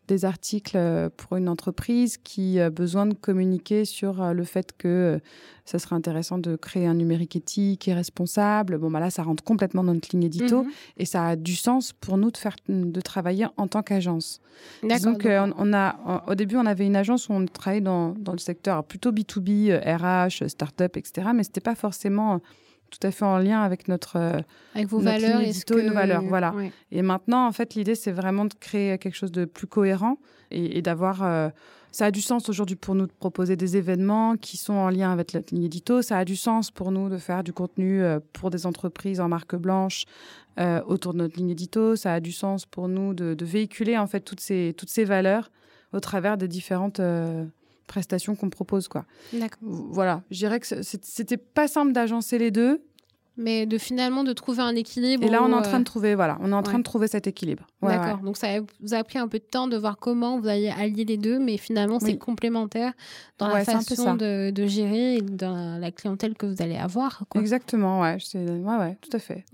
des 0.08 0.26
articles 0.26 0.78
euh, 0.78 1.10
pour 1.16 1.38
une 1.38 1.50
entreprise 1.50 2.18
qui 2.18 2.60
a 2.60 2.70
besoin 2.70 3.06
de 3.06 3.14
communiquer 3.14 3.86
sur 3.86 4.22
euh, 4.22 4.34
le 4.34 4.44
fait 4.44 4.74
que 4.78 4.88
euh, 4.88 5.20
ça 5.66 5.80
serait 5.80 5.96
intéressant 5.96 6.38
de 6.38 6.56
créer 6.56 6.86
un 6.86 6.94
numérique 6.94 7.36
éthique 7.36 7.88
et 7.88 7.94
responsable. 7.94 8.78
Bon, 8.78 8.92
bah 8.92 9.00
là, 9.00 9.10
ça 9.10 9.24
rentre 9.24 9.44
complètement 9.44 9.84
dans 9.84 9.94
notre 9.94 10.10
ligne 10.12 10.26
édito 10.26 10.64
mhm. 10.64 10.72
et 10.98 11.06
ça 11.06 11.28
a 11.28 11.36
du 11.36 11.56
sens 11.56 11.94
pour 11.94 12.18
nous 12.18 12.32
de 12.32 12.38
faire 12.38 12.56
de 12.70 13.02
travailler 13.02 13.48
en 13.58 13.68
tant 13.68 13.82
qu'agence. 13.82 14.42
Donc, 14.84 15.28
on, 15.28 15.74
a, 15.74 16.24
au 16.28 16.36
début, 16.36 16.56
on 16.56 16.66
avait 16.66 16.86
une 16.86 16.96
agence 16.96 17.30
où 17.30 17.34
on 17.34 17.46
travaillait 17.46 17.82
dans, 17.82 18.10
dans 18.12 18.32
le 18.32 18.38
secteur 18.38 18.84
plutôt 18.84 19.12
B2B, 19.12 19.80
RH, 19.80 20.48
start-up, 20.48 20.98
etc. 20.98 21.30
Mais 21.34 21.44
c'était 21.44 21.62
pas 21.62 21.76
forcément 21.76 22.42
tout 22.98 23.08
à 23.08 23.12
fait 23.12 23.26
en 23.26 23.38
lien 23.38 23.62
avec 23.62 23.88
notre 23.88 24.16
euh, 24.18 24.40
avec 24.74 24.88
vos 24.88 25.00
valeurs 25.00 25.42
et, 25.42 25.52
nos 25.84 25.94
valeurs 25.94 26.24
voilà 26.24 26.54
et 26.92 27.02
maintenant 27.02 27.46
en 27.46 27.52
fait 27.52 27.76
l'idée 27.76 27.96
c'est 27.96 28.12
vraiment 28.12 28.46
de 28.46 28.54
créer 28.54 28.98
quelque 28.98 29.16
chose 29.16 29.32
de 29.32 29.46
plus 29.46 29.68
cohérent 29.68 30.18
et, 30.52 30.82
d'avoir 30.82 31.24
euh, 31.24 31.50
ça 31.92 32.06
a 32.06 32.12
du 32.12 32.22
sens 32.22 32.50
aujourd'hui 32.50 32.76
pour 32.76 32.96
nous 32.96 33.08
de 33.08 33.12
proposer 33.12 33.56
des 33.56 33.78
événements 33.78 34.38
qui 34.38 34.58
sont 34.58 34.74
en 34.74 34.90
lien 34.90 35.12
avec 35.12 35.34
la 35.34 35.42
ligne 35.52 35.64
édito. 35.64 36.02
Ça 36.02 36.20
a 36.20 36.26
du 36.26 36.36
sens 36.36 36.70
pour 36.70 36.92
nous 36.92 37.10
de 37.10 37.18
faire 37.18 37.44
du 37.44 37.52
contenu 37.52 38.02
euh, 38.02 38.20
pour 38.32 38.52
des 38.52 38.66
entreprises 38.66 39.20
en 39.20 39.28
marque 39.28 39.56
blanche 39.56 40.06
autour 40.88 41.14
de 41.14 41.18
notre 41.18 41.36
ligne 41.36 41.50
édito. 41.50 41.98
Ça 41.98 42.14
a 42.14 42.20
du 42.22 42.32
sens 42.32 42.66
pour 42.66 42.88
nous 42.88 43.14
de, 43.14 43.34
de 43.34 43.46
véhiculer 43.46 43.98
en 43.98 44.08
fait 44.08 44.22
toutes 44.22 44.40
ces 44.40 44.74
toutes 44.78 44.90
ces 44.90 45.04
valeurs 45.04 45.52
au 45.92 46.00
travers 46.00 46.38
des 46.38 46.48
différentes 46.48 47.02
prestations 47.88 48.36
qu'on 48.36 48.50
propose. 48.50 48.88
Quoi. 48.88 49.06
Voilà, 49.62 50.24
je 50.32 50.38
dirais 50.38 50.60
que 50.60 50.82
c'était 50.84 51.38
pas 51.38 51.68
simple 51.68 51.92
d'agencer 51.92 52.38
les 52.38 52.52
deux 52.52 52.84
mais 53.38 53.66
de 53.66 53.78
finalement 53.78 54.24
de 54.24 54.34
trouver 54.34 54.62
un 54.62 54.76
équilibre. 54.76 55.26
Et 55.26 55.30
là, 55.30 55.44
on 55.44 55.50
est 55.50 55.56
en 55.56 55.62
train 55.62 55.80
de 55.80 55.86
trouver, 55.86 56.16
voilà, 56.16 56.38
on 56.42 56.52
est 56.52 56.56
en 56.56 56.64
train 56.64 56.80
de 56.80 56.84
trouver 56.84 57.08
cet 57.08 57.28
équilibre. 57.28 57.66
D'accord. 57.82 58.18
Donc 58.20 58.38
ça 58.38 58.48
vous 58.82 58.94
a 58.94 59.04
pris 59.04 59.20
un 59.20 59.28
peu 59.28 59.40
de 59.40 59.44
temps 59.44 59.68
de 59.68 59.78
voir 59.78 59.98
comment 59.98 60.40
vous 60.40 60.48
alliez 60.48 60.74
allier 60.78 61.06
les 61.06 61.18
deux, 61.18 61.40
mais 61.40 61.58
finalement 61.58 62.00
c'est 62.00 62.18
complémentaire 62.18 62.94
dans 63.38 63.48
la 63.48 63.64
façon 63.66 64.16
de, 64.16 64.50
de, 64.50 64.66
gérer 64.66 65.18
et 65.18 65.22
dans 65.22 65.78
la 65.80 65.92
clientèle 65.92 66.36
que 66.36 66.46
vous 66.46 66.62
allez 66.62 66.78
avoir. 66.78 67.24
Exactement, 67.36 68.02
ouais, 68.02 68.18
ouais, 68.34 68.78
ouais, 68.78 68.98
tout 69.02 69.16
à 69.16 69.20
fait. 69.20 69.46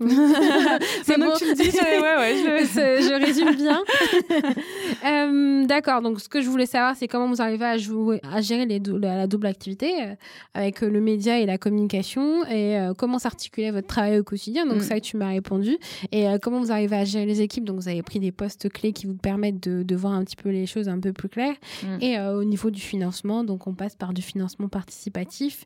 c'est 1.04 1.18
bon. 1.18 1.32
tu 1.36 1.46
le 1.46 1.54
dis, 1.54 1.70
ouais, 1.70 2.16
ouais, 2.16 2.36
je... 2.36 3.02
je... 3.02 3.24
résume 3.24 3.54
bien. 3.56 3.82
Euh, 5.04 5.66
d'accord. 5.66 6.00
Donc 6.02 6.20
ce 6.20 6.28
que 6.28 6.40
je 6.40 6.48
voulais 6.48 6.66
savoir, 6.66 6.94
c'est 6.96 7.08
comment 7.08 7.28
vous 7.28 7.42
arrivez 7.42 7.64
à 7.64 7.76
jouer, 7.76 8.20
à 8.22 8.40
gérer 8.40 8.66
les 8.66 8.80
la 8.80 9.26
double 9.26 9.46
activité 9.46 9.92
euh, 10.02 10.14
avec 10.54 10.80
le 10.80 11.00
média 11.00 11.38
et 11.38 11.46
la 11.46 11.58
communication 11.58 12.44
et 12.46 12.78
euh, 12.78 12.94
comment 12.94 13.18
s'articuler 13.18 13.71
votre 13.72 13.86
travail 13.86 14.18
au 14.18 14.24
quotidien. 14.24 14.66
Donc, 14.66 14.78
mm. 14.78 14.82
ça, 14.82 15.00
tu 15.00 15.16
m'as 15.16 15.28
répondu. 15.28 15.78
Et 16.10 16.28
euh, 16.28 16.38
comment 16.40 16.60
vous 16.60 16.72
arrivez 16.72 16.96
à 16.96 17.04
gérer 17.04 17.26
les 17.26 17.40
équipes? 17.40 17.64
Donc, 17.64 17.76
vous 17.76 17.88
avez 17.88 18.02
pris 18.02 18.20
des 18.20 18.32
postes 18.32 18.68
clés 18.68 18.92
qui 18.92 19.06
vous 19.06 19.16
permettent 19.16 19.62
de, 19.62 19.82
de 19.82 19.96
voir 19.96 20.12
un 20.12 20.24
petit 20.24 20.36
peu 20.36 20.50
les 20.50 20.66
choses 20.66 20.88
un 20.88 21.00
peu 21.00 21.12
plus 21.12 21.28
claires. 21.28 21.56
Mm. 21.82 21.86
Et 22.00 22.18
euh, 22.18 22.38
au 22.38 22.44
niveau 22.44 22.70
du 22.70 22.80
financement, 22.80 23.44
donc, 23.44 23.66
on 23.66 23.74
passe 23.74 23.96
par 23.96 24.12
du 24.12 24.22
financement 24.22 24.68
participatif 24.68 25.64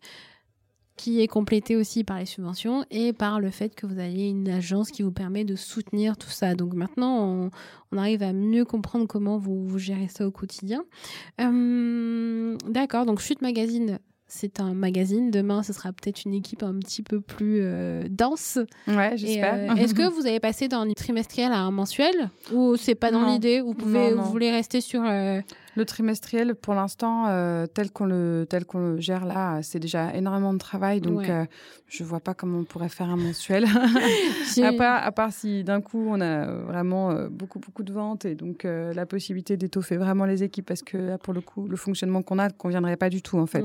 qui 0.96 1.20
est 1.20 1.28
complété 1.28 1.76
aussi 1.76 2.04
par 2.04 2.18
les 2.18 2.24
subventions 2.24 2.84
et 2.90 3.12
par 3.12 3.38
le 3.38 3.50
fait 3.50 3.74
que 3.74 3.86
vous 3.86 3.98
ayez 3.98 4.28
une 4.28 4.48
agence 4.48 4.90
qui 4.90 5.02
vous 5.02 5.12
permet 5.12 5.44
de 5.44 5.54
soutenir 5.54 6.16
tout 6.16 6.30
ça. 6.30 6.54
Donc 6.54 6.72
maintenant, 6.72 7.22
on, 7.22 7.50
on 7.92 7.98
arrive 7.98 8.22
à 8.22 8.32
mieux 8.32 8.64
comprendre 8.64 9.07
comment 9.07 9.36
vous, 9.36 9.66
vous 9.66 9.78
gérez 9.78 10.09
ça 10.09 10.26
au 10.26 10.30
quotidien. 10.30 10.84
Euh, 11.40 12.57
d'accord, 12.66 13.04
donc 13.04 13.20
Chute 13.20 13.42
Magazine, 13.42 13.98
c'est 14.28 14.60
un 14.60 14.74
magazine. 14.74 15.30
Demain, 15.30 15.62
ce 15.62 15.72
sera 15.72 15.92
peut-être 15.92 16.24
une 16.24 16.34
équipe 16.34 16.62
un 16.62 16.74
petit 16.78 17.02
peu 17.02 17.20
plus 17.20 17.60
euh, 17.62 18.02
dense. 18.10 18.58
Ouais, 18.88 19.12
j'espère. 19.16 19.54
Euh, 19.54 19.74
est-ce 19.76 19.94
que 19.94 20.08
vous 20.08 20.26
avez 20.26 20.40
passé 20.40 20.68
d'un 20.68 20.90
trimestriel 20.92 21.52
à 21.52 21.60
un 21.60 21.70
mensuel? 21.70 22.30
Ou 22.52 22.76
c'est 22.76 22.94
pas 22.94 23.10
dans 23.10 23.26
l'idée? 23.26 23.60
Vous 23.60 23.74
pouvez, 23.74 24.12
vous 24.12 24.24
voulez 24.24 24.50
rester 24.50 24.80
sur 24.80 25.02
euh, 25.04 25.40
le 25.76 25.84
trimestriel 25.84 26.54
pour 26.54 26.74
l'instant 26.74 27.26
tel 27.74 27.90
qu'on 27.90 28.06
le 28.06 28.46
tel 28.48 28.64
qu'on 28.64 28.78
le 28.78 29.00
gère 29.00 29.24
là, 29.26 29.62
c'est 29.62 29.78
déjà 29.78 30.14
énormément 30.14 30.52
de 30.52 30.58
travail, 30.58 31.00
donc 31.00 31.24
je 31.26 31.44
je 31.88 32.04
vois 32.04 32.20
pas 32.20 32.34
comment 32.34 32.58
on 32.58 32.64
pourrait 32.64 32.88
faire 32.88 33.08
un 33.08 33.16
mensuel. 33.16 33.64
à 34.62 34.72
part 34.72 35.04
à 35.04 35.12
part 35.12 35.32
si 35.32 35.64
d'un 35.64 35.80
coup 35.80 36.06
on 36.08 36.20
a 36.20 36.46
vraiment 36.46 37.28
beaucoup 37.30 37.58
beaucoup 37.58 37.82
de 37.82 37.92
ventes 37.92 38.24
et 38.24 38.34
donc 38.34 38.64
la 38.64 39.06
possibilité 39.06 39.56
d'étoffer 39.56 39.96
vraiment 39.96 40.24
les 40.24 40.42
équipes 40.42 40.66
parce 40.66 40.82
que 40.82 40.96
là 40.96 41.18
pour 41.18 41.34
le 41.34 41.40
coup 41.40 41.68
le 41.68 41.76
fonctionnement 41.76 42.22
qu'on 42.22 42.38
a 42.38 42.48
ne 42.48 42.52
conviendrait 42.52 42.96
pas 42.96 43.10
du 43.10 43.22
tout 43.22 43.38
en 43.38 43.46
fait. 43.46 43.64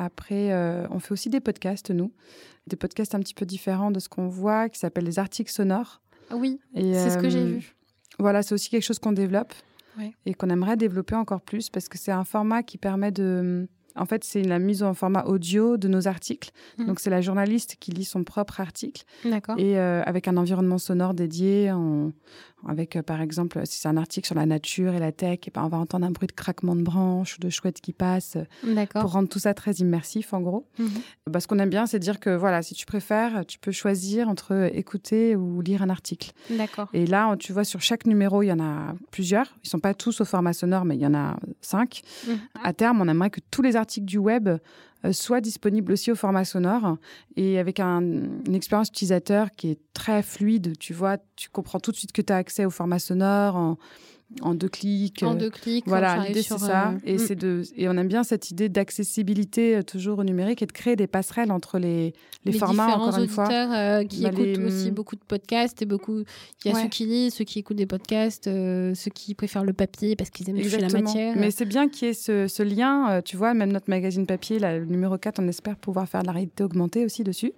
Après, 0.00 0.50
euh, 0.50 0.86
on 0.90 0.98
fait 0.98 1.12
aussi 1.12 1.28
des 1.28 1.40
podcasts, 1.40 1.90
nous. 1.90 2.10
Des 2.66 2.76
podcasts 2.76 3.14
un 3.14 3.20
petit 3.20 3.34
peu 3.34 3.44
différents 3.44 3.90
de 3.90 4.00
ce 4.00 4.08
qu'on 4.08 4.28
voit, 4.28 4.70
qui 4.70 4.78
s'appellent 4.78 5.04
les 5.04 5.18
articles 5.18 5.52
sonores. 5.52 6.00
Oui, 6.32 6.58
c'est 6.74 7.10
ce 7.10 7.18
que 7.18 7.28
j'ai 7.28 7.40
euh, 7.40 7.44
vu. 7.44 7.74
Voilà, 8.18 8.42
c'est 8.42 8.54
aussi 8.54 8.70
quelque 8.70 8.82
chose 8.82 8.98
qu'on 8.98 9.12
développe 9.12 9.52
et 10.26 10.34
qu'on 10.34 10.50
aimerait 10.50 10.76
développer 10.76 11.14
encore 11.14 11.40
plus 11.40 11.70
parce 11.70 11.88
que 11.88 11.98
c'est 11.98 12.12
un 12.12 12.24
format 12.24 12.62
qui 12.62 12.78
permet 12.78 13.10
de... 13.10 13.68
En 13.96 14.06
fait, 14.06 14.22
c'est 14.22 14.42
la 14.42 14.60
mise 14.60 14.84
en 14.84 14.94
format 14.94 15.24
audio 15.24 15.76
de 15.76 15.88
nos 15.88 16.06
articles. 16.06 16.50
Mmh. 16.78 16.86
Donc, 16.86 17.00
c'est 17.00 17.10
la 17.10 17.20
journaliste 17.20 17.76
qui 17.80 17.90
lit 17.90 18.04
son 18.04 18.22
propre 18.22 18.60
article. 18.60 19.02
D'accord. 19.24 19.58
Et 19.58 19.78
euh, 19.78 20.00
avec 20.04 20.28
un 20.28 20.36
environnement 20.36 20.78
sonore 20.78 21.12
dédié, 21.12 21.72
en, 21.72 22.12
avec 22.68 22.96
euh, 22.96 23.02
par 23.02 23.20
exemple 23.20 23.60
si 23.64 23.80
c'est 23.80 23.88
un 23.88 23.96
article 23.96 24.26
sur 24.26 24.34
la 24.34 24.46
nature 24.46 24.94
et 24.94 24.98
la 24.98 25.12
tech, 25.12 25.40
et 25.46 25.50
ben, 25.52 25.64
on 25.64 25.68
va 25.68 25.78
entendre 25.78 26.06
un 26.06 26.10
bruit 26.10 26.26
de 26.26 26.32
craquement 26.32 26.76
de 26.76 26.82
branches 26.82 27.36
ou 27.36 27.40
de 27.40 27.50
chouettes 27.50 27.80
qui 27.80 27.92
passent 27.92 28.36
pour 29.00 29.12
rendre 29.12 29.28
tout 29.28 29.38
ça 29.38 29.54
très 29.54 29.72
immersif 29.74 30.32
en 30.32 30.40
gros. 30.40 30.66
Bah, 31.28 31.40
ce 31.40 31.46
qu'on 31.46 31.58
aime 31.58 31.70
bien, 31.70 31.86
c'est 31.86 31.98
dire 31.98 32.20
que 32.20 32.30
voilà, 32.30 32.62
si 32.62 32.74
tu 32.74 32.86
préfères, 32.86 33.44
tu 33.46 33.58
peux 33.58 33.72
choisir 33.72 34.28
entre 34.28 34.70
écouter 34.74 35.36
ou 35.36 35.60
lire 35.60 35.82
un 35.82 35.90
article. 35.90 36.32
D'accord. 36.50 36.88
Et 36.92 37.06
là, 37.06 37.36
tu 37.36 37.52
vois, 37.52 37.64
sur 37.64 37.80
chaque 37.80 38.06
numéro, 38.06 38.42
il 38.42 38.46
y 38.46 38.52
en 38.52 38.60
a 38.60 38.94
plusieurs. 39.10 39.46
Ils 39.64 39.68
sont 39.68 39.78
pas 39.78 39.94
tous 39.94 40.20
au 40.20 40.24
format 40.24 40.52
sonore, 40.52 40.84
mais 40.84 40.96
il 40.96 41.00
y 41.00 41.06
en 41.06 41.14
a 41.14 41.36
cinq. 41.60 42.02
Mhm. 42.26 42.38
À 42.62 42.72
terme, 42.72 43.00
on 43.00 43.08
aimerait 43.08 43.30
que 43.30 43.40
tous 43.50 43.62
les 43.62 43.76
articles 43.76 44.06
du 44.06 44.18
web 44.18 44.48
euh, 44.48 44.58
soit 45.12 45.40
disponible 45.40 45.92
aussi 45.92 46.10
au 46.10 46.14
format 46.14 46.44
sonore 46.44 46.96
et 47.36 47.58
avec 47.58 47.80
un, 47.80 48.00
une 48.00 48.54
expérience 48.54 48.88
utilisateur 48.88 49.48
qui 49.56 49.70
est 49.70 49.78
très 49.94 50.22
fluide. 50.22 50.78
Tu 50.78 50.92
vois, 50.92 51.18
tu 51.36 51.48
comprends 51.50 51.80
tout 51.80 51.90
de 51.90 51.96
suite 51.96 52.12
que 52.12 52.22
tu 52.22 52.32
as 52.32 52.36
accès 52.36 52.64
au 52.64 52.70
format 52.70 52.98
sonore. 52.98 53.56
En, 53.56 53.78
en 54.42 54.54
deux 54.54 54.68
clics. 54.68 55.22
En 55.22 55.34
deux 55.34 55.50
clics. 55.50 55.84
Voilà, 55.86 56.24
l'idée 56.26 56.42
c'est 56.42 56.58
ça. 56.58 56.90
Euh, 56.90 56.98
et, 57.04 57.14
mm. 57.14 57.18
c'est 57.18 57.34
de, 57.34 57.62
et 57.76 57.88
on 57.88 57.96
aime 57.96 58.08
bien 58.08 58.22
cette 58.22 58.50
idée 58.50 58.68
d'accessibilité 58.68 59.76
euh, 59.76 59.82
toujours 59.82 60.20
au 60.20 60.24
numérique 60.24 60.62
et 60.62 60.66
de 60.66 60.72
créer 60.72 60.96
des 60.96 61.06
passerelles 61.06 61.50
entre 61.50 61.78
les, 61.78 62.14
les, 62.44 62.52
formats, 62.52 62.96
encore 62.96 63.18
une 63.18 63.28
fois. 63.28 63.48
Euh, 63.50 64.04
qui 64.04 64.22
bah, 64.22 64.30
écoutent 64.30 64.64
aussi 64.64 64.90
mm. 64.90 64.94
beaucoup 64.94 65.16
de 65.16 65.24
podcasts 65.26 65.82
et 65.82 65.86
beaucoup. 65.86 66.22
Il 66.64 66.70
y 66.70 66.74
a 66.74 66.80
ceux 66.80 66.88
qui 66.88 67.06
lisent, 67.06 67.34
ceux 67.34 67.44
qui 67.44 67.58
écoutent 67.58 67.76
des 67.76 67.86
podcasts, 67.86 68.44
ceux 68.44 69.10
qui 69.12 69.34
préfèrent 69.34 69.64
le 69.64 69.72
papier 69.72 70.16
parce 70.16 70.30
qu'ils 70.30 70.48
aiment 70.48 70.60
toucher 70.60 70.78
la 70.78 70.88
matière. 70.88 71.34
Mais 71.36 71.50
c'est 71.50 71.66
bien 71.66 71.88
qu'il 71.88 72.08
y 72.08 72.10
ait 72.10 72.14
ce, 72.14 72.46
ce 72.46 72.62
lien. 72.62 73.20
tu 73.24 73.36
vois, 73.36 73.54
même 73.54 73.72
notre 73.72 73.90
magazine 73.90 74.26
papier, 74.26 74.58
là, 74.58 74.78
le 74.78 74.84
numéro 74.84 75.18
4, 75.18 75.40
on 75.40 75.48
espère 75.48 75.76
pouvoir 75.76 76.08
faire 76.08 76.22
de 76.22 76.26
la 76.26 76.32
réalité 76.32 76.62
augmentée 76.62 77.04
aussi 77.04 77.24
dessus. 77.24 77.52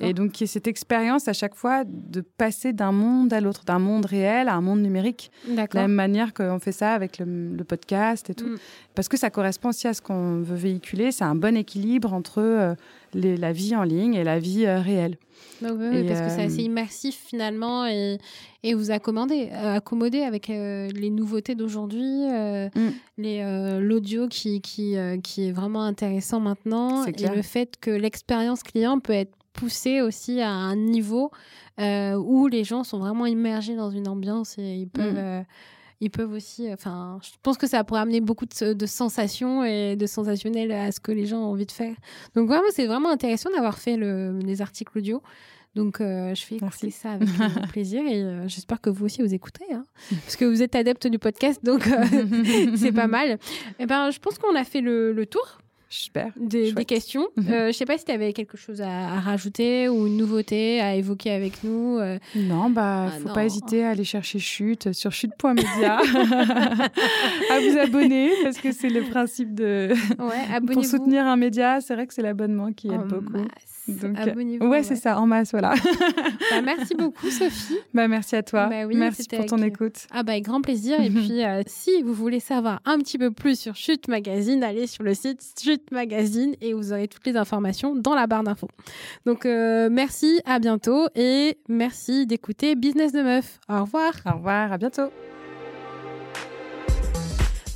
Et 0.00 0.12
donc, 0.14 0.32
qu'il 0.32 0.42
y 0.42 0.44
ait 0.44 0.52
cette 0.52 0.66
expérience 0.66 1.28
à 1.28 1.32
chaque 1.32 1.54
fois 1.54 1.84
de 1.84 2.20
passer 2.20 2.72
d'un 2.72 2.92
monde 2.92 3.32
à 3.32 3.40
l'autre, 3.40 3.64
d'un 3.64 3.78
monde 3.78 4.06
réel 4.06 4.48
à 4.48 4.54
un 4.54 4.60
monde 4.60 4.80
numérique. 4.80 5.30
D'accord 5.46 5.86
manière 6.08 6.34
qu'on 6.34 6.58
fait 6.58 6.72
ça 6.72 6.92
avec 6.92 7.18
le, 7.18 7.64
podcast 7.64 8.30
et 8.30 8.34
tout. 8.34 8.46
Mm. 8.46 8.58
Parce 8.94 9.08
que 9.08 9.16
ça 9.16 9.30
correspond 9.30 9.68
aussi 9.68 9.86
à 9.86 9.94
ce 9.94 10.02
qu'on 10.02 10.40
veut 10.40 10.56
véhiculer. 10.56 11.12
C'est 11.12 11.24
un 11.24 11.34
bon 11.34 11.56
équilibre 11.56 12.12
entre 12.12 12.40
euh, 12.40 12.74
la 13.14 13.52
vie 13.52 13.76
en 13.76 13.82
ligne 13.82 14.14
et 14.14 14.24
la 14.24 14.38
vie 14.38 14.66
euh, 14.66 14.80
réelle. 14.80 15.18
Oui, 15.62 16.04
parce 16.06 16.20
que 16.20 16.28
c'est 16.30 16.44
assez 16.44 16.60
euh, 16.60 16.64
immersif 16.64 17.16
finalement 17.26 17.86
et, 17.86 18.18
et 18.62 18.74
vous 18.74 18.90
accommodez, 18.90 19.50
accommoder 19.50 20.22
avec 20.22 20.48
les 20.48 21.10
nouveautés 21.10 21.54
d'aujourd'hui, 21.54 22.26
mm. 22.26 23.78
l'audio 23.80 24.28
qui, 24.28 24.60
qui, 24.60 24.96
qui 25.22 25.48
est 25.48 25.52
vraiment 25.52 25.82
intéressant 25.82 26.40
maintenant 26.40 27.04
et 27.04 27.12
le 27.12 27.42
fait 27.42 27.76
que 27.80 27.90
l'expérience 27.90 28.62
client 28.62 28.98
peut 28.98 29.12
être 29.12 29.34
poussée 29.52 30.00
aussi 30.00 30.40
à 30.40 30.50
un 30.50 30.76
niveau 30.76 31.30
où 31.78 32.46
les 32.48 32.64
gens 32.64 32.84
sont 32.84 32.98
vraiment 32.98 33.26
immergés 33.26 33.76
dans 33.76 33.90
une 33.90 34.08
ambiance 34.08 34.58
et 34.58 34.74
ils 34.74 34.88
peuvent... 34.88 35.14
Mm 35.14 35.44
ils 36.00 36.10
peuvent 36.10 36.32
aussi. 36.32 36.68
Euh, 36.68 36.74
enfin, 36.74 37.18
je 37.22 37.30
pense 37.42 37.58
que 37.58 37.66
ça 37.66 37.82
pourrait 37.84 38.00
amener 38.00 38.20
beaucoup 38.20 38.46
de, 38.46 38.86
sensations 38.86 39.64
et 39.64 39.96
de 39.96 40.06
sensationnel 40.06 40.72
à 40.72 40.92
ce 40.92 41.00
que 41.00 41.12
les 41.12 41.26
gens 41.26 41.38
ont 41.38 41.52
envie 41.52 41.66
de 41.66 41.72
faire. 41.72 41.94
Donc 42.34 42.48
vraiment, 42.48 42.68
c'est 42.72 42.86
vraiment 42.86 43.10
intéressant 43.10 43.50
d'avoir 43.50 43.78
fait 43.78 43.96
le, 43.96 44.38
les 44.38 44.62
articles 44.62 44.96
audio. 44.96 45.22
Donc, 45.74 46.00
euh, 46.00 46.34
je 46.34 46.44
fais 46.44 46.56
écouter 46.56 46.90
ça 46.90 47.12
avec 47.12 47.28
euh, 47.28 47.66
plaisir 47.68 48.02
et 48.06 48.48
j'espère 48.48 48.80
que 48.80 48.90
vous 48.90 49.04
aussi 49.04 49.22
vous 49.22 49.34
écoutez, 49.34 49.66
hein, 49.72 49.84
parce 50.24 50.34
que 50.34 50.44
vous 50.44 50.62
êtes 50.62 50.74
adepte 50.74 51.06
du 51.06 51.18
podcast, 51.18 51.64
donc 51.64 51.88
c'est 52.76 52.92
pas 52.92 53.06
mal. 53.06 53.32
Et 53.32 53.38
eh 53.80 53.86
ben, 53.86 54.10
je 54.10 54.18
pense 54.18 54.38
qu'on 54.38 54.56
a 54.56 54.64
fait 54.64 54.80
le, 54.80 55.12
le 55.12 55.26
tour. 55.26 55.58
Super. 55.90 56.32
Des, 56.36 56.74
questions. 56.84 57.28
Mhm. 57.36 57.50
Euh, 57.50 57.66
je 57.68 57.72
sais 57.72 57.86
pas 57.86 57.96
si 57.96 58.04
tu 58.04 58.12
avais 58.12 58.34
quelque 58.34 58.58
chose 58.58 58.82
à, 58.82 59.20
rajouter 59.20 59.88
ou 59.88 60.06
une 60.06 60.18
nouveauté 60.18 60.80
à 60.80 60.94
évoquer 60.94 61.30
avec 61.30 61.64
nous. 61.64 61.98
Euh. 61.98 62.18
Non, 62.36 62.68
bah, 62.68 63.06
ah, 63.08 63.18
faut 63.20 63.32
pas 63.32 63.46
hésiter 63.46 63.84
à 63.84 63.90
aller 63.90 64.04
chercher 64.04 64.38
Chute 64.38 64.92
sur 64.92 65.12
chute.media, 65.12 65.98
à 67.50 67.60
vous 67.60 67.78
abonner 67.78 68.30
parce 68.42 68.58
que 68.58 68.72
c'est 68.72 68.90
le 68.90 69.02
principe 69.02 69.54
de. 69.54 69.88
Ouais, 70.18 70.60
Pour 70.72 70.84
soutenir 70.84 71.26
un 71.26 71.36
média, 71.36 71.80
c'est 71.80 71.94
vrai 71.94 72.06
que 72.06 72.12
c'est 72.12 72.22
l'abonnement 72.22 72.72
qui 72.72 72.88
aide 72.88 73.06
beaucoup. 73.06 73.44
Donc, 73.88 74.18
Abonnez-vous. 74.18 74.66
Ouais, 74.66 74.82
c'est 74.82 74.96
ça, 74.96 75.18
en 75.18 75.26
masse, 75.26 75.52
voilà. 75.52 75.74
Bah, 76.50 76.60
merci 76.62 76.94
beaucoup, 76.94 77.30
Sophie. 77.30 77.78
Bah, 77.94 78.06
merci 78.06 78.36
à 78.36 78.42
toi. 78.42 78.66
Bah 78.66 78.86
merci 78.86 79.26
pour 79.28 79.46
ton 79.46 79.58
écoute. 79.58 80.06
Ah, 80.10 80.22
bah, 80.22 80.32
avec 80.32 80.44
grand 80.44 80.60
plaisir. 80.60 81.00
Et 81.00 81.08
puis, 81.08 81.42
euh, 81.42 81.62
si 81.66 82.02
vous 82.02 82.12
voulez 82.12 82.40
savoir 82.40 82.80
un 82.84 82.98
petit 82.98 83.16
peu 83.16 83.30
plus 83.30 83.58
sur 83.58 83.76
Chute 83.76 84.08
Magazine, 84.08 84.62
allez 84.62 84.86
sur 84.86 85.04
le 85.04 85.14
site 85.14 85.40
Chute 85.62 85.77
Magazine 85.90 86.54
et 86.60 86.72
vous 86.74 86.92
aurez 86.92 87.08
toutes 87.08 87.26
les 87.26 87.36
informations 87.36 87.94
dans 87.94 88.14
la 88.14 88.26
barre 88.26 88.42
d'infos. 88.42 88.68
Donc, 89.26 89.46
euh, 89.46 89.88
merci, 89.90 90.40
à 90.44 90.58
bientôt 90.58 91.08
et 91.14 91.58
merci 91.68 92.26
d'écouter 92.26 92.74
Business 92.74 93.12
de 93.12 93.22
Meuf. 93.22 93.60
Au 93.68 93.82
revoir. 93.82 94.12
Au 94.26 94.36
revoir, 94.36 94.72
à 94.72 94.78
bientôt. 94.78 95.10